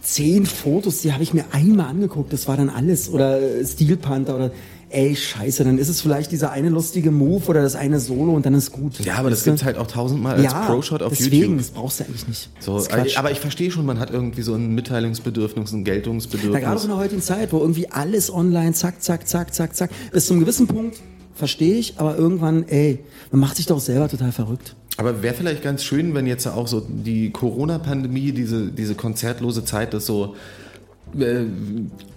zehn 0.00 0.46
Fotos, 0.46 1.00
die 1.00 1.12
habe 1.12 1.22
ich 1.22 1.34
mir 1.34 1.44
einmal 1.52 1.86
angeguckt. 1.86 2.32
Das 2.32 2.46
war 2.46 2.56
dann 2.56 2.70
alles 2.70 3.08
oder 3.08 3.40
äh, 3.40 3.66
Steel 3.66 3.96
Panther 3.96 4.36
oder 4.36 4.50
ey 4.90 5.14
Scheiße, 5.14 5.64
dann 5.64 5.78
ist 5.78 5.88
es 5.88 6.00
vielleicht 6.00 6.32
dieser 6.32 6.50
eine 6.50 6.68
lustige 6.68 7.10
Move 7.10 7.44
oder 7.46 7.62
das 7.62 7.76
eine 7.76 8.00
Solo 8.00 8.32
und 8.32 8.46
dann 8.46 8.54
ist 8.54 8.72
gut. 8.72 8.98
ja, 9.00 9.14
aber 9.16 9.30
das 9.30 9.44
gibt's 9.44 9.64
halt 9.64 9.76
auch 9.76 9.86
tausendmal 9.86 10.34
als 10.36 10.44
ja, 10.44 10.66
Pro-Shot 10.66 11.02
auf 11.02 11.10
deswegen, 11.16 11.36
YouTube. 11.42 11.58
das 11.58 11.70
brauchst 11.70 12.00
du 12.00 12.04
eigentlich 12.04 12.28
nicht. 12.28 12.50
So, 12.60 12.76
Quatsch. 12.76 13.18
aber 13.18 13.30
ich 13.30 13.40
verstehe 13.40 13.70
schon, 13.70 13.84
man 13.86 13.98
hat 13.98 14.10
irgendwie 14.10 14.42
so 14.42 14.54
ein 14.54 14.74
Mitteilungsbedürfnis, 14.74 15.72
ein 15.72 15.78
Ja, 15.78 15.92
Geltungsbedürfnis. 15.94 16.62
gerade 16.62 16.76
auch 16.78 16.82
in 16.84 16.90
der 16.90 16.98
heutigen 16.98 17.22
Zeit, 17.22 17.52
wo 17.52 17.58
irgendwie 17.58 17.90
alles 17.90 18.32
online, 18.32 18.72
zack, 18.72 19.02
zack, 19.02 19.26
zack, 19.28 19.54
zack, 19.54 19.74
zack. 19.76 19.90
Bis 20.12 20.26
zum 20.26 20.40
gewissen 20.40 20.66
Punkt 20.66 20.98
verstehe 21.34 21.74
ich, 21.76 21.94
aber 21.98 22.16
irgendwann, 22.16 22.66
ey, 22.68 22.98
man 23.30 23.40
macht 23.40 23.56
sich 23.56 23.66
doch 23.66 23.80
selber 23.80 24.08
total 24.08 24.32
verrückt. 24.32 24.74
Aber 24.96 25.22
wäre 25.22 25.34
vielleicht 25.34 25.62
ganz 25.62 25.84
schön, 25.84 26.14
wenn 26.14 26.26
jetzt 26.26 26.46
auch 26.48 26.66
so 26.66 26.80
die 26.88 27.30
Corona-Pandemie, 27.30 28.32
diese, 28.32 28.66
diese 28.72 28.96
konzertlose 28.96 29.64
Zeit, 29.64 29.94
das 29.94 30.06
so 30.06 30.34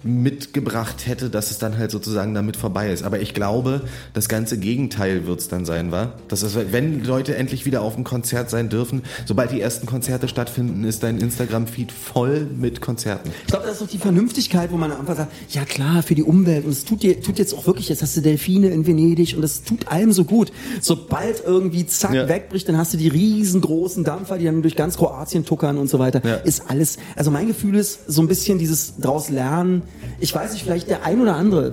mitgebracht 0.04 1.06
hätte, 1.06 1.30
dass 1.30 1.50
es 1.50 1.58
dann 1.58 1.78
halt 1.78 1.90
sozusagen 1.90 2.34
damit 2.34 2.56
vorbei 2.56 2.92
ist. 2.92 3.02
Aber 3.02 3.20
ich 3.20 3.34
glaube, 3.34 3.82
das 4.14 4.28
ganze 4.28 4.58
Gegenteil 4.58 5.26
wird 5.26 5.40
es 5.40 5.48
dann 5.48 5.64
sein, 5.64 5.92
war. 5.92 6.14
Das 6.28 6.42
ist, 6.42 6.56
wenn 6.72 7.04
Leute 7.04 7.36
endlich 7.36 7.66
wieder 7.66 7.82
auf 7.82 7.94
dem 7.94 8.04
Konzert 8.04 8.50
sein 8.50 8.68
dürfen, 8.68 9.02
sobald 9.26 9.52
die 9.52 9.60
ersten 9.60 9.86
Konzerte 9.86 10.28
stattfinden, 10.28 10.84
ist 10.84 11.02
dein 11.02 11.18
Instagram-Feed 11.18 11.92
voll 11.92 12.46
mit 12.56 12.80
Konzerten. 12.80 13.30
Ich 13.42 13.46
glaube, 13.48 13.64
das 13.64 13.74
ist 13.74 13.82
doch 13.82 13.88
die 13.88 13.98
Vernünftigkeit, 13.98 14.72
wo 14.72 14.76
man 14.76 14.92
einfach 14.92 15.16
sagt, 15.16 15.32
ja 15.50 15.64
klar, 15.64 16.02
für 16.02 16.14
die 16.14 16.22
Umwelt 16.24 16.64
und 16.64 16.72
es 16.72 16.84
tut 16.84 17.02
dir, 17.02 17.20
tut 17.20 17.38
jetzt 17.38 17.54
auch 17.54 17.66
wirklich, 17.66 17.88
jetzt 17.88 18.02
hast 18.02 18.16
du 18.16 18.20
Delfine 18.20 18.68
in 18.68 18.86
Venedig 18.86 19.36
und 19.36 19.44
es 19.44 19.62
tut 19.62 19.88
allem 19.88 20.12
so 20.12 20.24
gut. 20.24 20.52
Sobald 20.80 21.44
irgendwie 21.46 21.86
zack 21.86 22.12
Ja. 22.14 22.28
wegbricht, 22.28 22.68
dann 22.68 22.76
hast 22.76 22.92
du 22.92 22.98
die 22.98 23.08
riesengroßen 23.08 24.04
Dampfer, 24.04 24.38
die 24.38 24.44
dann 24.44 24.62
durch 24.62 24.76
ganz 24.76 24.96
Kroatien 24.96 25.44
tuckern 25.44 25.78
und 25.78 25.88
so 25.88 25.98
weiter. 25.98 26.20
Ja. 26.24 26.36
Ist 26.36 26.64
alles, 26.68 26.98
also 27.16 27.30
mein 27.30 27.46
Gefühl 27.46 27.76
ist 27.76 28.00
so 28.08 28.20
ein 28.20 28.28
bisschen 28.28 28.58
dieses 28.58 28.81
draus 29.00 29.28
lernen. 29.28 29.82
Ich 30.20 30.34
weiß 30.34 30.52
nicht, 30.52 30.62
vielleicht 30.62 30.88
der 30.88 31.04
ein 31.04 31.20
oder 31.20 31.36
andere 31.36 31.72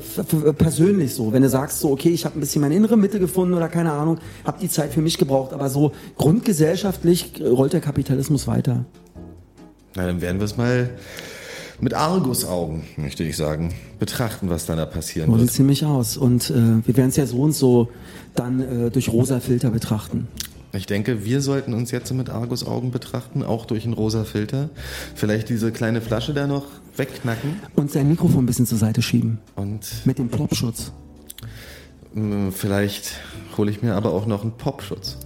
persönlich 0.58 1.14
so, 1.14 1.34
wenn 1.34 1.42
du 1.42 1.50
sagst 1.50 1.80
so, 1.80 1.92
okay, 1.92 2.10
ich 2.10 2.26
habe 2.26 2.38
ein 2.38 2.42
bisschen 2.42 2.62
meine 2.62 2.76
innere 2.76 2.98
Mitte 2.98 3.20
gefunden 3.20 3.54
oder 3.54 3.70
keine 3.70 3.92
Ahnung, 3.92 4.20
habe 4.46 4.60
die 4.62 4.70
Zeit 4.70 4.94
für 4.94 5.02
mich 5.02 5.18
gebraucht, 5.18 5.54
aber 5.54 5.70
so 5.70 5.92
grundgesellschaftlich 6.18 7.42
rollt 7.42 7.74
der 7.74 7.82
Kapitalismus 7.82 8.48
weiter. 8.48 8.86
Na, 9.96 10.06
dann 10.06 10.22
werden 10.22 10.40
wir 10.40 10.46
es 10.46 10.58
mal 10.58 10.90
mit 11.82 11.94
Argusaugen, 11.94 12.84
möchte 12.98 13.24
ich 13.24 13.38
sagen, 13.38 13.74
betrachten, 14.00 14.50
was 14.50 14.66
dann 14.66 14.78
da 14.78 14.86
passieren 14.86 15.32
sieht 15.32 15.40
wird. 15.40 15.52
ziemlich 15.52 15.86
aus. 15.86 16.18
Und 16.18 16.50
äh, 16.50 16.54
wir 16.86 16.98
werden 16.98 17.10
es 17.10 17.16
ja 17.16 17.26
so 17.26 17.42
und 17.42 17.54
so 17.54 17.90
dann 18.36 18.60
äh, 18.60 18.92
durch 18.92 19.10
rosa 19.10 19.40
Filter 19.40 19.70
betrachten. 19.70 20.28
Ich 20.72 20.86
denke, 20.86 21.26
wir 21.26 21.42
sollten 21.42 21.74
uns 21.74 21.90
jetzt 21.90 22.14
mit 22.14 22.30
Argusaugen 22.30 22.92
betrachten, 22.92 23.42
auch 23.42 23.66
durch 23.66 23.86
einen 23.86 23.94
rosa 23.94 24.24
Filter. 24.24 24.70
Vielleicht 25.16 25.50
diese 25.50 25.72
kleine 25.72 26.00
Flasche 26.00 26.34
da 26.34 26.46
noch 26.46 26.66
wegknacken 27.00 27.56
Und 27.76 27.92
sein 27.92 28.08
Mikrofon 28.10 28.44
ein 28.44 28.46
bisschen 28.46 28.66
zur 28.66 28.78
Seite 28.78 29.02
schieben. 29.02 29.40
und 29.56 29.80
Mit 30.06 30.20
dem 30.20 30.30
Plopschutz. 30.30 30.92
mh, 32.14 32.52
vielleicht 32.52 33.14
hole 33.58 33.72
ich 33.72 33.82
mir 33.82 33.96
aber 33.96 34.14
auch 34.14 34.26
noch 34.26 34.44
einen 34.44 34.52
Popschutz. 34.52 35.18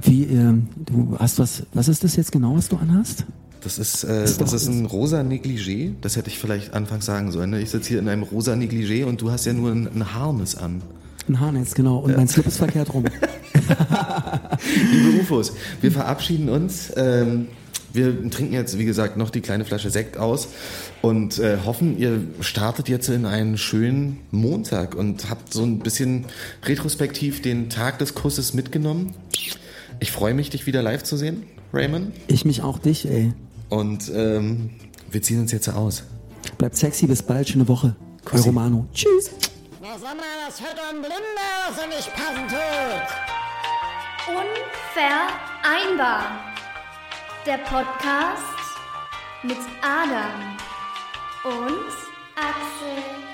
Wie, 0.00 0.22
ähm, 0.24 0.68
du 0.86 1.16
hast 1.18 1.38
was, 1.38 1.64
was 1.74 1.88
ist 1.88 2.04
das 2.04 2.16
jetzt 2.16 2.32
genau, 2.32 2.54
was 2.56 2.68
du 2.68 2.76
anhast? 2.76 3.24
Das 3.60 3.78
ist, 3.78 4.04
äh, 4.04 4.24
doch 4.24 4.36
das 4.38 4.52
ist 4.52 4.68
ein 4.68 4.86
rosa 4.86 5.20
Negligé. 5.22 5.94
Das 6.00 6.14
hätte 6.16 6.30
ich 6.30 6.38
vielleicht 6.38 6.72
anfangs 6.74 7.04
sagen 7.06 7.32
sollen. 7.32 7.50
Ne? 7.50 7.60
Ich 7.60 7.70
sitze 7.70 7.88
hier 7.88 7.98
in 7.98 8.08
einem 8.08 8.22
rosa 8.22 8.52
Negligé 8.52 9.04
und 9.04 9.20
du 9.20 9.32
hast 9.32 9.44
ja 9.46 9.52
nur 9.52 9.72
ein, 9.72 9.88
ein 9.92 10.14
Harness 10.14 10.54
an. 10.54 10.80
Ein 11.28 11.40
Haarnetz, 11.40 11.74
genau. 11.74 11.98
Und 11.98 12.16
mein 12.16 12.28
Slip 12.28 12.46
ist 12.46 12.56
verkehrt 12.56 12.94
rum. 12.94 13.04
Liebe 14.92 15.20
UFOs, 15.20 15.52
wir 15.80 15.92
verabschieden 15.92 16.48
uns. 16.48 16.92
Ähm, 16.96 17.48
wir 17.92 18.30
trinken 18.30 18.52
jetzt, 18.52 18.78
wie 18.78 18.84
gesagt, 18.84 19.16
noch 19.16 19.30
die 19.30 19.40
kleine 19.40 19.64
Flasche 19.64 19.90
Sekt 19.90 20.16
aus 20.16 20.48
und 21.02 21.38
äh, 21.38 21.58
hoffen, 21.64 21.98
ihr 21.98 22.20
startet 22.40 22.88
jetzt 22.88 23.08
in 23.08 23.26
einen 23.26 23.58
schönen 23.58 24.20
Montag 24.30 24.94
und 24.94 25.30
habt 25.30 25.52
so 25.52 25.62
ein 25.62 25.78
bisschen 25.78 26.26
retrospektiv 26.64 27.42
den 27.42 27.70
Tag 27.70 27.98
des 27.98 28.14
Kusses 28.14 28.54
mitgenommen. 28.54 29.14
Ich 30.00 30.12
freue 30.12 30.34
mich, 30.34 30.50
dich 30.50 30.66
wieder 30.66 30.82
live 30.82 31.02
zu 31.02 31.16
sehen, 31.16 31.44
Raymond. 31.72 32.12
Ich 32.28 32.44
mich 32.44 32.62
auch 32.62 32.78
dich, 32.78 33.08
ey. 33.08 33.32
Und 33.68 34.10
ähm, 34.14 34.70
wir 35.10 35.22
ziehen 35.22 35.40
uns 35.40 35.52
jetzt 35.52 35.68
aus. 35.68 36.04
Bleibt 36.56 36.76
sexy, 36.76 37.06
bis 37.06 37.22
bald, 37.22 37.48
schöne 37.48 37.68
Woche. 37.68 37.96
Euer 38.32 38.42
Romano. 38.42 38.86
Tschüss. 38.92 39.30
Na 39.80 39.92
sag 39.92 40.16
mal, 40.16 40.24
das 40.46 40.60
hört 40.60 40.76
ein 40.90 41.00
Blinder, 41.00 41.68
was 41.68 41.78
er 41.78 41.86
nicht 41.88 42.12
passen 42.14 42.48
tut. 42.48 42.58
Unvereinbar. 44.28 46.47
Der 47.46 47.58
Podcast 47.58 48.42
mit 49.42 49.58
Adam 49.80 50.56
und 51.44 51.92
Axel. 52.36 53.27